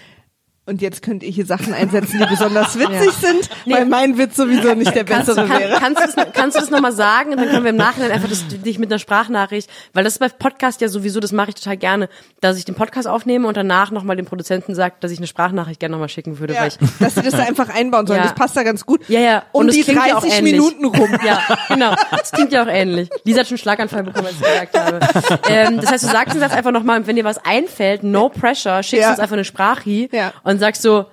[0.69, 4.75] und jetzt könnt ihr hier Sachen einsetzen, die besonders witzig sind, weil mein Witz sowieso
[4.75, 5.79] nicht der Kannst, du- bessere kann, wäre.
[5.81, 7.31] kannst, du das, kannst du das nochmal sagen?
[7.33, 10.19] Und dann können wir im Nachhinein einfach das, dich mit einer Sprachnachricht, weil das ist
[10.19, 12.09] bei Podcast ja sowieso, das mache ich total gerne,
[12.41, 15.81] dass ich den Podcast aufnehme und danach nochmal dem Produzenten sage, dass ich eine Sprachnachricht
[15.81, 18.19] gerne nochmal schicken würde, Ja, weil ich dass sie das da einfach einbauen sollen.
[18.21, 18.25] Ja.
[18.27, 19.01] Das passt da ganz gut.
[19.09, 19.43] Ja, ja.
[19.53, 20.53] Um Und es die klingt ja auch 30 ähnlich.
[20.55, 21.19] Minuten rum.
[21.25, 21.95] Ja, genau.
[22.11, 23.09] Das klingt ja auch ähnlich.
[23.25, 25.41] Lisa hat schon einen Schlaganfall bekommen, als ich gesagt habe.
[25.49, 28.83] Ähm, das heißt, du sagst den Satz einfach nochmal, wenn dir was einfällt, no pressure,
[28.83, 29.11] schickst Ja.
[29.11, 30.33] uns einfach eine Sprachi Ja.
[30.59, 31.07] Und sagst so,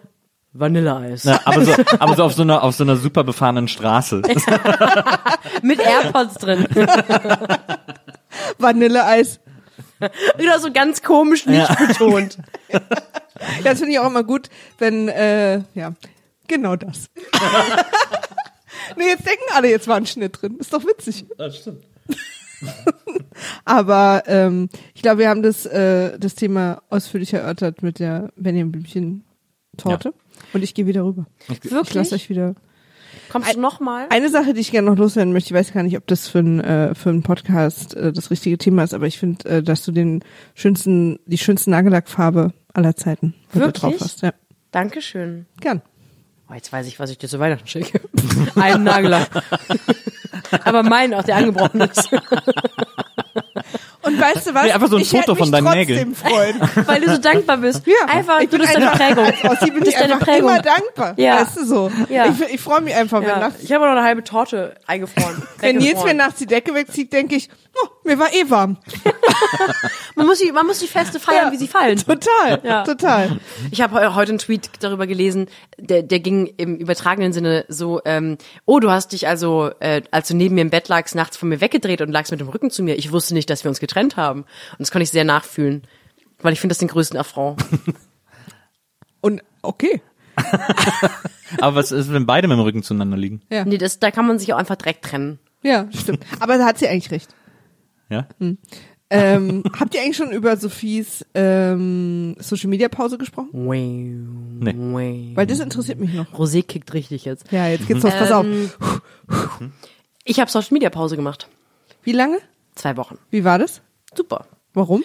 [0.54, 1.26] Vanilleeis.
[1.26, 4.22] Ja, aber so, aber so auf so einer, auf so einer super befahrenen Straße.
[5.62, 6.66] Mit AirPods drin.
[8.58, 9.40] Vanilleeis.
[10.38, 12.40] Wieder so ganz komisch nicht betont.
[12.70, 12.80] Ja,
[13.64, 15.94] das finde ich auch immer gut, wenn, äh, ja,
[16.48, 17.10] genau das.
[18.98, 20.58] nee, jetzt denken alle, jetzt war ein Schnitt drin.
[20.58, 21.26] Ist doch witzig.
[21.38, 21.84] Das stimmt.
[23.66, 28.72] Aber ähm, ich glaube, wir haben das, äh, das Thema ausführlich erörtert mit der Benjamin
[28.72, 29.26] Blümchen
[29.78, 30.14] Torte.
[30.54, 31.26] Und ich gehe wieder rüber.
[31.50, 31.94] Ich Wirklich?
[31.94, 32.56] lasse euch wieder.
[33.30, 34.08] Kommst du noch mal?
[34.10, 36.40] Eine Sache, die ich gerne noch loswerden möchte, ich weiß gar nicht, ob das für
[36.40, 39.84] ein äh, für einen Podcast äh, das richtige Thema ist, aber ich finde, äh, dass
[39.84, 40.24] du den
[40.54, 43.82] schönsten, die schönste Nagellackfarbe aller Zeiten du Wirklich?
[43.82, 44.22] drauf hast.
[44.22, 44.34] Ja,
[44.72, 45.46] Dankeschön.
[45.60, 45.82] gern.
[46.50, 48.00] Oh, jetzt weiß ich, was ich dir zu Weihnachten schicke.
[48.56, 49.30] Einen Nagellack.
[50.64, 52.10] Aber meinen auch, der angebrochen ist.
[54.06, 54.64] Und weißt du was?
[54.64, 56.16] Nee, einfach so ein ich Foto hätte von mich deinen trotzdem Nägeln.
[56.16, 56.62] freuen.
[56.88, 57.82] Weil du so dankbar bist.
[57.88, 59.52] Ja, einfach, ich du bin bist deine Prägung.
[59.52, 60.50] Ossi bin ich deine einfach Prägung.
[60.50, 61.14] immer dankbar.
[61.18, 61.42] Ja.
[61.42, 61.92] Weißt du so?
[62.10, 62.26] Ja.
[62.28, 63.40] Ich, ich freue mich einfach, wenn Ja.
[63.40, 65.42] nachts, Ich habe noch eine halbe Torte eingefroren.
[65.60, 67.50] wenn Nils mir nachts die Decke wegzieht, denke ich,
[67.84, 68.78] oh, mir war eh warm.
[70.16, 71.52] man, muss die, man muss die Feste feiern, Ja.
[71.52, 71.98] wie sie fallen.
[71.98, 72.84] Total, Ja.
[72.84, 73.40] total.
[73.72, 75.48] Ich habe heute einen Tweet darüber gelesen,
[75.78, 80.28] der, der ging im übertragenen Sinne so, ähm, oh, du hast dich also, äh, als
[80.28, 82.70] du neben mir im Bett lagst, nachts von mir weggedreht und lagst mit dem Rücken
[82.72, 82.96] zu mir.
[82.96, 84.42] Ich wusste nicht, dass wir uns getrennt haben.
[84.42, 85.84] Und das konnte ich sehr nachfühlen,
[86.40, 87.64] weil ich finde das den größten Affront.
[89.22, 90.02] Und okay.
[91.62, 93.42] Aber was ist, wenn beide mit dem Rücken zueinander liegen?
[93.50, 93.66] Ja.
[93.66, 95.40] Nee, das, da kann man sich auch einfach direkt trennen.
[95.64, 96.24] Ja, stimmt.
[96.40, 97.34] Aber da hat sie eigentlich recht.
[98.10, 98.28] Ja?
[99.10, 103.50] Ähm, habt ihr eigentlich schon über Sophies ähm, Social Media Pause gesprochen?
[104.60, 105.32] Nee.
[105.36, 106.34] Weil das interessiert mich noch.
[106.34, 107.52] Rosé kickt richtig jetzt.
[107.52, 108.14] Ja, jetzt geht's los.
[108.14, 108.46] Pass auf.
[108.46, 108.72] Ähm,
[110.24, 111.48] Ich habe Social Media Pause gemacht.
[112.04, 112.40] Wie lange?
[112.74, 113.18] Zwei Wochen.
[113.30, 113.82] Wie war das?
[114.16, 114.48] Super.
[114.74, 115.04] Warum?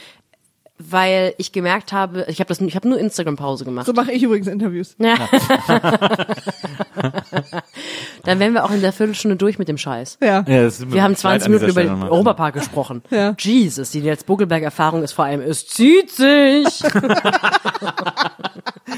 [0.82, 3.84] Weil ich gemerkt habe, ich habe das, ich habe nur Instagram Pause gemacht.
[3.84, 4.96] So mache ich übrigens Interviews.
[4.98, 5.14] Ja.
[8.24, 10.16] Dann wären wir auch in der Viertelstunde durch mit dem Scheiß.
[10.22, 10.42] Ja.
[10.48, 12.02] ja das ist Wir haben leid 20 an Minuten über den.
[12.02, 13.02] Europapark gesprochen.
[13.10, 13.34] Ja.
[13.38, 16.66] Jesus, die Nils Buckelberg-Erfahrung ist vor allem, es zieht sich.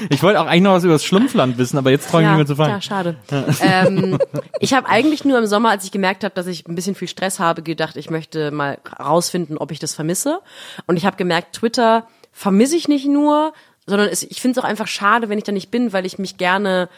[0.09, 2.37] Ich wollte auch eigentlich noch was über das Schlumpfland wissen, aber jetzt traue ich mich
[2.37, 2.81] nicht mehr zu ja, fragen.
[2.81, 3.15] schade.
[3.61, 4.17] ähm,
[4.59, 7.07] ich habe eigentlich nur im Sommer, als ich gemerkt habe, dass ich ein bisschen viel
[7.07, 10.39] Stress habe, gedacht, ich möchte mal rausfinden, ob ich das vermisse.
[10.87, 13.53] Und ich habe gemerkt, Twitter vermisse ich nicht nur,
[13.85, 16.17] sondern es, ich finde es auch einfach schade, wenn ich da nicht bin, weil ich
[16.17, 16.89] mich gerne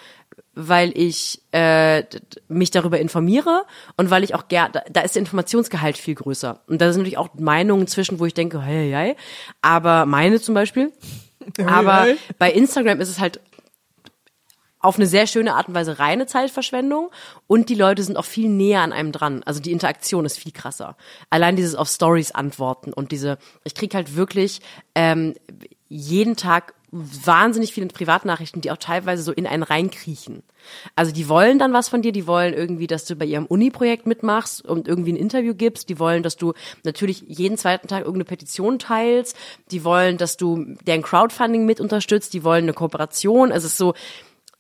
[0.56, 2.04] weil ich äh,
[2.48, 3.66] mich darüber informiere
[3.98, 6.62] und weil ich auch gerne, da, da ist der Informationsgehalt viel größer.
[6.68, 9.16] Und da sind natürlich auch Meinungen zwischen, wo ich denke, hey, hey,
[9.62, 10.92] aber meine zum Beispiel.
[11.66, 13.40] Aber bei Instagram ist es halt
[14.86, 17.10] auf eine sehr schöne Art und Weise reine Zeitverschwendung
[17.48, 19.42] und die Leute sind auch viel näher an einem dran.
[19.44, 20.96] Also die Interaktion ist viel krasser.
[21.32, 24.62] Allein dieses auf Stories antworten und diese, ich krieg halt wirklich
[24.94, 25.34] ähm,
[25.90, 30.44] jeden Tag wahnsinnig viele Privatnachrichten, die auch teilweise so in einen reinkriechen.
[30.96, 34.06] Also die wollen dann was von dir, die wollen irgendwie, dass du bei ihrem Uni-Projekt
[34.06, 38.26] mitmachst und irgendwie ein Interview gibst, die wollen, dass du natürlich jeden zweiten Tag irgendeine
[38.26, 39.36] Petition teilst,
[39.72, 43.52] die wollen, dass du deren Crowdfunding mit unterstützt, die wollen eine Kooperation.
[43.52, 43.94] Es ist so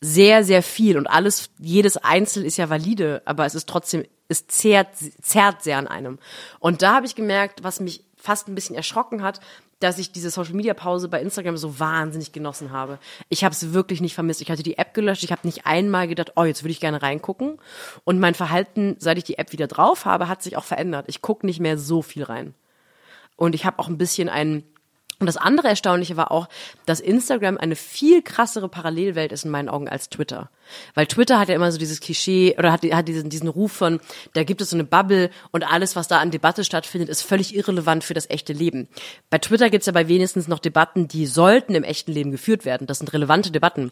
[0.01, 4.47] sehr, sehr viel und alles, jedes Einzel ist ja valide, aber es ist trotzdem, es
[4.47, 4.89] zerrt,
[5.21, 6.19] zerrt sehr an einem.
[6.59, 9.39] Und da habe ich gemerkt, was mich fast ein bisschen erschrocken hat,
[9.79, 12.97] dass ich diese Social Media Pause bei Instagram so wahnsinnig genossen habe.
[13.29, 14.41] Ich habe es wirklich nicht vermisst.
[14.41, 15.23] Ich hatte die App gelöscht.
[15.23, 17.59] Ich habe nicht einmal gedacht, oh, jetzt würde ich gerne reingucken.
[18.03, 21.05] Und mein Verhalten, seit ich die App wieder drauf habe, hat sich auch verändert.
[21.07, 22.55] Ich gucke nicht mehr so viel rein.
[23.35, 24.63] Und ich habe auch ein bisschen einen
[25.19, 26.49] und das andere Erstaunliche war auch,
[26.85, 30.49] dass Instagram eine viel krassere Parallelwelt ist in meinen Augen als Twitter.
[30.93, 33.99] Weil Twitter hat ja immer so dieses Klischee oder hat, hat diesen, diesen Ruf von,
[34.33, 37.55] da gibt es so eine Bubble und alles, was da an Debatte stattfindet, ist völlig
[37.55, 38.89] irrelevant für das echte Leben.
[39.29, 42.65] Bei Twitter gibt es ja bei wenigstens noch Debatten, die sollten im echten Leben geführt
[42.65, 42.87] werden.
[42.87, 43.91] Das sind relevante Debatten.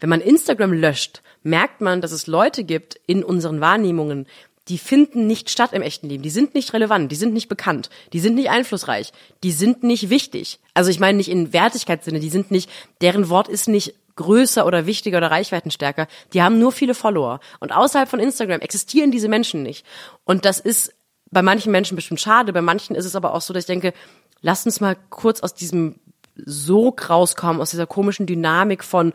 [0.00, 4.26] Wenn man Instagram löscht, merkt man, dass es Leute gibt in unseren Wahrnehmungen,
[4.68, 6.22] die finden nicht statt im echten Leben.
[6.22, 10.08] Die sind nicht relevant, die sind nicht bekannt, die sind nicht einflussreich, die sind nicht
[10.08, 10.60] wichtig.
[10.74, 14.86] Also ich meine nicht in Wertigkeitssinne, die sind nicht, deren Wort ist nicht größer oder
[14.86, 16.06] wichtiger oder reichweitenstärker.
[16.32, 17.40] Die haben nur viele Follower.
[17.60, 19.86] Und außerhalb von Instagram existieren diese Menschen nicht.
[20.24, 20.94] Und das ist
[21.30, 23.94] bei manchen Menschen bestimmt schade, bei manchen ist es aber auch so, dass ich denke,
[24.42, 25.98] lasst uns mal kurz aus diesem
[26.36, 29.12] Sog rauskommen, aus dieser komischen Dynamik von,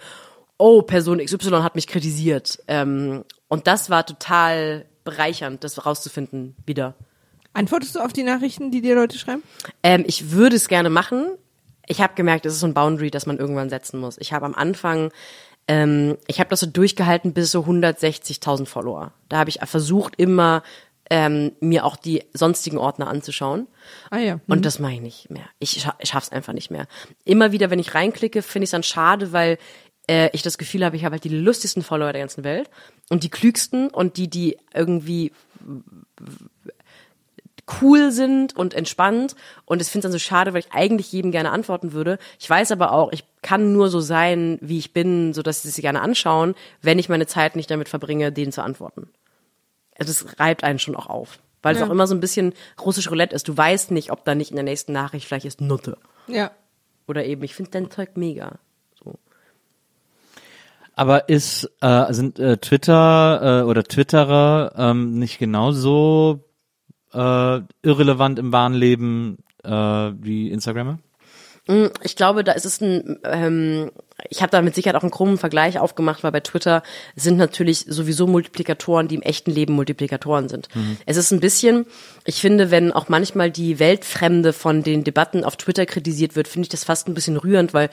[0.57, 2.59] oh, Person XY hat mich kritisiert.
[2.67, 6.93] Ähm, und das war total bereichernd, das rauszufinden wieder.
[7.53, 9.41] Antwortest du auf die Nachrichten, die dir Leute schreiben?
[9.81, 11.29] Ähm, ich würde es gerne machen.
[11.87, 14.17] Ich habe gemerkt, es ist so ein Boundary, das man irgendwann setzen muss.
[14.19, 15.11] Ich habe am Anfang,
[15.67, 19.13] ähm, ich habe das so durchgehalten bis so 160.000 Follower.
[19.29, 20.61] Da habe ich versucht, immer
[21.09, 23.67] ähm, mir auch die sonstigen Ordner anzuschauen.
[24.09, 24.39] Ah ja.
[24.47, 25.45] Und das mache ich nicht mehr.
[25.59, 26.87] Ich, scha ich schaff's einfach nicht mehr.
[27.23, 29.57] Immer wieder, wenn ich reinklicke, finde ich es dann schade, weil
[30.07, 32.69] äh, ich das Gefühl habe, ich habe halt die lustigsten Follower der ganzen Welt
[33.09, 35.31] und die klügsten und die, die irgendwie
[37.81, 39.35] cool sind und entspannt
[39.65, 42.17] und ich finde es dann so schade, weil ich eigentlich jedem gerne antworten würde.
[42.39, 45.69] Ich weiß aber auch, ich kann nur so sein, wie ich bin, so dass sie
[45.69, 49.09] sich gerne anschauen, wenn ich meine Zeit nicht damit verbringe, denen zu antworten.
[49.99, 51.87] Also das reibt einen schon auch auf, weil es Ja.
[51.87, 53.47] auch immer so ein bisschen russisch Roulette ist.
[53.49, 55.97] Du weißt nicht, ob da nicht in der nächsten Nachricht vielleicht ist Nutte
[56.27, 56.51] Ja.
[57.05, 58.59] oder eben ich finde dein Zeug mega.
[60.97, 66.43] Aber ist äh, sind äh, Twitter äh, oder Twitterer ähm, nicht genauso
[67.13, 70.97] äh, irrelevant im wahren Leben äh, wie Instagrammer?
[72.01, 73.91] Ich glaube, da ist es ein, ähm,
[74.29, 76.81] ich habe da mit Sicherheit auch einen krummen Vergleich aufgemacht, weil bei Twitter
[77.15, 80.69] sind natürlich sowieso Multiplikatoren, die im echten Leben Multiplikatoren sind.
[81.05, 81.85] Es ist ein bisschen,
[82.23, 86.67] ich finde, wenn auch manchmal die Weltfremde von den Debatten auf Twitter kritisiert wird, finde
[86.67, 87.89] ich das fast ein bisschen rührend, weil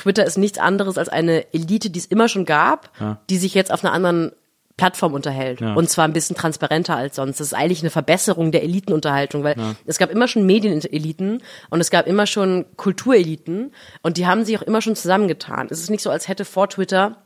[0.00, 2.90] Twitter ist nichts anderes als eine Elite, die es immer schon gab,
[3.28, 4.32] die sich jetzt auf einer anderen
[4.78, 5.60] Plattform unterhält.
[5.60, 5.74] Ja.
[5.74, 7.38] Und zwar ein bisschen transparenter als sonst.
[7.38, 11.90] Das ist eigentlich eine Verbesserung der Elitenunterhaltung, weil es gab immer schon Medieneliten und es
[11.90, 13.72] gab immer schon Kultureliten
[14.02, 15.68] und die haben sich auch immer schon zusammengetan.
[15.70, 17.18] Es ist nicht so, als hätte vor Twitter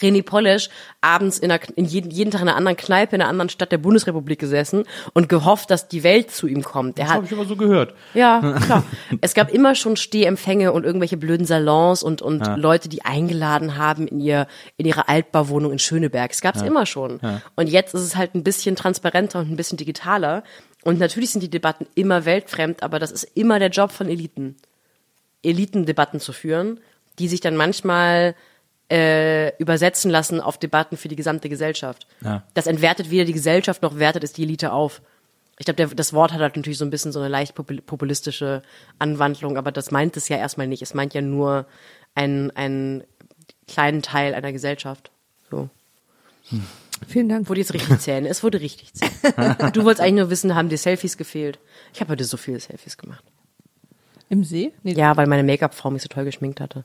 [0.00, 0.70] René Polish
[1.00, 3.72] abends in, einer, in jeden, jeden Tag in einer anderen Kneipe in einer anderen Stadt
[3.72, 6.98] der Bundesrepublik gesessen und gehofft, dass die Welt zu ihm kommt.
[6.98, 7.94] Der Das habe ich aber so gehört.
[8.14, 8.84] ja, klar.
[9.20, 14.06] es gab immer schon Stehempfänge und irgendwelche blöden Salons und, und Leute, die eingeladen haben
[14.06, 14.46] in ihr,
[14.76, 16.30] in ihre Altbauwohnung in Schöneberg.
[16.30, 17.20] Es gab's immer schon.
[17.56, 20.42] Und jetzt ist es halt ein bisschen transparenter und ein bisschen digitaler.
[20.84, 24.56] Und natürlich sind die Debatten immer weltfremd, aber das ist immer der Job von Eliten.
[25.42, 26.80] Elitendebatten zu führen,
[27.18, 28.34] die sich dann manchmal
[28.92, 32.06] äh, übersetzen lassen auf Debatten für die gesamte Gesellschaft.
[32.20, 32.42] Ja.
[32.52, 35.00] Das entwertet weder die Gesellschaft noch wertet es die Elite auf.
[35.58, 38.62] Ich glaube, das Wort hat halt natürlich so ein bisschen so eine leicht popul- populistische
[38.98, 40.82] Anwandlung, aber das meint es ja erstmal nicht.
[40.82, 41.66] Es meint ja nur
[42.14, 43.04] einen, einen
[43.66, 45.10] kleinen Teil einer Gesellschaft.
[45.50, 45.70] So.
[47.08, 47.48] Vielen Dank.
[47.48, 48.26] Wurde jetzt richtig zählen.
[48.26, 49.12] Es wurde richtig zählen.
[49.72, 51.58] Du wolltest eigentlich nur wissen, haben dir Selfies gefehlt?
[51.94, 53.24] Ich habe heute so viele Selfies gemacht.
[54.28, 54.72] Im See?
[54.82, 54.92] Nee.
[54.94, 56.84] Ja, weil meine Make-up-Frau mich so toll geschminkt hatte.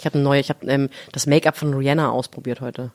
[0.00, 2.92] Ich habe eine neue, ich habe ähm, das Make-up von Rihanna ausprobiert heute.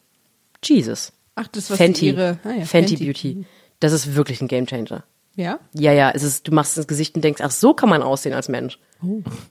[0.64, 1.14] Jesus.
[1.36, 2.08] Ach, das was Fenty.
[2.08, 3.46] ihre ah, ja, Fenty Beauty.
[3.80, 5.04] Das ist wirklich ein Gamechanger.
[5.36, 5.60] Ja?
[5.74, 8.02] Ja, ja, es ist, du machst es ins Gesicht und denkst, ach, so kann man
[8.02, 8.80] aussehen als Mensch.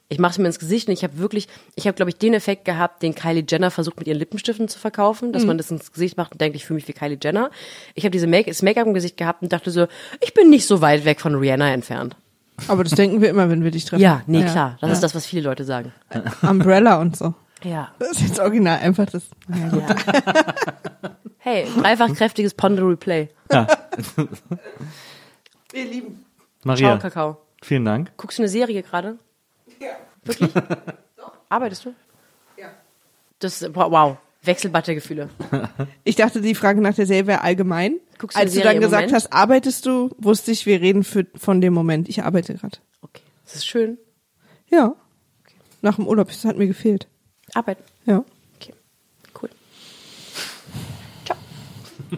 [0.08, 2.34] Ich mache es mir ins Gesicht und ich habe wirklich, ich habe, glaube ich, den
[2.34, 5.92] Effekt gehabt, den Kylie Jenner versucht mit ihren Lippenstiften zu verkaufen, dass man das ins
[5.92, 7.50] Gesicht macht und denkt, ich fühle mich wie Kylie Jenner.
[7.94, 9.86] Ich habe diese Make das Make-up im Gesicht gehabt und dachte so,
[10.20, 12.16] ich bin nicht so weit weg von Rihanna entfernt.
[12.66, 14.02] Aber das denken wir immer, wenn wir dich treffen.
[14.02, 14.50] Ja, nee, Ja.
[14.50, 14.78] klar.
[14.80, 15.92] Das ist das, was viele Leute sagen.
[16.42, 17.34] Umbrella und so.
[17.64, 17.92] Ja.
[17.98, 19.24] Das ist jetzt original einfach das.
[19.48, 19.96] Ja.
[21.38, 23.28] Hey, dreifach kräftiges Ponderoy Play.
[25.72, 26.24] Wir lieben.
[26.62, 27.36] Maria, Ciao, Kakao.
[27.62, 28.12] vielen Dank.
[28.16, 29.18] Guckst du eine Serie gerade?
[29.80, 29.88] Ja.
[30.22, 30.50] Wirklich?
[31.48, 31.94] Arbeitest du?
[32.56, 32.68] Ja.
[33.38, 35.28] Das, wow, Wechselbad der Gefühle.
[36.04, 37.96] Ich dachte, die Frage nach der Serie wäre allgemein.
[38.18, 39.14] Guckst du Als du dann gesagt Moment?
[39.14, 42.08] hast, arbeitest du, wusste ich, wir reden für, von dem Moment.
[42.08, 42.78] Ich arbeite gerade.
[43.02, 43.98] Okay, das ist schön.
[44.70, 44.94] Ja.
[45.82, 47.08] Nach dem Urlaub, das hat mir gefehlt.
[47.54, 47.82] Arbeiten.
[48.04, 48.24] Ja.
[48.56, 48.74] Okay,
[49.40, 49.50] cool.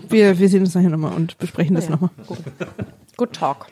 [0.09, 1.93] Wir, wir sehen uns nachher nochmal und besprechen das Ja.
[1.93, 2.11] nochmal.
[3.17, 3.67] Good talk.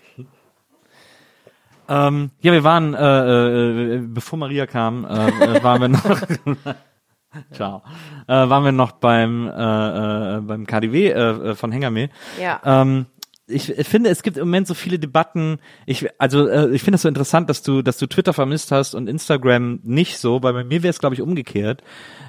[1.87, 5.29] Ähm, ja, wir waren, äh, äh, bevor Maria kam, äh,
[5.59, 6.03] äh, waren wir noch,
[7.53, 7.83] ciao,
[8.27, 12.09] äh, waren wir noch beim, äh, äh, beim KDW äh, äh, von Hengame.
[12.41, 12.59] Ja.
[12.65, 13.05] Ähm,
[13.47, 15.59] ich finde, es gibt im Moment so viele Debatten.
[15.85, 18.95] Ich, also, äh, ich finde es so interessant, dass du, dass du Twitter vermisst hast
[18.95, 21.83] und Instagram nicht so, weil bei mir wäre es, glaube ich, umgekehrt.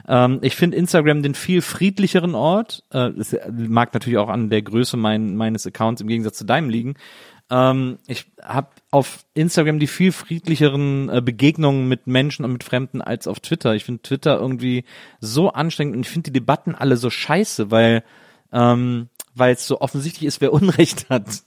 [0.07, 2.83] Ähm, ich finde Instagram den viel friedlicheren Ort.
[2.91, 6.69] Äh, es mag natürlich auch an der Größe mein, meines Accounts im Gegensatz zu deinem
[6.69, 6.95] liegen.
[7.49, 13.01] Ähm, ich habe auf Instagram die viel friedlicheren äh, Begegnungen mit Menschen und mit Fremden
[13.01, 13.75] als auf Twitter.
[13.75, 14.83] Ich finde Twitter irgendwie
[15.21, 18.03] so anstrengend und ich finde die Debatten alle so scheiße, weil
[18.51, 21.43] ähm, weil es so offensichtlich ist, wer Unrecht hat.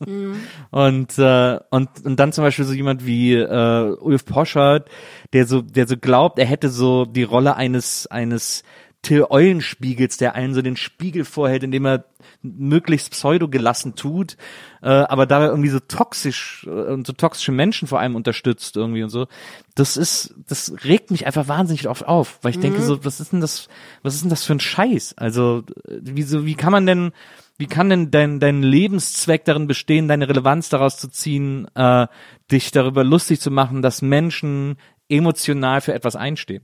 [0.71, 4.89] Und, äh, und und dann zum Beispiel so jemand wie äh, Ulf Poschardt,
[5.33, 8.63] der so der so glaubt, er hätte so die Rolle eines eines
[9.01, 12.05] Till Eulenspiegels, der allen so den Spiegel vorhält, indem er
[12.43, 14.37] möglichst pseudogelassen tut,
[14.83, 19.05] äh, aber dabei irgendwie so toxisch äh, und so toxische Menschen vor allem unterstützt irgendwie
[19.05, 19.29] und so.
[19.77, 23.33] Das ist, das regt mich einfach wahnsinnig oft auf, weil ich denke so, was ist
[23.33, 23.69] denn das,
[24.03, 25.15] was ist denn das für ein Scheiß?
[25.17, 27.13] Also, äh, wieso, wie kann man denn,
[27.59, 32.07] wie kann denn dein, dein Lebenszweck darin bestehen, deine Relevanz daraus zu ziehen, äh,
[32.51, 34.77] dich darüber lustig zu machen, dass Menschen
[35.09, 36.63] emotional für etwas einstehen?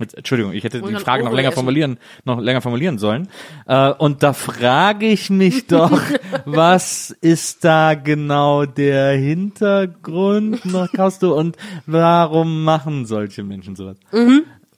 [0.00, 1.54] Jetzt, Entschuldigung, ich hätte die Frage noch länger essen?
[1.54, 3.28] formulieren, noch länger formulieren sollen.
[3.66, 6.00] Äh, und da frage ich mich doch,
[6.44, 11.56] was ist da genau der Hintergrund noch, Kausto, und
[11.86, 13.98] warum machen solche Menschen sowas?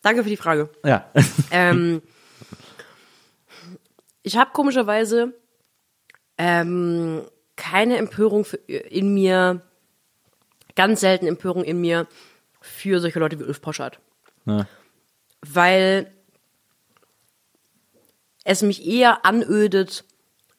[0.02, 0.68] Danke für die Frage.
[0.84, 1.06] Ja.
[1.50, 2.02] Ähm,
[4.22, 5.34] ich habe komischerweise
[6.38, 7.22] ähm,
[7.56, 9.62] keine Empörung für, in mir,
[10.74, 12.06] ganz selten Empörung in mir
[12.60, 14.00] für solche Leute wie Ulf Poschardt.
[14.46, 14.66] Ja.
[15.42, 16.10] Weil
[18.44, 20.04] es mich eher anödet,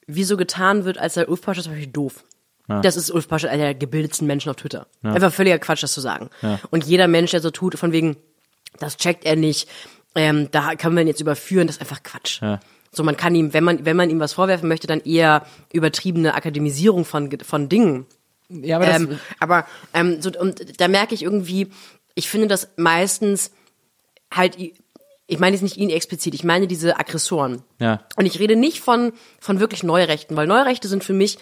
[0.08, 2.24] wie so getan wird, als sei Ulf Poschardt zum Beispiel doof.
[2.82, 4.88] Das ist Ulf Poschardt, einer der gebildetsten Menschen auf Twitter.
[5.14, 6.30] Einfach völliger Quatsch, das zu sagen.
[6.70, 8.18] Und jeder Mensch, der so tut, von wegen,
[8.80, 9.68] das checkt er nicht,
[10.16, 12.42] ähm, da kann man ihn jetzt überführen, das ist einfach Quatsch.
[12.92, 16.34] So, man kann ihm, wenn man, wenn man ihm was vorwerfen möchte, dann eher übertriebene
[16.34, 18.06] Akademisierung von, von Dingen.
[18.50, 21.72] Ja, aber das, Ähm, aber ähm, so, und da merke ich irgendwie,
[22.16, 23.52] ich finde das meistens
[24.30, 27.64] halt, ich meine jetzt nicht ihn explizit, ich meine diese Aggressoren.
[27.80, 28.02] ja.
[28.18, 31.38] Und ich rede nicht von, von wirklich Neurechten, weil Neurechte sind für mich,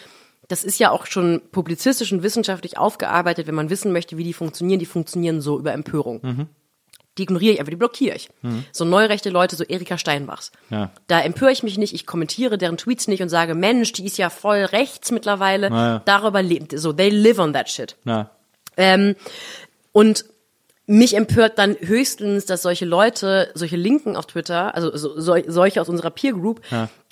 [0.47, 4.33] das ist ja auch schon publizistisch und wissenschaftlich aufgearbeitet, wenn man wissen möchte, wie die
[4.33, 6.47] funktionieren, die funktionieren so über Empörung.
[7.19, 8.29] Die ignoriere ich einfach, die blockiere ich.
[8.71, 10.53] So neurechte Leute, so Erika Steinbachs.
[10.69, 10.91] Ja.
[11.07, 14.17] Da empöre ich mich nicht, ich kommentiere deren Tweets nicht und sage, Mensch, die ist
[14.17, 15.67] ja voll rechts mittlerweile.
[15.69, 16.01] ja.
[16.05, 17.97] Darüber lebt, so, they live on that shit.
[18.05, 18.31] Ja.
[18.77, 19.15] Ähm,
[19.91, 20.23] und
[20.85, 25.81] mich empört dann höchstens, dass solche Leute, solche Linken auf Twitter, also so, so, solche
[25.81, 26.61] aus unserer Peer Group,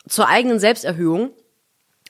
[0.08, 1.32] zur eigenen Selbsterhöhung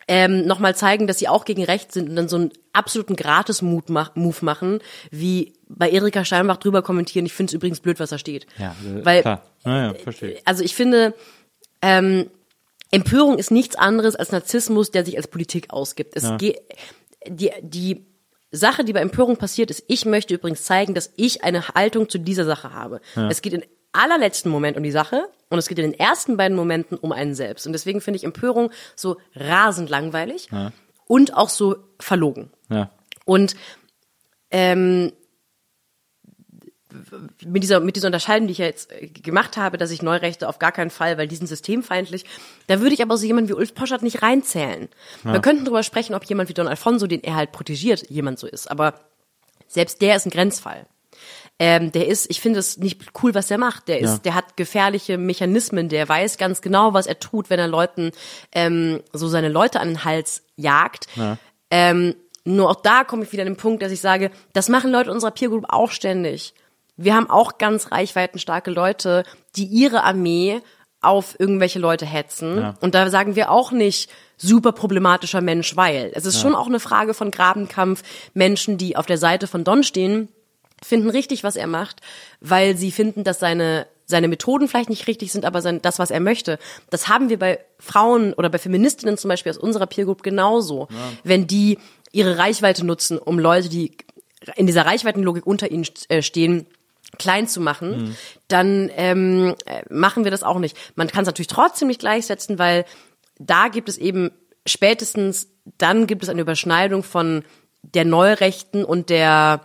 [0.08, 3.84] ähm, nochmal zeigen, dass sie auch gegen rechts sind und dann so einen absoluten Gratis-Move
[3.90, 4.80] mach, Move machen,
[5.12, 7.26] wie bei Erika Steinbach drüber kommentieren.
[7.26, 8.48] Ich finde es übrigens blöd, was da steht.
[8.58, 9.44] Ja, äh, Weil, klar.
[9.66, 11.14] Ja, ja, verstehe also ich finde,
[11.82, 12.30] ähm,
[12.92, 16.16] Empörung ist nichts anderes als Narzissmus, der sich als Politik ausgibt.
[16.16, 16.62] Es geht,
[17.28, 18.06] die, die
[18.52, 22.18] Sache, die bei Empörung passiert, ist, ich möchte übrigens zeigen, dass ich eine Haltung zu
[22.18, 23.02] dieser Sache habe.
[23.30, 23.66] Es geht in
[23.98, 27.36] allerletzten Moment um die Sache und es geht in den ersten beiden Momenten um einen
[27.36, 27.66] selbst.
[27.66, 30.50] Und deswegen finde ich Empörung so rasend langweilig
[31.08, 32.52] und auch so verlogen.
[32.70, 32.92] Ja.
[33.26, 33.56] Und
[34.52, 35.12] ähm,
[37.46, 40.48] mit dieser, mit dieser Unterscheidung, die ich ja jetzt äh, gemacht habe, dass ich Neurechte
[40.48, 42.26] auf gar keinen Fall, weil die sind systemfeindlich,
[42.68, 44.90] da würde ich aber so jemanden wie Ulf Poschardt nicht reinzählen.
[45.24, 48.48] Wir könnten darüber sprechen, ob jemand wie Don Alfonso, den er halt protegiert, jemand so
[48.48, 48.72] ist.
[48.72, 49.00] Aber
[49.68, 50.88] selbst der ist ein Grenzfall.
[51.60, 53.88] Ähm, der ist, ich finde es nicht cool, was er macht.
[53.88, 54.18] Der ist, Ja.
[54.20, 55.90] der hat gefährliche Mechanismen.
[55.90, 58.12] Der weiß ganz genau, was er tut, wenn er Leuten
[58.52, 61.08] ähm, so seine Leute an den Hals jagt.
[61.72, 62.16] Ähm,
[62.46, 65.12] nur auch da komme ich wieder an den Punkt, dass ich sage, das machen Leute
[65.12, 66.54] unserer Peer Group auch ständig.
[66.96, 69.24] Wir haben auch ganz reichweitenstarke Leute,
[69.56, 70.62] die ihre Armee
[71.02, 72.58] auf irgendwelche Leute hetzen.
[72.60, 72.74] Ja.
[72.82, 76.80] Und da sagen wir auch nicht super problematischer Mensch, weil es ist schon auch eine
[76.80, 78.04] Frage von Grabenkampf.
[78.34, 80.30] Menschen, die auf der Seite von Don stehen,
[80.84, 82.02] finden richtig, was er macht,
[82.40, 86.12] weil sie finden, dass seine seine Methoden vielleicht nicht richtig sind, aber sein, das, was
[86.12, 86.60] er möchte,
[86.90, 90.88] das haben wir bei Frauen oder bei Feministinnen zum Beispiel aus unserer Peer Group genauso.
[91.26, 91.78] Wenn die
[92.14, 93.98] ihre Reichweite nutzen, um Leute, die
[94.56, 96.68] in dieser Reichweitenlogik unter ihnen äh, stehen,
[97.18, 98.16] klein zu machen,
[98.48, 100.78] dann ähm, äh, machen wir das auch nicht.
[100.96, 102.86] Man kann es natürlich trotzdem nicht gleichsetzen, weil
[103.40, 104.32] da gibt es eben
[104.66, 107.44] spätestens, dann gibt es eine Überschneidung von
[107.82, 109.62] der Neurechten und der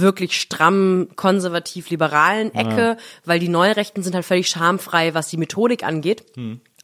[0.00, 6.24] wirklich stramm konservativ-liberalen Ecke, weil die Neurechten sind halt völlig schamfrei, was die Methodik angeht.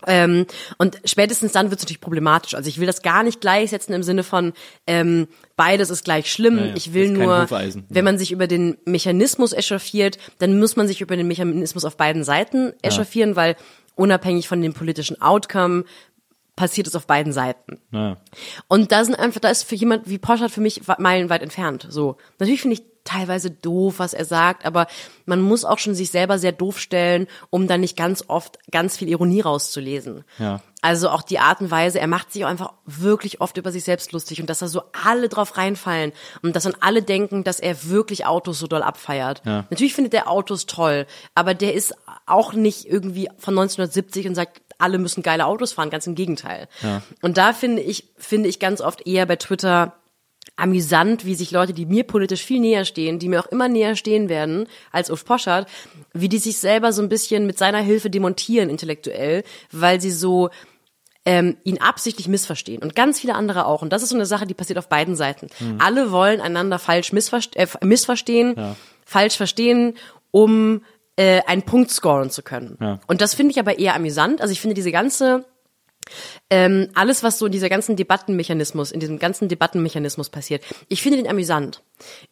[0.06, 2.54] Ähm, und spätestens dann wird es natürlich problematisch.
[2.54, 4.52] Also ich will das gar nicht gleichsetzen im Sinne von
[4.86, 5.26] ähm,
[5.56, 6.58] beides ist gleich schlimm.
[6.58, 7.48] Ja, ja, ich will nur,
[7.88, 11.96] wenn man sich über den Mechanismus echauffiert, dann muss man sich über den Mechanismus auf
[11.96, 13.56] beiden Seiten echauffieren, weil
[13.96, 15.84] unabhängig von dem politischen Outcome
[16.58, 17.78] passiert es auf beiden Seiten.
[17.92, 18.16] Ja.
[18.66, 21.86] Und da sind einfach, da ist für jemand wie Porsche für mich meilenweit entfernt.
[21.88, 22.16] So.
[22.38, 24.88] Natürlich finde ich teilweise doof, was er sagt, aber
[25.24, 28.96] man muss auch schon sich selber sehr doof stellen, um dann nicht ganz oft ganz
[28.96, 30.24] viel Ironie rauszulesen.
[30.38, 30.60] Ja.
[30.82, 33.84] Also auch die Art und Weise, er macht sich auch einfach wirklich oft über sich
[33.84, 36.12] selbst lustig und dass da so alle drauf reinfallen
[36.42, 39.42] und dass dann alle denken, dass er wirklich Autos so doll abfeiert.
[39.46, 39.64] Ja.
[39.70, 41.94] Natürlich findet er Autos toll, aber der ist
[42.26, 46.68] auch nicht irgendwie von 1970 und sagt, alle müssen geile Autos fahren, ganz im Gegenteil.
[47.20, 49.94] Und da finde ich, finde ich ganz oft eher bei Twitter
[50.56, 53.96] amüsant, wie sich Leute, die mir politisch viel näher stehen, die mir auch immer näher
[53.96, 55.68] stehen werden als Ulf Poschardt,
[56.12, 60.50] wie die sich selber so ein bisschen mit seiner Hilfe demontieren intellektuell, weil sie so
[61.24, 63.82] ähm, ihn absichtlich missverstehen und ganz viele andere auch.
[63.82, 65.48] Und das ist so eine Sache, die passiert auf beiden Seiten.
[65.78, 68.56] Alle wollen einander falsch missverste äh, missverstehen,
[69.04, 69.94] falsch verstehen,
[70.30, 70.82] um
[71.18, 72.78] äh, einen Punkt scoren zu können.
[72.80, 73.00] Ja.
[73.08, 74.40] Und das finde ich aber eher amüsant.
[74.40, 75.44] Also ich finde diese ganze
[76.48, 81.18] ähm, alles, was so in dieser ganzen Debattenmechanismus, in diesem ganzen Debattenmechanismus passiert, ich finde
[81.18, 81.82] den amüsant.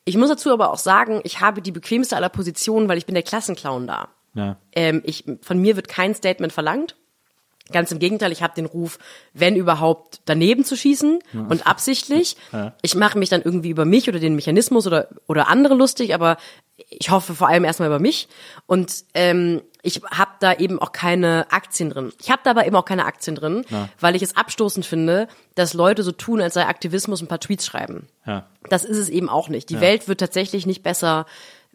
[0.05, 3.15] Ich muss dazu aber auch sagen, ich habe die bequemste aller Positionen, weil ich bin
[3.15, 4.09] der Klassenclown da.
[4.35, 4.57] Ja.
[4.73, 6.97] Ähm, ich, von mir wird kein Statement verlangt.
[7.73, 8.99] Ganz im Gegenteil, ich habe den Ruf,
[9.33, 11.19] wenn überhaupt, daneben zu schießen
[11.49, 12.37] und absichtlich.
[12.83, 16.37] Ich mache mich dann irgendwie über mich oder den Mechanismus oder, oder andere lustig, aber
[16.89, 18.29] ich hoffe vor allem erstmal über mich
[18.67, 22.13] und ähm, ich habe da eben auch keine Aktien drin.
[22.21, 23.89] Ich habe da aber eben auch keine Aktien drin, Ja.
[24.01, 27.67] weil ich es abstoßend finde, dass Leute so tun, als sei Aktivismus ein paar Tweets
[27.67, 28.09] schreiben.
[28.27, 28.47] Ja.
[28.69, 29.71] Das ist es eben auch nicht.
[29.71, 31.27] Die Welt wird tatsächlich nicht besser,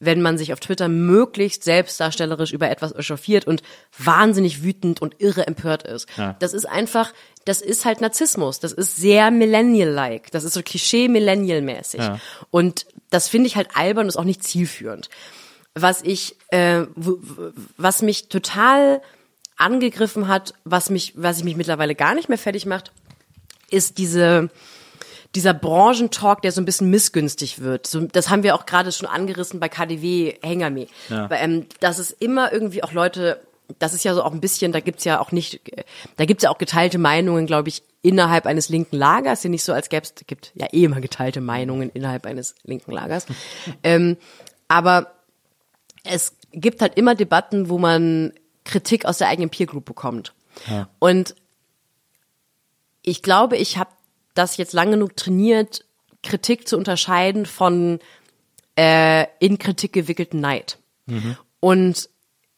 [0.02, 3.62] wenn man sich auf Twitter möglichst selbstdarstellerisch über etwas echauffiert und
[3.98, 6.08] wahnsinnig wütend und irre empört ist.
[6.18, 6.36] Ja.
[6.40, 7.14] Das ist einfach,
[7.46, 8.60] das ist halt Narzissmus.
[8.60, 10.32] Das ist sehr Millennial-like.
[10.32, 12.02] Das ist so Klischee-Millennial-mäßig.
[12.02, 12.20] Ja.
[12.50, 15.10] Und das finde ich halt albern und ist auch nicht zielführend.
[15.76, 16.82] Was ich, äh,
[17.78, 19.02] was mich total
[19.56, 22.92] angegriffen hat, was mich, was ich mich mittlerweile gar nicht mehr fertig macht,
[23.70, 24.50] ist diese,
[25.36, 27.88] dieser Branchentalk, der so ein bisschen missgünstig wird.
[27.88, 30.88] So, das haben wir auch gerade schon angerissen bei KDW Hengame.
[31.10, 31.30] Ja.
[31.30, 33.42] Weil, ähm, dass es immer irgendwie auch Leute,
[33.80, 35.62] das ist ja so auch ein bisschen, da gibt's ja auch nicht,
[36.18, 39.44] da gibt's ja auch geteilte Meinungen, glaube ich, innerhalb eines linken Lagers.
[39.44, 42.92] Ja nicht so, als gäbe es, gibt ja eh immer geteilte Meinungen innerhalb eines linken
[42.92, 43.26] Lagers.
[43.84, 44.18] ähm,
[44.68, 45.12] aber
[46.04, 48.34] es gibt halt immer Debatten, wo man
[48.66, 50.34] Kritik aus der eigenen Peer Group bekommt.
[51.00, 51.36] Und
[53.02, 53.90] ich glaube, ich habe
[54.34, 55.86] das jetzt lang genug trainiert,
[56.24, 58.00] Kritik zu unterscheiden von
[58.78, 60.78] äh, in Kritik gewickelten Neid.
[61.60, 62.10] Und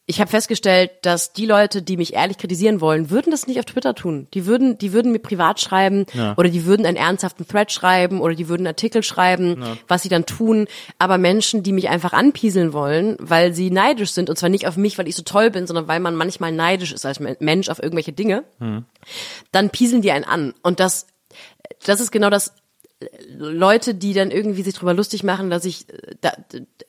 [0.05, 3.65] ich habe festgestellt, dass die Leute, die mich ehrlich kritisieren wollen, würden das nicht auf
[3.65, 4.27] Twitter tun.
[4.33, 6.05] Die würden, die würden mir privat schreiben
[6.35, 10.09] oder die würden einen ernsthaften Thread schreiben oder die würden einen Artikel schreiben, was sie
[10.09, 10.67] dann tun.
[10.99, 14.75] Aber Menschen, die mich einfach anpieseln wollen, weil sie neidisch sind und zwar nicht auf
[14.75, 17.69] mich, weil ich so toll bin, sondern weil man manchmal neidisch ist als Men- Mensch
[17.69, 18.43] auf irgendwelche Dinge,
[19.53, 20.53] dann pieseln die einen an.
[20.63, 21.07] Und das,
[21.85, 22.53] das ist genau das,
[23.37, 26.33] Leute, die dann irgendwie sich drüber lustig machen, dass ich äh, da,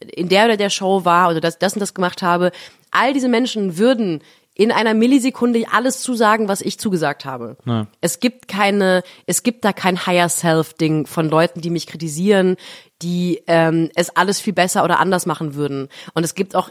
[0.01, 2.53] in der oder der Show war oder das, das und das gemacht habe.
[2.91, 4.23] All diese Menschen würden
[4.57, 7.57] in einer Millisekunde alles zusagen, was ich zugesagt habe.
[8.01, 12.57] Es gibt keine, es gibt da kein Higher Self Ding von Leuten, die mich kritisieren,
[13.03, 15.89] die ähm, es alles viel besser oder anders machen würden.
[16.15, 16.71] Und es gibt auch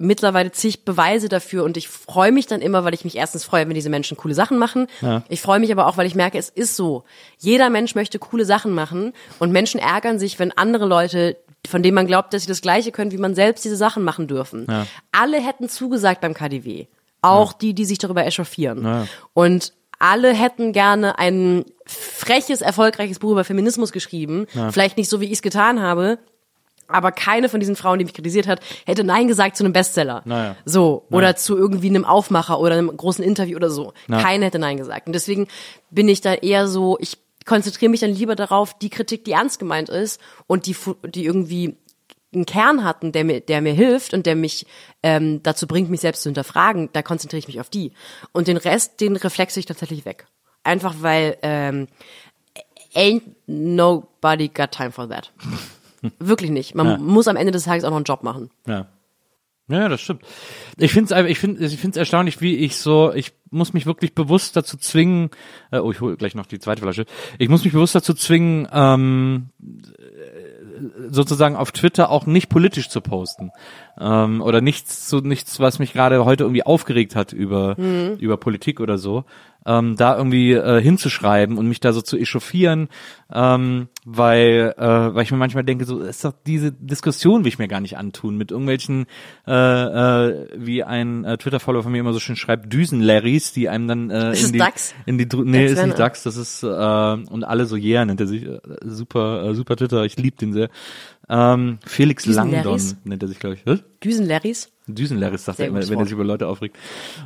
[0.00, 3.68] mittlerweile zig Beweise dafür und ich freue mich dann immer, weil ich mich erstens freue,
[3.68, 4.86] wenn diese Menschen coole Sachen machen.
[5.28, 7.04] Ich freue mich aber auch, weil ich merke, es ist so.
[7.38, 11.36] Jeder Mensch möchte coole Sachen machen und Menschen ärgern sich, wenn andere Leute,
[11.68, 14.26] von denen man glaubt, dass sie das Gleiche können, wie man selbst diese Sachen machen
[14.26, 14.66] dürfen.
[15.12, 16.86] Alle hätten zugesagt beim KDW.
[17.22, 19.06] Auch die, die sich darüber echauffieren.
[19.34, 24.46] Und alle hätten gerne ein freches, erfolgreiches Buch über Feminismus geschrieben.
[24.70, 26.18] Vielleicht nicht so, wie ich es getan habe,
[26.90, 30.22] aber keine von diesen Frauen, die mich kritisiert hat, hätte Nein gesagt zu einem Bestseller.
[30.24, 30.56] Naja.
[30.64, 31.06] So.
[31.10, 33.92] Oder zu irgendwie einem Aufmacher oder einem großen Interview oder so.
[34.08, 34.22] Na.
[34.22, 35.06] Keine hätte Nein gesagt.
[35.06, 35.48] Und deswegen
[35.90, 39.58] bin ich da eher so, ich konzentriere mich dann lieber darauf, die Kritik, die ernst
[39.58, 41.76] gemeint ist und die, die irgendwie
[42.32, 44.66] einen Kern hatten, der mir, der mir hilft und der mich
[45.02, 47.92] ähm, dazu bringt, mich selbst zu hinterfragen, da konzentriere ich mich auf die.
[48.32, 50.26] Und den Rest, den reflexe ich tatsächlich weg.
[50.62, 51.88] Einfach weil ähm,
[52.94, 55.32] ain't nobody got time for that.
[56.18, 56.74] Wirklich nicht.
[56.74, 56.98] Man Ja.
[56.98, 58.50] muss am Ende des Tages auch noch einen Job machen.
[58.66, 58.86] Ja.
[59.68, 60.22] Ja, das stimmt.
[60.78, 64.16] Ich finde es ich finde ich find's erstaunlich, wie ich so, ich muss mich wirklich
[64.16, 65.30] bewusst dazu zwingen,
[65.70, 67.06] äh, oh, ich hole gleich noch die zweite Flasche.
[67.38, 69.50] Ich muss mich bewusst dazu zwingen, ähm,
[71.08, 73.50] sozusagen auf Twitter auch nicht politisch zu posten
[74.00, 77.76] ähm, oder nichts zu nichts, was mich gerade heute irgendwie aufgeregt hat über
[78.18, 79.24] über Politik oder so,
[79.66, 82.88] ähm, da irgendwie äh, hinzuschreiben und mich da so zu echauffieren,
[83.32, 84.82] ähm, weil äh,
[85.14, 87.98] weil ich mir manchmal denke, so ist doch diese Diskussion will ich mir gar nicht
[87.98, 89.04] antun mit irgendwelchen
[89.46, 93.86] äh, äh, wie ein äh, Twitter-Follower von mir immer so schön schreibt Düsen-Larrys, die einem
[93.86, 94.94] dann äh, Ist in die Dax?
[95.04, 98.04] in die Dru- nee Dax ist nicht Dax, das ist äh, und alle so yeah
[98.06, 100.70] nennt er sich äh, super äh, super Twitter, ich lieb den sehr.
[101.30, 102.26] Ähm, Felix?
[102.26, 103.64] Langdon nennt er sich glaube ich.
[103.64, 103.82] Was?
[104.02, 104.70] Düsen-Larrys?
[104.94, 106.76] Düsenlerris sagt Sehr er immer, wenn er sich über Leute aufregt.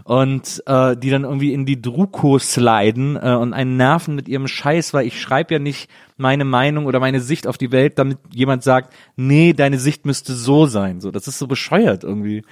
[0.04, 4.46] Und äh, die dann irgendwie in die Druko sliden äh, und einen nerven mit ihrem
[4.46, 8.18] Scheiß, weil ich schreibe ja nicht meine Meinung oder meine Sicht auf die Welt, damit
[8.32, 11.00] jemand sagt, nee, deine Sicht müsste so sein.
[11.00, 12.42] So, das ist so bescheuert irgendwie.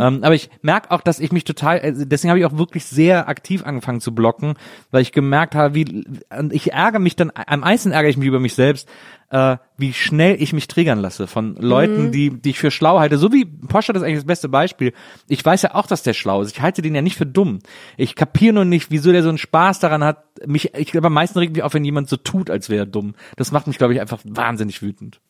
[0.00, 2.84] Ähm, aber ich merke auch, dass ich mich total, also deswegen habe ich auch wirklich
[2.84, 4.54] sehr aktiv angefangen zu blocken,
[4.90, 6.04] weil ich gemerkt habe, wie
[6.36, 8.88] und ich ärgere mich dann, am meisten ärgere ich mich über mich selbst,
[9.30, 13.18] äh, wie schnell ich mich triggern lasse von Leuten, die, die ich für schlau halte.
[13.18, 14.92] So wie Porsche das ist eigentlich das beste Beispiel.
[15.28, 16.52] Ich weiß ja auch, dass der schlau ist.
[16.52, 17.58] Ich halte den ja nicht für dumm.
[17.96, 20.24] Ich kapiere nur nicht, wieso der so einen Spaß daran hat.
[20.46, 22.86] Mich, ich glaube, am meisten regt mich auf, wenn jemand so tut, als wäre er
[22.86, 23.14] dumm.
[23.36, 25.20] Das macht mich, glaube ich, einfach wahnsinnig wütend.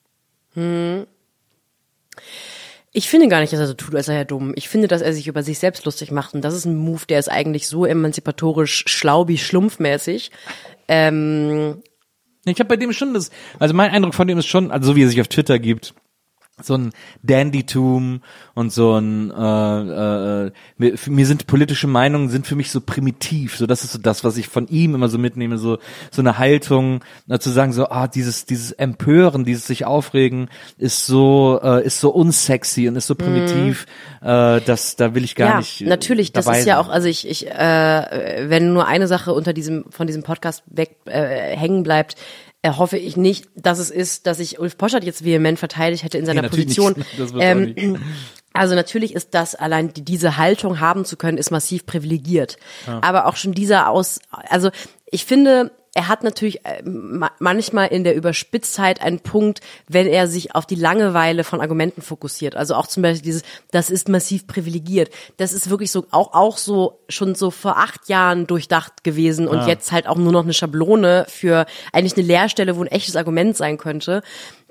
[2.93, 4.53] Ich finde gar nicht, dass er so tut, als sei er dumm.
[4.57, 6.35] Ich finde, dass er sich über sich selbst lustig macht.
[6.35, 10.31] Und das ist ein Move, der ist eigentlich so emanzipatorisch schlaubi schlumpfmäßig.
[10.89, 11.83] Ähm,
[12.45, 14.97] Ich habe bei dem schon das, also mein Eindruck von dem ist schon, also so
[14.97, 15.95] wie er sich auf Twitter gibt,
[16.63, 16.91] so ein
[17.23, 18.21] Dandytum
[18.55, 22.81] und so ein äh, äh, mir, für, mir sind politische Meinungen sind für mich so
[22.81, 25.79] primitiv so das ist so das was ich von ihm immer so mitnehme so
[26.13, 30.49] so eine Haltung äh, zu sagen so ah dieses dieses Empören dieses sich aufregen
[30.79, 33.87] ist so äh, ist so unsexy und ist so primitiv
[34.23, 35.53] äh, das da will ich gar Mhm.
[35.53, 36.33] ja, nicht äh, natürlich.
[36.33, 36.77] Das ist ja sein.
[36.77, 40.97] auch, also ich, ich, äh, wenn nur eine Sache unter diesem von diesem Podcast weg
[41.07, 45.25] äh, hängen bleibt, äh, hoffe ich nicht, dass es ist, dass ich Ulf Poschert jetzt
[45.25, 46.95] vehement verteidigt hätte in seiner Nee, Position.
[47.39, 47.99] Ähm,
[48.53, 52.59] also natürlich ist das allein die, diese Haltung haben zu können, ist massiv privilegiert.
[52.87, 54.71] Aber auch schon dieser aus, also
[55.11, 60.29] ich finde, er hat natürlich äh, ma- manchmal in der Überspitztheit einen Punkt, wenn er
[60.29, 62.55] sich auf die Langeweile von Argumenten fokussiert.
[62.55, 65.11] Also auch zum Beispiel dieses, das ist massiv privilegiert.
[65.39, 69.67] Das ist wirklich so auch auch so schon so vor acht Jahren durchdacht gewesen und
[69.67, 73.57] jetzt halt auch nur noch eine Schablone für eigentlich eine Leerstelle, wo ein echtes Argument
[73.57, 74.23] sein könnte.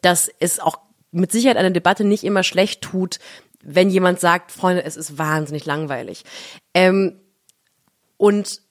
[0.01, 0.79] Dass es auch
[1.11, 3.19] mit Sicherheit eine Debatte nicht immer schlecht tut,
[3.63, 6.23] wenn jemand sagt, Freunde, es ist wahnsinnig langweilig.
[6.73, 7.19] Ähm,
[8.17, 8.61] und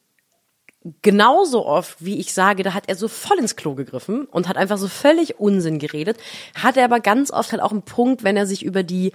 [1.03, 4.57] genauso oft, wie ich sage, da hat er so voll ins Klo gegriffen und hat
[4.57, 6.19] einfach so völlig Unsinn geredet,
[6.55, 9.13] hat er aber ganz oft halt auch einen Punkt, wenn er sich über die,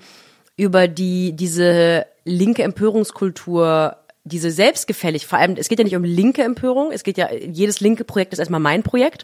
[0.57, 6.43] über die, diese linke Empörungskultur diese selbstgefällig, vor allem, es geht ja nicht um linke
[6.43, 9.23] Empörung, es geht ja, jedes linke Projekt ist erstmal mein Projekt.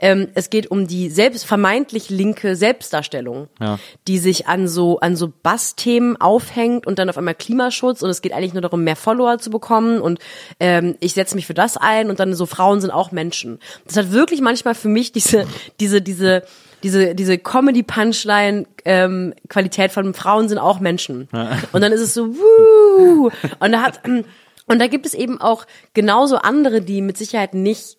[0.00, 3.78] Ähm, es geht um die selbst, vermeintlich linke Selbstdarstellung, Ja.
[4.08, 8.20] die sich an so, an so Bass-Themen aufhängt und dann auf einmal Klimaschutz und es
[8.20, 10.18] geht eigentlich nur darum, mehr Follower zu bekommen und
[10.58, 13.60] ähm, ich setze mich für das ein und dann so Frauen sind auch Menschen.
[13.86, 15.46] Das hat wirklich manchmal für mich diese,
[15.78, 16.42] diese, diese,
[16.82, 21.28] diese, diese Comedy-Punchline ähm, Qualität von Frauen sind auch Menschen.
[21.72, 23.30] Und dann ist es so, wuh,
[23.60, 27.98] und da hat, und da gibt es eben auch genauso andere, die mit Sicherheit nicht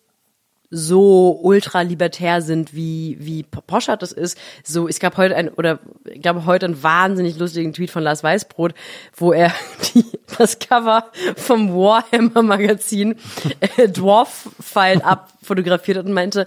[0.70, 4.36] so ultra libertär sind, wie, wie Poschert das ist.
[4.64, 8.24] So, es gab heute ein, oder ich glaube heute einen wahnsinnig lustigen Tweet von Lars
[8.24, 8.74] Weißbrot,
[9.14, 9.54] wo er
[9.94, 10.04] die,
[10.36, 13.16] das Cover vom Warhammer Magazin
[13.60, 16.46] äh, Dwarf File abfotografiert hat und meinte,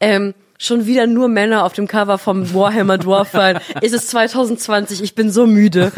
[0.00, 3.60] ähm, schon wieder nur Männer auf dem Cover vom Warhammer Dwarf File.
[3.80, 5.92] Es ist 2020, ich bin so müde.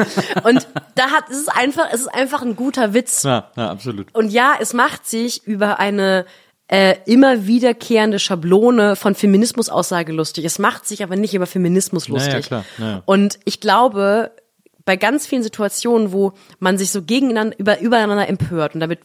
[0.44, 3.22] Und da hat, es ist einfach, es ist einfach ein guter Witz.
[3.22, 6.24] ja, ja absolut Und ja, es macht sich über eine
[6.68, 10.46] äh, immer wiederkehrende Schablone von Feminismusaussage lustig.
[10.46, 12.46] Es macht sich aber nicht über Feminismus lustig.
[12.46, 13.02] klar, ja, ja.
[13.04, 14.30] Und ich glaube,
[14.84, 19.00] bei ganz vielen Situationen, wo man sich so gegeneinander, über, übereinander empört, und damit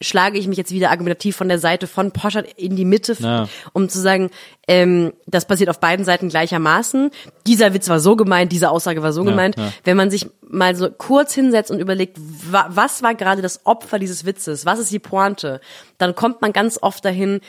[0.00, 3.48] schlage ich mich jetzt wieder argumentativ von der Seite von Poschert in die Mitte, Ja.
[3.72, 4.30] um zu sagen,
[4.68, 7.10] ähm, das passiert auf beiden Seiten gleichermaßen.
[7.46, 9.56] Dieser Witz war so gemeint, diese Aussage war so Ja, gemeint.
[9.56, 9.72] ja.
[9.84, 13.98] Wenn man sich mal so kurz hinsetzt und überlegt, wa was war gerade das Opfer
[13.98, 15.60] dieses Witzes, was ist die Pointe,
[15.96, 17.40] dann kommt man ganz oft dahin,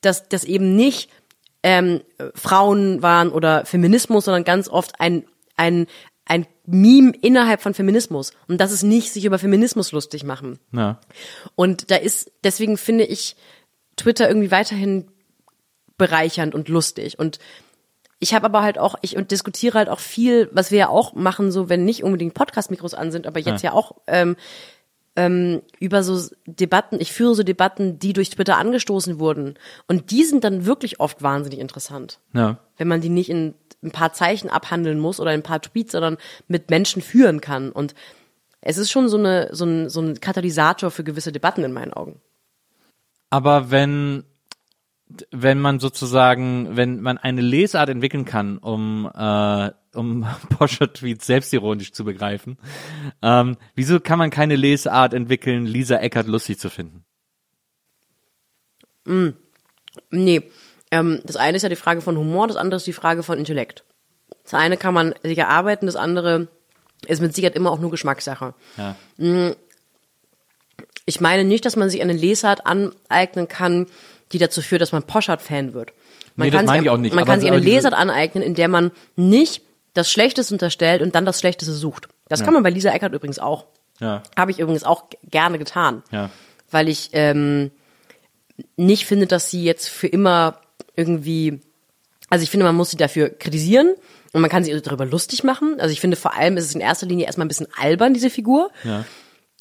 [0.00, 1.10] dass das eben nicht
[1.64, 2.02] ähm,
[2.36, 5.24] Frauen waren oder Feminismus, sondern ganz oft ein,
[5.56, 5.86] ein,
[6.24, 8.32] ein Meme innerhalb von Feminismus.
[8.48, 10.58] Und das ist nicht sich über Feminismus lustig machen.
[10.72, 11.00] ja
[11.54, 13.36] Und da ist, deswegen finde ich
[13.96, 15.08] Twitter irgendwie weiterhin
[15.96, 17.18] bereichernd und lustig.
[17.18, 17.38] Und
[18.18, 21.14] ich habe aber halt auch, ich und diskutiere halt auch viel, was wir ja auch
[21.14, 24.36] machen, so wenn nicht unbedingt Podcast-Mikros an sind, aber jetzt ja, auch ähm,
[25.16, 29.54] ähm, über so Debatten, ich führe so Debatten, die durch Twitter angestoßen wurden.
[29.86, 32.20] Und die sind dann wirklich oft wahnsinnig interessant.
[32.32, 35.62] ja Wenn man die nicht in ein paar Zeichen abhandeln muss oder in ein paar
[35.62, 36.16] Tweets, sondern
[36.48, 37.70] mit Menschen führen kann.
[37.70, 37.94] Und
[38.60, 41.92] es ist schon so, eine, so, ein, so ein Katalysator für gewisse Debatten in meinen
[41.92, 42.20] Augen.
[43.30, 44.24] Aber wenn
[45.30, 52.04] wenn man sozusagen, wenn man eine Lesart entwickeln kann, um äh, um Porsche-Tweets selbstironisch zu
[52.04, 52.58] begreifen,
[53.22, 57.04] ähm, wieso kann man keine Lesart entwickeln, Lisa Eckert lustig zu finden?
[60.10, 60.42] Nee,
[60.90, 63.38] ähm, das eine ist ja die Frage von Humor, das andere ist die Frage von
[63.38, 63.84] Intellekt.
[64.44, 66.48] Das eine kann man sich erarbeiten, das andere
[67.06, 68.54] ist mit Sicherheit immer auch nur Geschmackssache.
[68.76, 68.96] Ja.
[71.04, 73.86] Ich meine nicht, dass man sich eine Lesart aneignen kann,
[74.32, 75.92] die dazu führt, dass man Poschardt-Fan wird.
[76.34, 77.94] Man Nee, das kann meine sich, ich auch nicht, Man aber- kann sich eine Lesart
[77.94, 79.62] aneignen, in der man nicht
[79.94, 82.08] das Schlechteste unterstellt und dann das Schlechteste sucht.
[82.28, 83.66] Das kann man bei Lisa Eckert übrigens auch.
[84.00, 84.22] Ja.
[84.36, 86.02] Habe ich übrigens auch gerne getan.
[86.10, 86.28] Ja.
[86.70, 87.70] Weil ich ähm,
[88.76, 90.60] nicht finde, dass sie jetzt für immer
[90.96, 91.60] irgendwie,
[92.30, 93.94] also ich finde, man muss sie dafür kritisieren
[94.32, 95.76] und man kann sie darüber lustig machen.
[95.78, 98.30] Also ich finde vor allem ist es in erster Linie erstmal ein bisschen albern, diese
[98.30, 98.70] Figur.
[98.84, 99.04] Ja.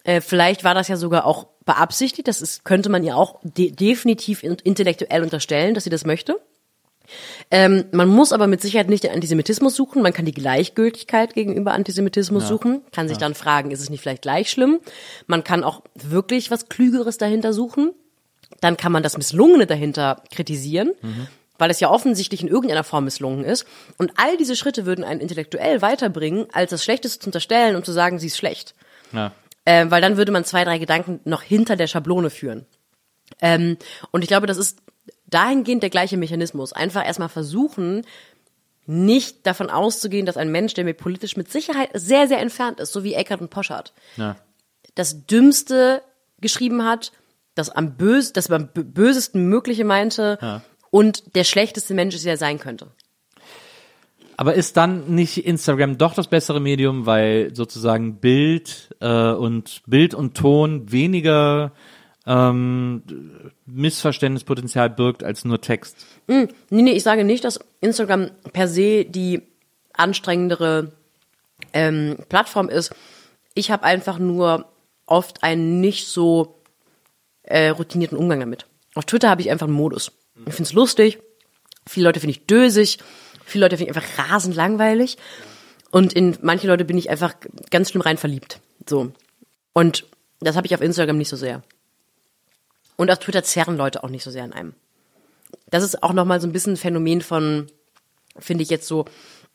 [0.03, 2.27] Äh, vielleicht war das ja sogar auch beabsichtigt.
[2.27, 6.39] Das ist, könnte man ihr auch de definitiv in- intellektuell unterstellen, dass sie das möchte.
[7.51, 10.01] Ähm, man muss aber mit Sicherheit nicht den Antisemitismus suchen.
[10.01, 12.81] Man kann die Gleichgültigkeit gegenüber Antisemitismus suchen.
[12.91, 14.79] Kann sich dann fragen, ist es nicht vielleicht gleich schlimm?
[15.27, 17.93] Man kann auch wirklich was Klügeres dahinter suchen.
[18.65, 20.91] Dann kann man das Misslungene dahinter kritisieren.
[21.57, 23.65] weil es ja offensichtlich in irgendeiner Form misslungen ist.
[23.97, 27.93] Und all diese Schritte würden einen intellektuell weiterbringen, als das Schlechteste zu unterstellen und zu
[27.93, 28.75] sagen, sie ist schlecht.
[29.13, 29.31] Ja.
[29.65, 32.65] Ähm, weil dann würde man zwei, drei Gedanken noch hinter der Schablone führen.
[33.39, 33.77] Ähm,
[34.11, 34.79] und ich glaube, das ist
[35.27, 36.73] dahingehend der gleiche Mechanismus.
[36.73, 38.05] Einfach erstmal versuchen,
[38.85, 42.91] nicht davon auszugehen, dass ein Mensch, der mir politisch mit Sicherheit sehr, sehr entfernt ist,
[42.91, 44.35] so wie Eckert und Poschardt, Ja.
[44.95, 46.01] das Dümmste
[46.41, 47.13] geschrieben hat,
[47.55, 50.61] das am bös das am bö- bösesten Mögliche meinte
[50.91, 52.87] und der schlechteste Mensch ist, der er sein könnte.
[54.37, 60.13] Aber ist dann nicht Instagram doch das bessere Medium, weil sozusagen Bild äh, und Bild
[60.13, 61.71] und Ton weniger
[62.27, 63.01] ähm,
[63.65, 66.05] Missverständnispotenzial birgt als nur Text?
[66.27, 69.41] Nee, nee, ich sage nicht, dass Instagram per se die
[69.93, 70.91] anstrengendere
[71.71, 72.93] ähm, Plattform ist.
[73.53, 74.65] Ich habe einfach nur
[75.05, 76.54] oft einen nicht so
[77.45, 78.65] äh, routinierten Umgang damit.
[78.93, 80.11] Auf Twitter habe ich einfach einen Modus.
[80.45, 81.19] Ich finde es lustig.
[81.87, 82.99] Viele Leute finde ich dösig.
[83.45, 85.17] Viele Leute finde ich einfach rasend langweilig.
[85.91, 87.35] Und in manche Leute bin ich einfach
[87.69, 88.59] ganz schlimm rein verliebt.
[88.87, 89.11] So.
[89.73, 90.05] Und
[90.39, 91.63] das habe ich auf Instagram nicht so sehr.
[92.97, 94.75] Und auf Twitter zerren Leute auch nicht so sehr an einem
[95.67, 97.67] das ist auch nochmal so ein bisschen ein Phänomen von,
[98.37, 99.05] finde ich jetzt so,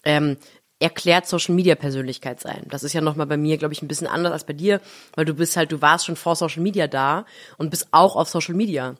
[0.04, 0.36] ähm,
[0.80, 2.64] erklärt Social Media Persönlichkeit sein.
[2.68, 4.80] Das ist ja nochmal bei mir, glaube ich, ein bisschen anders als bei dir,
[5.14, 7.26] weil du bist halt, du warst schon vor Social Media da
[7.58, 8.96] und bist auch auf Social Media.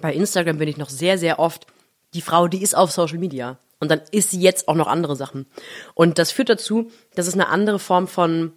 [0.00, 1.66] Bei Instagram bin ich noch sehr, sehr oft
[2.14, 3.58] die Frau, die ist auf Social Media.
[3.78, 5.46] Und dann ist sie jetzt auch noch andere Sachen.
[5.94, 8.52] Und das führt dazu, dass es eine andere Form von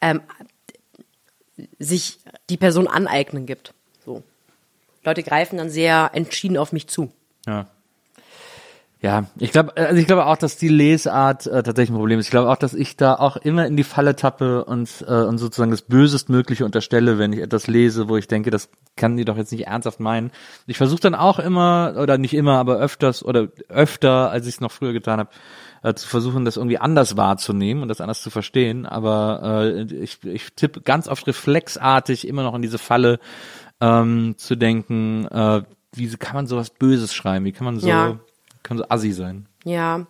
[0.00, 0.20] ähm,
[1.78, 2.18] sich
[2.48, 3.74] die Person aneignen gibt.
[4.04, 4.22] So.
[5.04, 7.12] Leute greifen dann sehr entschieden auf mich zu.
[7.46, 7.68] Ja.
[9.02, 12.26] Ja, ich glaube, also ich glaube auch, dass die Lesart äh, tatsächlich ein Problem ist.
[12.26, 15.38] Ich glaube auch, dass ich da auch immer in die Falle tappe und äh, und
[15.38, 19.36] sozusagen das Bösestmögliche unterstelle, wenn ich etwas lese, wo ich denke, das kann die doch
[19.36, 20.30] jetzt nicht ernsthaft meinen.
[20.68, 24.60] Ich versuche dann auch immer oder nicht immer, aber öfters oder öfter, als ich es
[24.60, 25.30] noch früher getan habe,
[25.82, 28.86] äh, zu versuchen, das irgendwie anders wahrzunehmen und das anders zu verstehen.
[28.86, 33.18] Aber äh, ich, ich tippe ganz oft reflexartig immer noch in diese Falle
[33.80, 35.62] ähm, zu denken, äh,
[35.92, 37.44] wie kann man sowas Böses schreiben?
[37.44, 38.20] Wie kann man so Ja.
[38.62, 39.46] Kann so assi sein.
[39.64, 40.06] Ja.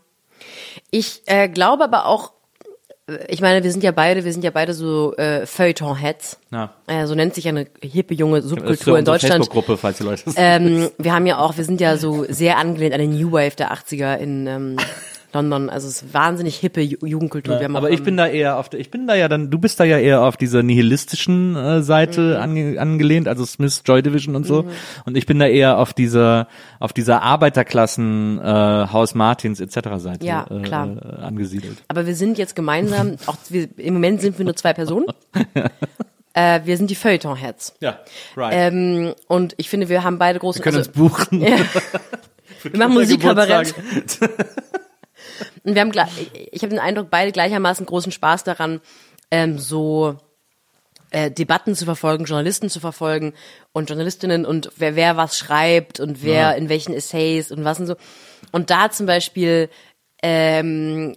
[0.91, 2.33] Ich äh, glaube aber auch,
[3.09, 6.39] äh, ich meine, wir sind ja beide, wir sind ja beide so äh, Feuilleton-Heads.
[6.51, 6.73] Ja.
[6.87, 9.45] Äh, so nennt sich eine hippe junge Subkultur in Deutschland.
[9.45, 12.95] Facebook-Gruppe, falls die Leute Ähm, wir haben ja auch, wir sind ja so sehr angelehnt
[12.95, 14.77] an den New Wave der 80er in ähm,
[15.35, 15.71] London.
[15.71, 17.59] Also es ist wahnsinnig hippe Ju Jugendkultur.
[17.59, 19.79] haben aber ich bin da eher auf der, ich bin da ja dann, du bist
[19.81, 22.43] da ja eher auf dieser nihilistischen äh, Seite Mhm.
[22.43, 24.67] ange, angelehnt, also Smiths Joy Division und so.
[25.05, 26.49] Und ich bin da eher auf dieser,
[26.81, 29.89] auf dieser Arbeiterklassen äh, Haus Martins etc.
[29.97, 30.89] Seite Ja, klar.
[30.89, 31.79] Äh, angesiedelt.
[31.89, 35.07] Aber wir sind jetzt gemeinsam, auch wir, im Moment sind wir nur zwei Personen.
[36.35, 37.75] äh, wir sind die Feuilleton-Heads.
[37.81, 37.99] Ja,
[38.37, 38.53] right.
[38.55, 40.59] Ähm, und ich finde, wir haben beide große.
[40.59, 41.41] wir können also, uns buchen.
[41.43, 41.57] Ja.
[42.65, 43.75] Wir machen Musikkabarett.
[45.65, 45.93] Und wir haben,
[46.51, 48.81] ich habe den Eindruck, beide gleichermaßen großen Spaß daran,
[49.31, 50.17] ähm, so
[51.11, 53.35] äh, Debatten zu verfolgen, Journalisten zu verfolgen
[53.73, 56.53] und Journalistinnen und wer wer was schreibt und wer Ja.
[56.53, 57.97] in welchen Essays und was und so.
[58.51, 59.69] Und da zum Beispiel
[60.23, 61.17] ähm,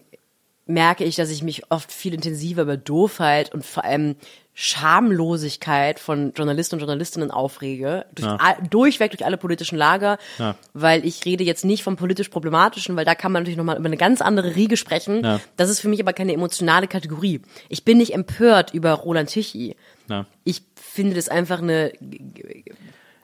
[0.65, 4.15] merke ich, dass ich mich oft viel intensiver über Doofheit und vor allem
[4.55, 10.55] Schamlosigkeit von Journalisten und Journalistinnen aufrege, durch, all, durchweg durch alle politischen Lager, Ja.
[10.73, 13.85] weil ich rede jetzt nicht vom politisch Problematischen, weil da kann man natürlich nochmal über
[13.87, 15.23] eine ganz andere Riege sprechen.
[15.23, 15.41] Ja.
[15.57, 17.41] Das ist für mich aber keine emotionale Kategorie.
[17.67, 19.75] Ich bin nicht empört über Roland Tichy.
[20.09, 20.25] Ja.
[20.45, 21.91] Ich finde das einfach eine,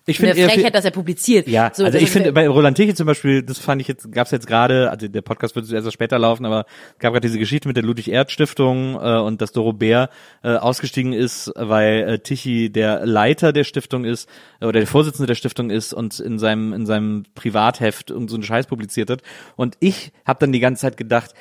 [0.08, 1.48] Ich eine finde viel- Frechheit, dass er publiziert.
[1.48, 4.32] Ja, So, also ich finde bei Roland Tichy zum Beispiel, das fand ich jetzt, gab's
[4.32, 7.68] jetzt gerade, also der Podcast wird erst später laufen, aber es gab gerade diese Geschichte
[7.68, 10.10] mit der Ludwig-Erhard-Stiftung äh, und dass Doro Bär
[10.44, 14.28] äh, ausgestiegen ist, weil äh, Tichy der Leiter der Stiftung ist
[14.60, 18.36] äh, oder der Vorsitzende der Stiftung ist und in seinem in seinem Privatheft irgend so
[18.38, 19.22] einen Scheiß publiziert hat.
[19.56, 21.34] Und ich habe dann die ganze Zeit gedacht,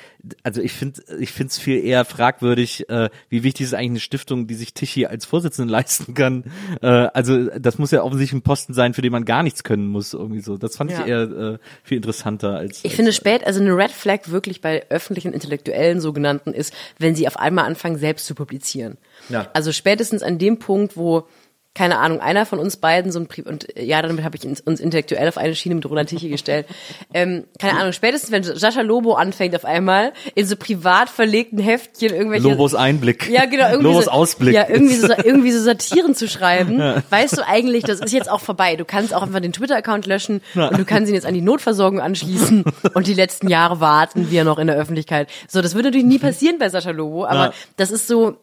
[0.43, 3.99] also ich finde ich finde es viel eher fragwürdig, äh, wie wichtig ist eigentlich eine
[4.01, 6.43] Stiftung, die sich Tichy als Vorsitzenden leisten kann.
[6.81, 9.87] Äh, also das muss ja offensichtlich ein Posten sein, für den man gar nichts können
[9.87, 10.57] muss, irgendwie so.
[10.57, 10.99] Das fand Ja.
[10.99, 12.79] ich eher äh, viel interessanter als.
[12.79, 17.15] Ich als, finde spät, also eine Red Flag wirklich bei öffentlichen Intellektuellen sogenannten ist, wenn
[17.15, 18.97] sie auf einmal anfangen, selbst zu publizieren.
[19.29, 19.47] Ja.
[19.53, 21.27] Also spätestens an dem Punkt, wo
[21.73, 24.45] keine Ahnung, einer von uns beiden so ein Pri und äh, ja, damit habe ich
[24.45, 26.65] uns, uns intellektuell auf eine Schiene mit Roland Tichy gestellt.
[27.13, 32.13] ähm, keine Ahnung, spätestens wenn Sascha Lobo anfängt auf einmal in so privat verlegten Heftchen
[32.13, 33.29] irgendwelche Lobos Einblick.
[33.29, 33.69] ja, genau.
[33.69, 34.53] Irgendwie Lobos so, Ausblick.
[34.53, 36.79] Ja, irgendwie so, irgendwie so Satiren zu schreiben.
[37.09, 38.75] Weißt du eigentlich, das ist jetzt auch vorbei.
[38.75, 42.01] Du kannst auch einfach den Twitter-Account löschen und du kannst ihn jetzt an die Notversorgung
[42.01, 45.29] anschließen und die letzten Jahre warten wir noch in der Öffentlichkeit.
[45.47, 47.53] So, das würde natürlich nie passieren bei Sascha Lobo, aber Ja.
[47.77, 48.37] das ist so,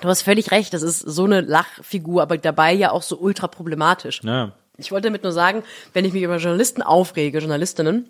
[0.00, 3.46] du hast völlig recht, das ist so eine Lachfigur, aber dabei ja auch so ultra
[3.46, 4.20] problematisch.
[4.22, 4.52] Ja.
[4.78, 5.62] Ich wollte damit nur sagen,
[5.92, 8.08] wenn ich mich über Journalisten aufrege, Journalistinnen,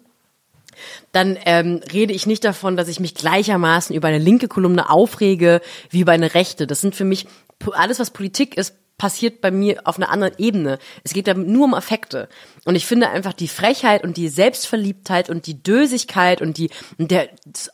[1.11, 5.61] dann ähm, rede ich nicht davon, dass ich mich gleichermaßen über eine linke Kolumne aufrege
[5.91, 6.67] wie über eine rechte.
[6.67, 7.27] Das sind für mich
[7.73, 10.79] alles, was Politik ist, passiert bei mir auf einer anderen Ebene.
[11.03, 12.29] Es geht da nur um Affekte.
[12.65, 17.29] Und ich finde einfach die Frechheit und die Selbstverliebtheit und die Dösigkeit und die der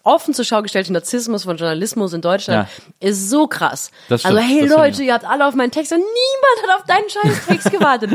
[0.04, 3.06] offen zur Schau gestellte Narzissmus von Journalismus in Deutschland Ja.
[3.06, 3.90] ist so krass.
[4.08, 6.80] Also stimmt, hey das stimmt, Leute, ihr habt alle auf meinen Text und niemand hat
[6.80, 8.10] auf deinen scheiß Text gewartet.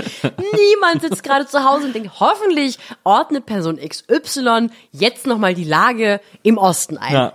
[0.52, 6.20] niemand sitzt gerade zu Hause und denkt, hoffentlich ordnet Person XY jetzt nochmal die Lage
[6.42, 7.14] im Osten ein.
[7.14, 7.34] Ja.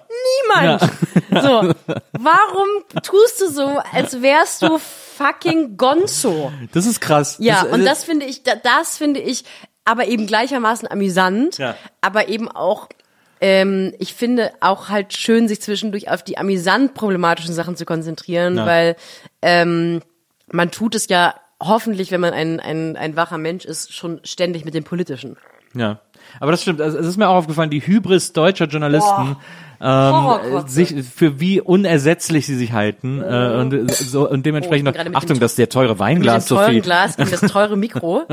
[0.57, 0.83] Niemand.
[1.31, 1.73] So,
[2.19, 2.69] warum
[3.05, 4.81] tust du so, als wärst du
[5.19, 6.51] fucking Gonzo?
[6.73, 7.36] Das ist krass.
[7.40, 9.45] Ja, das, und das finde ich, da- das finde ich
[9.85, 11.74] aber eben gleichermaßen amüsant, Ja.
[12.01, 12.89] aber eben auch,
[13.40, 18.57] ähm, ich finde auch halt schön, sich zwischendurch auf die amüsant problematischen Sachen zu konzentrieren,
[18.59, 18.66] Ja.
[18.66, 18.97] weil
[19.43, 20.01] ähm,
[20.51, 24.65] man tut es ja hoffentlich, wenn man ein, ein, ein wacher Mensch ist, schon ständig
[24.65, 25.36] mit dem Politischen.
[25.74, 26.01] Ja,
[26.40, 26.81] aber das stimmt.
[26.81, 29.36] Also, es ist mir auch aufgefallen, die Hybris deutscher Journalisten,
[29.81, 35.03] ähm, sich für wie unersetzlich sie sich halten äh, und äh, so und dementsprechend Oh,
[35.05, 36.81] noch, Achtung, dass der teure Weinglas so viel.
[36.81, 38.23] Glas gegen das teure Mikro.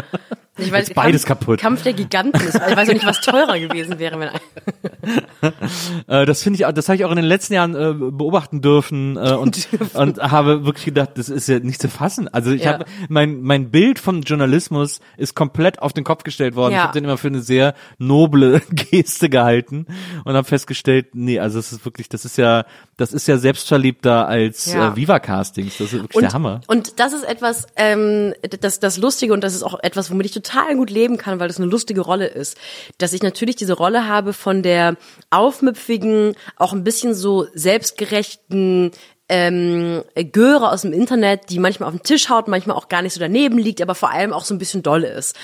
[0.58, 1.60] Ich weiß, Jetzt beides Kampf, kaputt.
[1.60, 2.56] Kampf der Giganten ist.
[2.56, 4.30] Ich weiß auch nicht, was teurer gewesen wäre, wenn
[6.08, 8.62] Äh, das finde ich, auch- das habe ich auch in den letzten Jahren äh, beobachten
[8.62, 12.28] dürfen äh, und und habe wirklich gedacht, das ist ja nicht zu fassen.
[12.30, 12.74] Also ich Ja.
[12.74, 16.72] habe mein mein Bild von Journalismus ist komplett auf den Kopf gestellt worden.
[16.74, 16.78] Ja.
[16.80, 19.88] Ich habe den immer für eine sehr noble Geste gehalten
[20.24, 22.66] und habe festgestellt, nee, also es ist wirklich, das ist ja,
[22.98, 24.92] das ist ja selbstverliebter als Ja.
[24.92, 25.78] äh, Viva Castings.
[25.78, 26.62] Das ist wirklich der Hammer.
[26.68, 30.32] Und das ist etwas, ähm, das, das Lustige und das ist auch etwas, womit ich
[30.32, 32.58] total gut leben kann, weil das eine lustige Rolle ist.
[32.98, 34.98] Dass ich natürlich diese Rolle habe von der
[35.30, 38.92] aufmüpfigen, auch ein bisschen so selbstgerechten,
[39.28, 43.14] ähm, Göre aus dem Internet, die manchmal auf den Tisch haut, manchmal auch gar nicht
[43.14, 45.36] so daneben liegt, aber vor allem auch so ein bisschen dolle ist.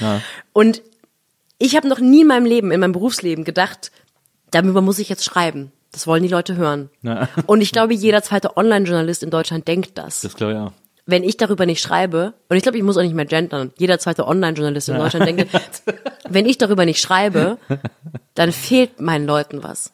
[0.53, 0.81] Und
[1.57, 3.91] ich habe noch nie in meinem Leben, in meinem Berufsleben gedacht,
[4.51, 5.72] darüber muss ich jetzt schreiben.
[5.91, 6.89] Das wollen die Leute hören.
[7.01, 7.27] Ja.
[7.47, 10.22] Und ich glaube, jeder zweite Online-Journalist in Deutschland denkt das.
[10.22, 10.72] Das glaube ich auch.
[11.05, 13.97] Wenn ich darüber nicht schreibe, und ich glaube, ich muss auch nicht mehr gendern, jeder
[13.97, 15.49] zweite Online-Journalist in Deutschland denkt,
[16.30, 17.57] wenn ich darüber nicht schreibe,
[18.35, 19.91] dann fehlt meinen Leuten was.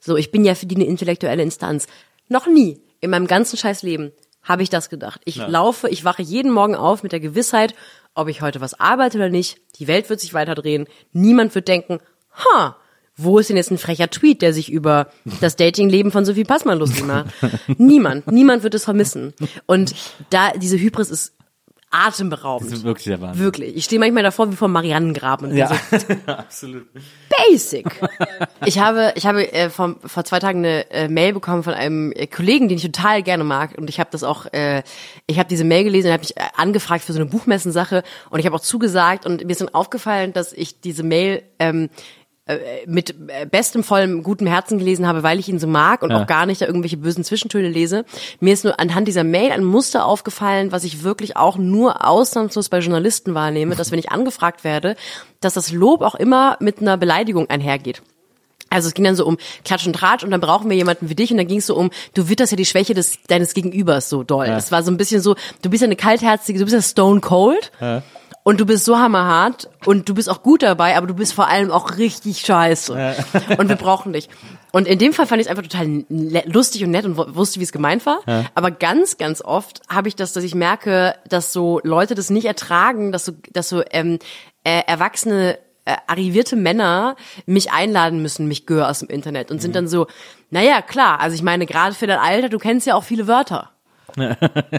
[0.00, 1.86] So, ich bin ja für die eine intellektuelle Instanz.
[2.28, 4.12] Noch nie in meinem ganzen scheiß Leben
[4.42, 5.20] habe ich das gedacht.
[5.24, 7.74] Ich laufe, ich wache jeden Morgen auf mit der Gewissheit,
[8.14, 9.60] ob ich heute was arbeite oder nicht.
[9.76, 10.86] Die Welt wird sich weiterdrehen.
[11.12, 12.00] Niemand wird denken,
[12.34, 12.76] ha,
[13.18, 15.08] wo ist denn jetzt ein frecher Tweet, der sich über
[15.40, 17.26] das Datingleben von Sophie Passmann lustig macht?
[17.76, 19.34] Niemand, niemand wird es vermissen.
[19.66, 19.94] Und
[20.30, 21.32] da, diese Hybris ist
[21.90, 22.70] atemberaubend.
[22.70, 23.42] Das ist wirklich der Wahnsinn.
[23.42, 23.76] Wirklich.
[23.76, 25.56] Ich stehe manchmal davor wie vor Mariannengraben.
[25.56, 25.96] Ja, so,
[26.26, 26.86] absolut.
[27.30, 27.86] basic.
[28.66, 32.12] Ich habe, ich habe äh, vor, vor zwei Tagen eine äh, Mail bekommen von einem
[32.12, 33.76] äh, Kollegen, den ich total gerne mag.
[33.78, 34.82] Und ich habe das auch, äh,
[35.26, 38.02] ich habe diese Mail gelesen und habe mich äh, angefragt für so eine Buchmessensache.
[38.28, 41.84] Und ich habe auch zugesagt und mir ist dann aufgefallen, dass ich diese Mail ähm,
[41.84, 41.88] äh,
[42.86, 46.22] mit äh, bestem, vollem, gutem Herzen gelesen habe, weil ich ihn so mag und Ja.
[46.22, 48.04] auch gar nicht da irgendwelche bösen Zwischentöne lese.
[48.40, 52.68] Mir ist nur anhand dieser Mail ein Muster aufgefallen, was ich wirklich auch nur ausnahmslos
[52.68, 54.96] bei Journalisten wahrnehme, dass wenn ich angefragt werde,
[55.40, 58.02] dass das Lob auch immer mit einer Beleidigung einhergeht.
[58.70, 61.14] Also es ging dann so um Klatsch und Tratsch und dann brauchen wir jemanden wie
[61.14, 64.10] dich und dann ging es so um, du witterst ja die Schwäche des deines Gegenübers
[64.10, 64.46] so doll.
[64.46, 67.20] Es war so ein bisschen so, du bist ja eine kaltherzige, du bist ja stone
[67.22, 67.72] cold
[68.44, 71.48] und du bist so hammerhart und du bist auch gut dabei, aber du bist vor
[71.48, 73.14] allem auch richtig scheiße.
[73.58, 74.28] Und wir brauchen dich.
[74.72, 76.04] Und in dem Fall fand ich es einfach total
[76.46, 78.20] lustig und nett und wu- wusste, wie es gemeint war.
[78.54, 82.46] Aber ganz, ganz oft habe ich das, dass ich merke, dass so Leute das nicht
[82.46, 84.18] ertragen, dass so, dass so ähm,
[84.64, 87.16] äh, erwachsene äh, arrivierte Männer
[87.46, 90.06] mich einladen müssen, mich gehör aus dem Internet und sind dann so,
[90.50, 93.70] naja, klar, also ich meine, gerade für dein Alter, du kennst ja auch viele Wörter.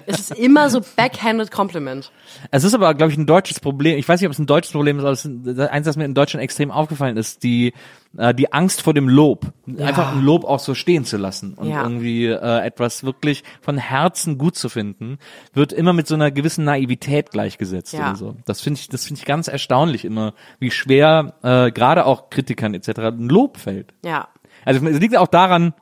[0.05, 2.11] Es ist immer so backhanded Compliment.
[2.51, 3.97] Es ist aber, glaube ich, ein deutsches Problem.
[3.97, 6.05] Ich weiß nicht, ob es ein deutsches Problem ist, aber es ist eins, das mir
[6.05, 7.73] in Deutschland extrem aufgefallen ist, die
[8.17, 9.45] äh, die Angst vor dem Lob.
[9.77, 11.83] Einfach ein Lob auch so stehen zu lassen und Ja.
[11.83, 15.19] irgendwie äh, etwas wirklich von Herzen gut zu finden,
[15.53, 18.07] wird immer mit so einer gewissen Naivität gleichgesetzt Ja.
[18.07, 18.35] oder so.
[18.45, 22.73] Das finde ich, das finde ich ganz erstaunlich immer, wie schwer äh, gerade auch Kritikern
[22.73, 22.89] etc.
[22.99, 23.93] ein Lob fällt.
[24.03, 24.27] Ja.
[24.65, 25.73] Also es liegt auch daran,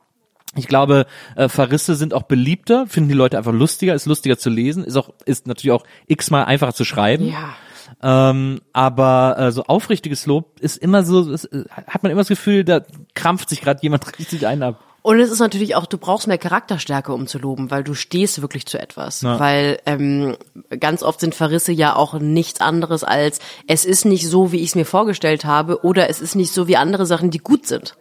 [0.58, 1.06] ich glaube,
[1.36, 4.96] äh, Verrisse sind auch beliebter, finden die Leute einfach lustiger, ist lustiger zu lesen, ist
[4.96, 7.28] auch, ist natürlich auch x-mal einfacher zu schreiben.
[7.28, 7.54] Ja.
[8.02, 12.28] Ähm, aber äh, so aufrichtiges Lob ist immer so, ist, äh, hat man immer das
[12.28, 12.82] Gefühl, da
[13.14, 14.82] krampft sich gerade jemand richtig ein ab.
[15.08, 18.42] Und es ist natürlich auch, du brauchst mehr Charakterstärke, um zu loben, weil du stehst
[18.42, 19.22] wirklich zu etwas.
[19.38, 20.36] Weil ähm,
[20.80, 24.68] ganz oft sind Verrisse ja auch nichts anderes als, es ist nicht so, wie ich
[24.68, 27.96] es mir vorgestellt habe, oder es ist nicht so wie andere Sachen, die gut sind.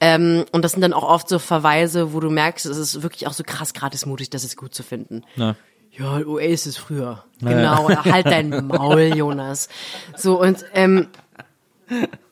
[0.00, 3.28] Ähm, und das sind dann auch oft so Verweise, wo du merkst, es ist wirklich
[3.28, 5.22] auch so krass gratis mutig, das ist gut zu finden.
[5.36, 5.54] Ja.
[5.92, 7.22] ja, Oasis früher.
[7.38, 9.68] Genau, halt dein Maul, Jonas.
[10.16, 11.06] So, und, ähm,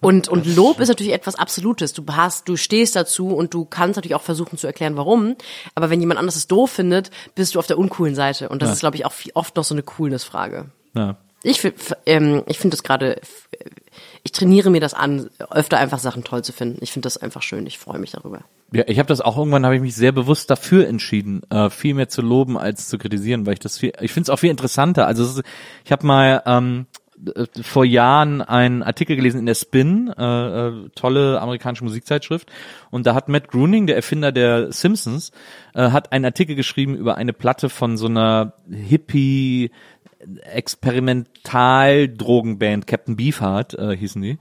[0.00, 1.92] und, und Lob ist natürlich etwas Absolutes.
[1.92, 5.36] Du hast, du stehst dazu und du kannst natürlich auch versuchen zu erklären, warum.
[5.74, 8.48] Aber wenn jemand anders es doof findet, bist du auf der uncoolen Seite.
[8.48, 8.72] Und das Ja.
[8.74, 10.66] ist, glaube ich, auch viel, oft noch so eine Coolness-Frage.
[10.94, 11.16] Ja.
[11.44, 11.62] Ich,
[12.06, 13.20] ähm, ich finde das gerade,
[14.24, 16.78] ich trainiere mir das an, öfter einfach Sachen toll zu finden.
[16.82, 17.66] Ich finde das einfach schön.
[17.66, 18.40] Ich freue mich darüber.
[18.72, 21.94] Ja, ich habe das auch irgendwann habe ich mich sehr bewusst dafür entschieden, äh, viel
[21.94, 24.50] mehr zu loben als zu kritisieren, weil ich das viel, ich finde es auch viel
[24.50, 25.06] interessanter.
[25.06, 25.42] Also ist,
[25.84, 27.07] ich habe mal ähm, äh,
[27.62, 32.50] vor Jahren einen Artikel gelesen in der Spin, äh, äh, tolle amerikanische Musikzeitschrift,
[32.90, 35.32] und da hat Matt Groening, der Erfinder der Simpsons,
[35.74, 39.70] äh, hat einen Artikel geschrieben über eine Platte von so einer Hippie
[40.42, 44.38] Experimental-Drogenband Captain Beefheart äh, hießen die.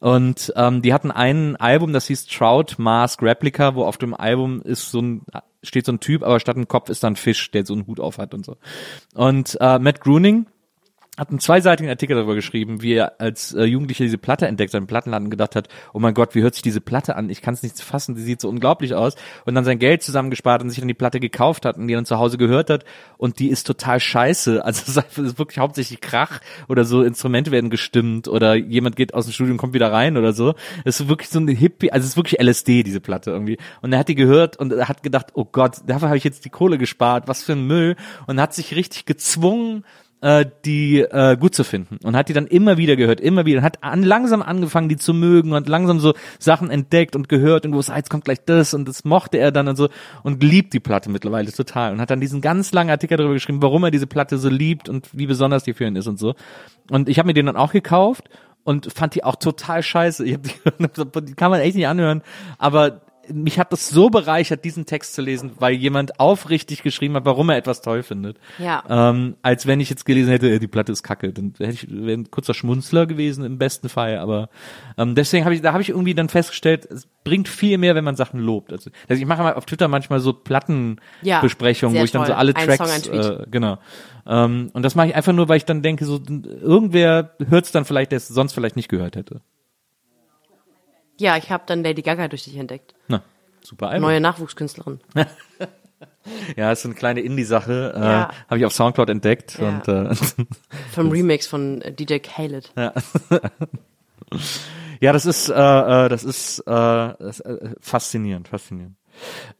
[0.00, 4.60] Und ähm, die hatten ein Album, das hieß Trout Mask Replica, wo auf dem Album
[4.62, 5.22] ist so ein
[5.62, 7.86] steht so ein Typ, aber statt ein Kopf ist da ein Fisch, der so einen
[7.86, 8.56] Hut auf hat und so.
[9.14, 10.46] Und äh, Matt Groening
[11.20, 14.86] hat einen zweiseitigen Artikel darüber geschrieben, wie er als äh, Jugendlicher diese Platte entdeckt, seinen
[14.86, 17.28] Plattenladen gedacht hat, oh mein Gott, wie hört sich diese Platte an?
[17.28, 19.16] Ich kann es nicht fassen, die sieht so unglaublich aus.
[19.44, 22.06] Und dann sein Geld zusammengespart und sich dann die Platte gekauft hat und die dann
[22.06, 22.86] zu Hause gehört hat
[23.18, 24.64] und die ist total scheiße.
[24.64, 29.26] Also es ist wirklich hauptsächlich Krach oder so Instrumente werden gestimmt oder jemand geht aus
[29.26, 30.54] dem Studio und kommt wieder rein oder so.
[30.86, 33.58] Es ist wirklich so eine Hippie, also es ist wirklich LSD, diese Platte irgendwie.
[33.82, 36.46] Und er hat die gehört und er hat gedacht, oh Gott, dafür habe ich jetzt
[36.46, 37.96] die Kohle gespart, was für ein Müll.
[38.26, 39.84] Und hat sich richtig gezwungen,
[40.20, 43.58] äh, die äh, gut zu finden und hat die dann immer wieder gehört, immer wieder,
[43.58, 47.64] und hat an, langsam angefangen, die zu mögen und langsam so Sachen entdeckt und gehört
[47.64, 49.88] und gewusst, ah, jetzt kommt gleich das und das mochte er dann und so
[50.22, 53.62] und liebt die Platte mittlerweile total und hat dann diesen ganz langen Artikel darüber geschrieben,
[53.62, 56.34] warum er diese Platte so liebt und wie besonders die für ihn ist und so.
[56.90, 58.28] Und ich habe mir den dann auch gekauft
[58.64, 60.24] und fand die auch total scheiße.
[60.24, 62.22] Ich hab die, die kann man echt nicht anhören,
[62.58, 63.00] aber
[63.32, 67.50] mich hat das so bereichert, diesen Text zu lesen, weil jemand aufrichtig geschrieben hat, warum
[67.50, 68.38] er etwas toll findet.
[68.58, 68.82] Ja.
[68.88, 71.32] Ähm, als wenn ich jetzt gelesen hätte, die Platte ist kacke.
[71.32, 74.18] Dann hätte ich wäre ein kurzer Schmunzler gewesen im besten Fall.
[74.18, 74.48] Aber
[74.98, 78.04] ähm, deswegen habe ich, da habe ich irgendwie dann festgestellt, es bringt viel mehr, wenn
[78.04, 78.72] man Sachen lobt.
[78.72, 82.34] Also, also ich mache mal auf Twitter manchmal so Plattenbesprechungen, Ja, wo ich dann so
[82.34, 83.78] alle Ein Tracks, Song, äh, genau.
[84.26, 86.20] Ähm, und das mache ich einfach nur, weil ich dann denke, so
[86.62, 89.40] irgendwer hört es dann vielleicht, der es sonst vielleicht nicht gehört hätte.
[91.20, 92.94] Ja, ich habe dann Lady Gaga durch dich entdeckt.
[93.08, 93.22] Na,
[93.62, 94.08] super Album.
[94.08, 95.00] Neue Nachwuchskünstlerin.
[96.56, 97.92] Ja, ist eine kleine Indie-Sache.
[97.94, 98.30] Äh, Ja.
[98.48, 99.58] Habe ich auf Soundcloud entdeckt.
[99.58, 99.68] Ja.
[99.68, 100.14] Und äh,
[100.92, 102.72] Vom Remix von äh, DJ Khaled.
[105.00, 108.96] ja, das ist, äh, äh, das ist, äh, das, äh, faszinierend, faszinierend.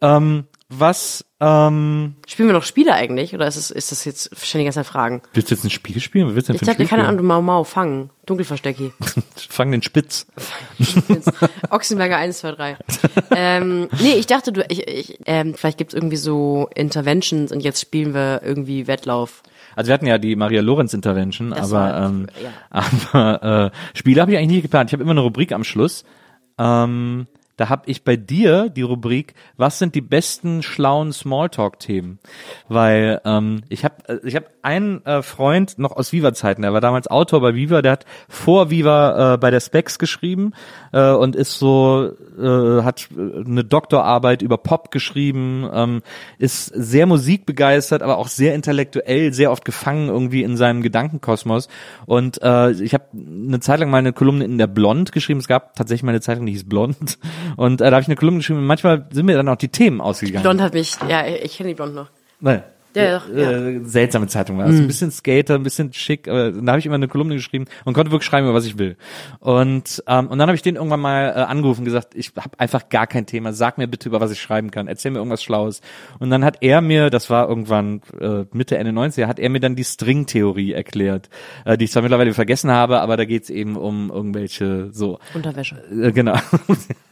[0.00, 3.34] Ähm, was, ähm, Spielen wir noch Spiele eigentlich?
[3.34, 5.20] Oder ist, es, ist das jetzt ständig ganze Zeit Fragen?
[5.32, 6.32] willst du jetzt ein Spiel spielen?
[6.36, 7.26] Willst du denn hatte Spiel keine Ahnung?
[7.26, 8.10] Mau Mau, fangen.
[8.26, 8.92] Dunkelverstecki.
[9.48, 10.26] Fang den Spitz.
[11.70, 12.76] Ochsenberger 1, 2, 3.
[13.34, 17.80] ähm, nee, ich dachte, du, ich, ich, ähm, vielleicht gibt's irgendwie so Interventions und jetzt
[17.80, 19.42] spielen wir irgendwie Wettlauf.
[19.74, 22.84] Also wir hatten ja die Maria Lorenz Intervention, Das aber, war- ähm, ja.
[23.12, 24.90] aber äh, Spiele habe ich eigentlich nie geplant.
[24.90, 26.04] Ich habe immer eine Rubrik am Schluss.
[26.58, 27.26] Ähm,
[27.60, 32.18] da habe ich bei dir die Rubrik, was sind die besten schlauen Smalltalk-Themen?
[32.68, 37.08] Weil ähm, ich habe ich hab einen äh, Freund noch aus Viva-Zeiten, der war damals
[37.08, 40.54] Autor bei Viva, der hat vor Viva äh, bei der Specs geschrieben
[40.92, 46.02] äh, und ist so, äh, hat äh, eine Doktorarbeit über Pop geschrieben, ähm,
[46.38, 51.68] ist sehr musikbegeistert, aber auch sehr intellektuell, sehr oft gefangen irgendwie in seinem Gedankenkosmos.
[52.06, 55.40] Und äh, ich habe eine Zeit lang mal eine Kolumne in der Blond geschrieben.
[55.40, 57.18] Es gab tatsächlich mal eine Zeitung, die hieß Blond.
[57.56, 59.68] Und äh, da habe ich eine Kolumne geschrieben und manchmal sind mir dann auch die
[59.68, 60.42] Themen ausgegangen.
[60.42, 62.08] Blond hat mich, ja, ich kenne die Blond noch.
[62.40, 62.62] Nein.
[62.94, 63.50] Ja, doch, ja.
[63.52, 64.66] Äh, seltsame Zeitung war.
[64.66, 67.66] Also ein bisschen Skater, ein bisschen schick, aber da habe ich immer eine Kolumne geschrieben
[67.84, 68.96] und konnte wirklich schreiben, über was ich will.
[69.38, 72.58] Und ähm, und dann habe ich den irgendwann mal äh, angerufen und gesagt, ich habe
[72.58, 75.42] einfach gar kein Thema, sag mir bitte, über was ich schreiben kann, erzähl mir irgendwas
[75.42, 75.82] Schlaues.
[76.18, 79.60] Und dann hat er mir, das war irgendwann äh, Mitte, Ende 90er, hat er mir
[79.60, 81.28] dann die String-Theorie erklärt,
[81.64, 85.76] äh, die ich zwar mittlerweile vergessen habe, aber da geht's eben um irgendwelche so Unterwäsche.
[85.92, 86.36] äh, genau.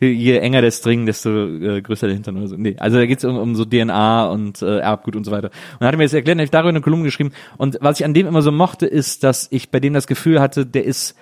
[0.00, 2.56] Je enger der String, desto äh, größer der Hintern oder so.
[2.56, 5.48] Nee, also da geht's um, um so DNA und äh, Erbgut und so weiter.
[5.48, 7.32] Und dann hat er mir das erklärt, habe ich darüber eine Kolumne geschrieben.
[7.56, 10.40] Und was ich an dem immer so mochte, ist, dass ich bei dem das Gefühl
[10.40, 11.16] hatte, der ist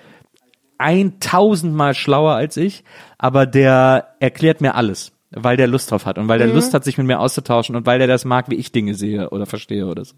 [0.77, 2.83] eintausendmal schlauer als ich,
[3.17, 6.83] aber der erklärt mir alles, weil der Lust drauf hat und weil der Lust hat,
[6.83, 9.87] sich mit mir auszutauschen und weil der das mag, wie ich Dinge sehe oder verstehe
[9.87, 10.15] oder so.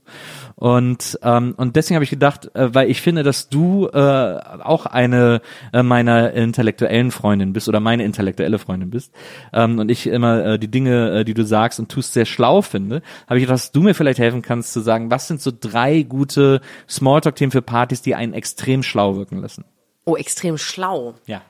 [0.55, 4.85] Und ähm, und deswegen habe ich gedacht, äh, weil ich finde, dass du äh, auch
[4.85, 5.41] eine
[5.73, 9.13] äh, meiner intellektuellen Freundin bist oder meine intellektuelle Freundin bist
[9.53, 12.61] ähm, und ich immer äh, die Dinge, äh, die du sagst und tust, sehr schlau
[12.61, 15.51] finde, habe ich gedacht, dass du mir vielleicht helfen kannst zu sagen, was sind so
[15.57, 19.65] drei gute Smalltalk-Themen für Partys, die einen extrem schlau wirken lassen.
[20.05, 21.15] Oh, extrem schlau.
[21.25, 21.41] Ja.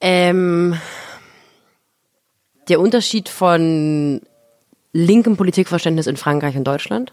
[0.00, 0.76] Ähm,
[2.68, 4.20] der Unterschied von
[4.92, 7.12] linkem Politikverständnis in Frankreich und Deutschland.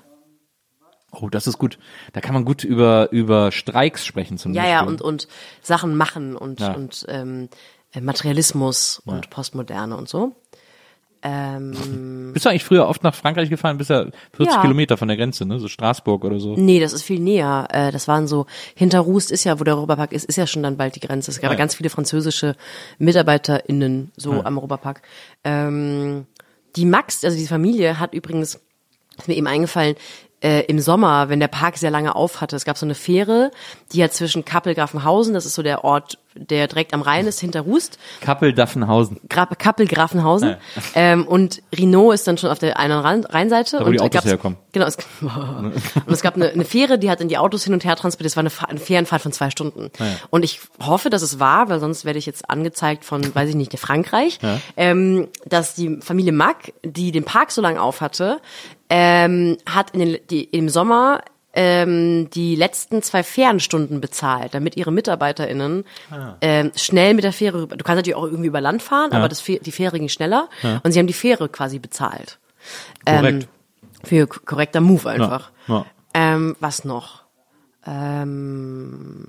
[1.12, 1.80] Oh, das ist gut.
[2.14, 4.74] Da kann man gut über, über Streiks sprechen zum Ja, Beispiel.
[4.74, 5.28] ja, und, und
[5.62, 6.74] Sachen machen und, Ja.
[6.74, 7.50] und ähm,
[7.94, 10.36] äh, Materialismus und Postmoderne und so.
[11.22, 13.78] Ähm, Bist du eigentlich früher oft nach Frankreich gefahren?
[13.78, 14.62] Bist ja 40 Ja.
[14.62, 15.60] Kilometer von der Grenze, ne?
[15.60, 16.56] So Straßburg oder so.
[16.56, 17.68] nee, das ist viel näher.
[17.72, 20.64] Äh, das waren so, hinter Rust ist ja, wo der Europapark ist, ist ja schon
[20.64, 21.32] dann bald die Grenze.
[21.32, 21.60] Es gab Ah, ja ja.
[21.60, 22.56] ganz viele französische
[23.00, 25.02] MitarbeiterInnen so am Europapark.
[25.44, 26.26] Ähm,
[26.76, 28.60] die Max, also die Familie, hat übrigens,
[29.18, 29.96] ist mir eben eingefallen,
[30.42, 33.52] äh, im Sommer, wenn der Park sehr lange auf hatte, es gab so eine Fähre,
[33.92, 37.62] die hat zwischen Kappel-Grafenhausen, das ist so der Ort, der direkt am Rhein ist, hinter
[37.62, 39.20] Rust, Kappel-Daffenhausen.
[39.30, 40.50] Gra Kappel-Grafenhausen.
[40.50, 40.58] Ja.
[40.96, 43.78] Ähm, und Rhinaud ist dann schon auf der einen Rhein- Rheinseite.
[43.78, 44.58] Da, wo und die Autos herkommen.
[44.72, 44.86] Genau.
[44.86, 45.74] Es, und
[46.08, 48.32] es gab eine, eine Fähre, die hat in die Autos hin und her transportiert.
[48.32, 49.90] Es war eine, eine Fährenfahrt von zwei Stunden.
[50.30, 53.56] Und ich hoffe, dass es war, weil sonst werde ich jetzt angezeigt von, weiß ich
[53.56, 54.40] nicht, Frankreich,
[54.78, 58.40] ähm, dass die Familie Mack, die den Park so lange auf hatte,
[58.90, 61.22] ähm, hat in den, die, im Sommer
[61.54, 65.84] ähm, die letzten zwei Fährenstunden bezahlt, damit ihre MitarbeiterInnen
[66.42, 67.76] ähm, schnell mit der Fähre rüber.
[67.76, 70.48] Du kannst natürlich auch irgendwie über Land fahren, aber das, die Fähre ging schneller
[70.84, 72.38] und sie haben die Fähre quasi bezahlt.
[73.06, 73.44] Korrekt.
[73.44, 73.50] Ähm,
[74.04, 75.52] für k- korrekter Move einfach.
[75.68, 75.86] Ja.
[76.14, 77.24] Ähm, was noch?
[77.86, 79.26] Ähm,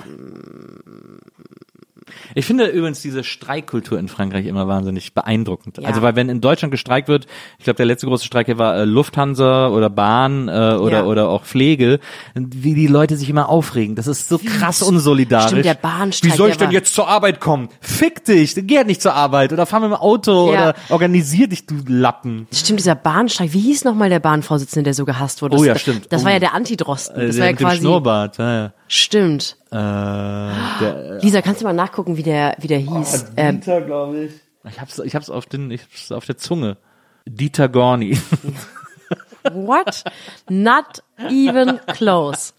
[2.34, 5.78] Ich finde übrigens diese Streikkultur in Frankreich immer wahnsinnig beeindruckend.
[5.78, 5.88] Ja.
[5.88, 7.26] Also weil wenn in Deutschland gestreikt wird,
[7.58, 10.50] ich glaube der letzte große Streik hier war äh, Lufthansa oder Bahn äh,
[10.80, 11.04] oder Ja.
[11.04, 12.00] oder auch Pflege,
[12.34, 13.94] wie die Leute sich immer aufregen.
[13.96, 15.48] Das ist so krass unsolidarisch.
[15.48, 17.68] Stimmt, der Bahnstreik, Wie soll ich denn jetzt zur Arbeit kommen?
[17.80, 20.70] Fick dich, geh halt nicht zur Arbeit oder fahr mit dem Auto Ja.
[20.70, 22.46] oder organisier dich, du Lappen.
[22.52, 25.56] stimmt, dieser Bahnstreik, wie hieß nochmal der Bahnvorsitzende, der so gehasst wurde?
[25.56, 26.06] Oh ja, stimmt.
[26.12, 26.24] Das Oh.
[26.24, 27.20] war ja der Antidrosten.
[27.20, 27.78] Äh, Das der war ja mit dem quasi.
[27.80, 28.38] Schnurrbart.
[28.38, 29.56] Ja, Stimmt.
[29.70, 33.26] Äh, der, Lisa, kannst du mal nachgucken, wie der, wie der hieß?
[33.36, 34.32] Ähm, Dieter, glaube ich.
[34.68, 36.76] Ich hab's, ich hab's auf den, ich hab's auf der Zunge.
[37.24, 38.20] Dieter Gorni.
[39.52, 40.02] what?
[40.48, 42.52] Not even close.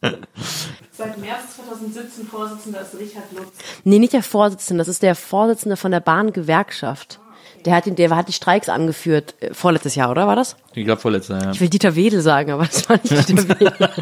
[0.94, 3.52] Seit März 2017 Vorsitzender ist Richard Lutz.
[3.84, 7.20] Nee, nicht der Vorsitzende, das ist der Vorsitzende von der Bahngewerkschaft.
[7.66, 10.56] Der hat, den, der hat die Streiks angeführt, äh, vorletztes Jahr, oder war das?
[10.76, 11.52] Ich glaube vorletzter, ja.
[11.52, 13.90] Ich will Dieter Wedel sagen, aber das war nicht Dieter Wedel.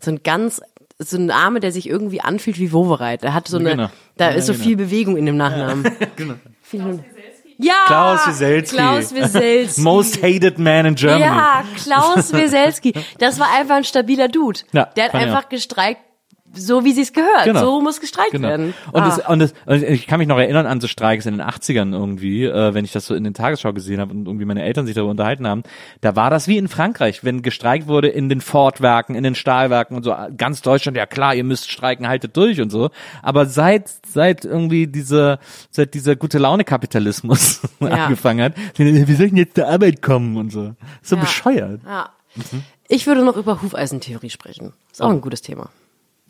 [0.00, 0.60] so ein ganz,
[0.98, 3.22] so ein Name, der sich irgendwie anfühlt wie Wovereit.
[3.22, 3.90] Der hat so eine, Genau.
[4.16, 4.64] da Ja, ist so genau.
[4.64, 5.84] viel Bewegung in dem Nachnamen.
[6.16, 6.34] genau.
[6.62, 7.04] Viel-
[7.58, 7.74] Ja!
[7.86, 8.76] Klaus Wieselski.
[8.76, 9.80] Klaus Wieselski.
[9.82, 11.22] Most hated man in Germany.
[11.24, 12.94] Ja, Klaus Wieselski.
[13.18, 14.60] Das war einfach ein stabiler Dude.
[14.72, 16.00] Ja, der hat einfach gestreikt,
[16.58, 17.44] so wie sie es gehört.
[17.44, 17.60] Genau.
[17.60, 18.48] So muss gestreikt Genau.
[18.48, 18.74] werden.
[18.92, 19.08] Und, Ah.
[19.08, 21.92] es, und, es, und ich kann mich noch erinnern an so Streiks in den 80ern
[21.92, 24.86] irgendwie, äh, wenn ich das so in den Tagesschau gesehen habe und irgendwie meine Eltern
[24.86, 25.62] sich darüber unterhalten haben.
[26.00, 29.96] Da war das wie in Frankreich, wenn gestreikt wurde in den Fordwerken, in den Stahlwerken
[29.96, 30.14] und so.
[30.36, 32.90] Ganz Deutschland, ja klar, ihr müsst streiken, haltet durch und so.
[33.22, 35.38] Aber seit seit irgendwie diese
[35.70, 37.88] seit dieser gute Laune Kapitalismus Ja.
[38.06, 40.74] angefangen hat, wie soll ich denn jetzt zur Arbeit kommen und so.
[41.02, 41.20] So Ja.
[41.22, 41.80] bescheuert.
[41.86, 42.10] Ja.
[42.88, 44.72] Ich würde noch über Hufeisentheorie sprechen.
[44.92, 45.04] Ist Oh.
[45.06, 45.70] auch ein gutes Thema.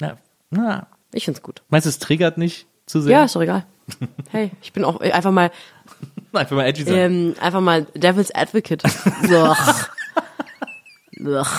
[0.01, 0.17] Ja.
[0.51, 1.63] Na, Ich find's gut.
[1.69, 3.13] meinst du, es triggert nicht zu sehr?
[3.19, 3.67] Ja, ist doch egal.
[4.31, 5.51] Hey, ich bin auch äh, einfach mal,
[6.35, 6.95] Einfach mal edgy sein.
[6.95, 8.83] ähm, einfach mal Devil's Advocate.
[11.21, 11.57] Ugh.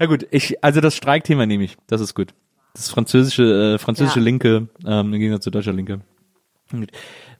[0.00, 1.76] Ja gut, ich, also das Streikthema nehme ich.
[1.86, 2.34] Das ist gut.
[2.74, 4.24] Das französische, äh, französische Ja.
[4.24, 6.00] Linke, ähm, im Gegensatz zu deutscher Linke.
[6.70, 6.90] Gut.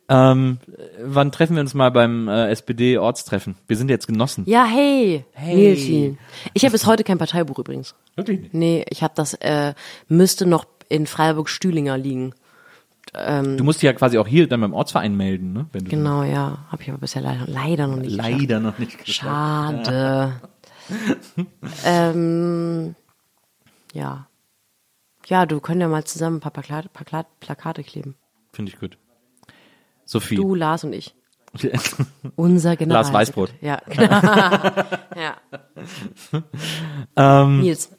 [0.09, 0.59] Ähm,
[1.03, 3.57] wann treffen wir uns mal beim äh, SPD-Ortstreffen?
[3.67, 4.45] Wir sind jetzt Genossen.
[4.47, 5.55] Ja, hey, Hey.
[5.57, 6.19] Nilsi.
[6.53, 7.95] Ich habe bis heute kein Parteibuch übrigens.
[8.17, 8.55] Wirklich nicht.
[8.55, 9.75] Nee, ich habe das, äh,
[10.09, 12.35] müsste noch in Freiburg-Stühlinger liegen.
[13.13, 15.67] Du musst dich ja quasi auch hier dann beim Ortsverein melden, ne?
[15.73, 16.65] Wenn du Genau, ja.
[16.69, 18.31] Habe ich aber bisher leider, leider noch nicht geschafft.
[18.41, 19.87] leider noch nicht geschafft.
[19.87, 20.41] Schade.
[21.85, 22.95] ähm,
[23.93, 24.27] ja.
[25.27, 28.17] Ja, du können ja mal zusammen ein paar Plakate, Plakate, Plakate kleben.
[28.53, 28.99] Finde ich gut.
[30.05, 30.37] Sophie.
[30.37, 31.15] Du, Lars und ich.
[32.37, 33.03] Unser General.
[33.03, 33.55] Lars Weißbrot.
[33.61, 33.81] Ja.
[35.17, 35.37] ja.
[37.17, 37.91] ähm, Nils,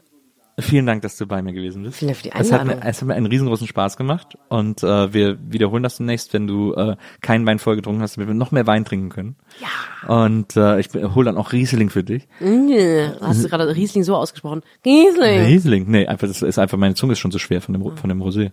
[0.60, 1.98] vielen Dank, dass du bei mir gewesen bist.
[1.98, 2.90] Vielen Dank für die Es hat, mir, Einladung.
[2.90, 6.74] es hat mir einen riesengroßen Spaß gemacht und äh, wir wiederholen das demnächst, wenn du
[6.74, 9.36] äh, keinen Wein voll getrunken hast, damit wir noch mehr Wein trinken können.
[9.60, 10.26] Ja.
[10.26, 12.28] Und äh, ich hole dann auch Riesling für dich.
[12.40, 14.62] Nee, hast du gerade Riesling so ausgesprochen?
[14.86, 15.46] Riesling.
[15.46, 15.86] Riesling?
[15.88, 18.22] Nee, einfach das ist einfach meine Zunge ist schon so schwer von dem von dem
[18.22, 18.52] Rosé.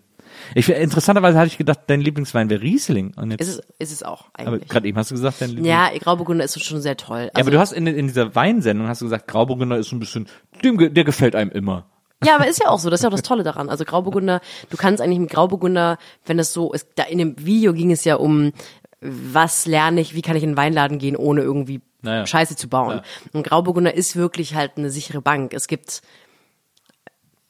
[0.54, 4.02] Ich interessanterweise hatte ich gedacht, dein Lieblingswein wäre Riesling und jetzt Ist es, ist es
[4.02, 4.68] auch aber eigentlich.
[4.68, 7.22] gerade eben hast du gesagt, dein Lieblings Ja, Grauburgunder ist schon sehr toll.
[7.22, 9.96] Ja, Also, aber du hast in, in dieser Weinsendung hast du gesagt, Grauburgunder ist so
[9.96, 10.28] ein bisschen,
[10.64, 11.86] dem, der gefällt einem immer.
[12.24, 13.68] Ja, aber ist ja auch so, das ist ja auch das Tolle daran.
[13.68, 17.72] Also Grauburgunder, du kannst eigentlich mit Grauburgunder, wenn es so ist, da in dem Video
[17.72, 18.52] ging es ja um,
[19.00, 22.24] was lerne ich, wie kann ich in den Weinladen gehen, ohne irgendwie Naja.
[22.26, 22.98] Scheiße zu bauen.
[22.98, 23.02] Ja.
[23.32, 25.52] Und Grauburgunder ist wirklich halt eine sichere Bank.
[25.54, 26.02] Es gibt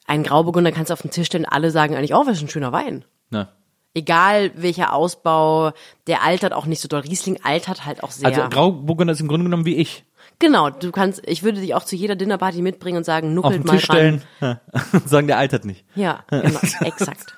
[0.07, 2.49] einen Grauburgunder, kannst du auf den Tisch stellen, alle sagen eigentlich, oh, was ist ein
[2.49, 3.05] schöner Wein.
[3.29, 3.49] Na,
[3.95, 5.71] egal welcher Ausbau,
[6.07, 7.01] der altert auch nicht so doll.
[7.01, 8.27] Riesling altert halt auch sehr.
[8.27, 10.03] Also Grauburgunder ist im Grunde genommen wie ich.
[10.39, 13.63] genau, du kannst, ich würde dich auch zu jeder Dinnerparty mitbringen und sagen, Auf nuckelt
[13.63, 13.95] den mal Tisch dran.
[13.97, 14.99] stellen, ja.
[15.05, 15.85] sagen, der altert nicht.
[15.95, 17.37] Ja, genau, exakt.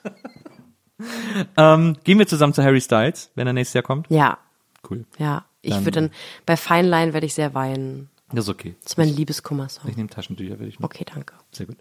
[1.57, 4.07] Ähm, gehen wir zusammen zu Harry Styles, wenn er nächstes Jahr kommt?
[4.09, 4.37] Ja,
[4.89, 5.05] Cool.
[5.17, 5.45] ja.
[5.61, 6.11] Ich würde dann,
[6.45, 8.09] bei Fine Line werde ich sehr weinen.
[8.31, 8.75] Das ist okay.
[8.81, 9.89] Das ist mein Liebeskummer-Song.
[9.89, 10.85] Ich nehme Taschentücher, will ich noch.
[10.85, 11.33] Okay, danke.
[11.51, 11.77] Sehr gut.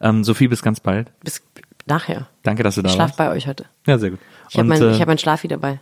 [0.00, 1.10] Ähm, Sophie, bis ganz bald.
[1.20, 1.42] Bis
[1.86, 2.28] nachher.
[2.42, 3.18] Danke, dass du da Ich schlaf warst.
[3.18, 3.64] bei euch heute.
[3.86, 4.20] Ja, sehr gut.
[4.50, 5.80] Ich habe mein, äh, ich hab mein Schlafi dabei.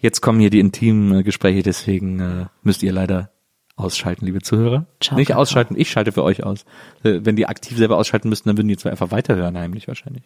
[0.00, 3.30] Jetzt kommen hier die intimen äh, Gespräche, deswegen äh, müsst ihr leider
[3.74, 4.86] ausschalten, liebe Zuhörer.
[5.02, 6.64] Ciao, Nicht ausschalten, ich schalte für euch aus.
[7.02, 10.22] Äh, wenn die aktiv selber ausschalten müssten, dann würden die zwar einfach weiterhören, heimlich wahrscheinlich.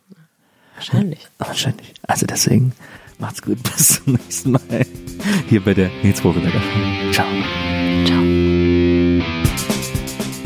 [0.76, 1.26] Wahrscheinlich.
[1.38, 1.94] Wahrscheinlich.
[2.06, 2.72] Also deswegen,
[3.18, 4.86] macht's gut, bis zum nächsten Mal.
[5.48, 6.60] Hier bei der Nils Bogelberger.
[7.12, 7.26] Ciao.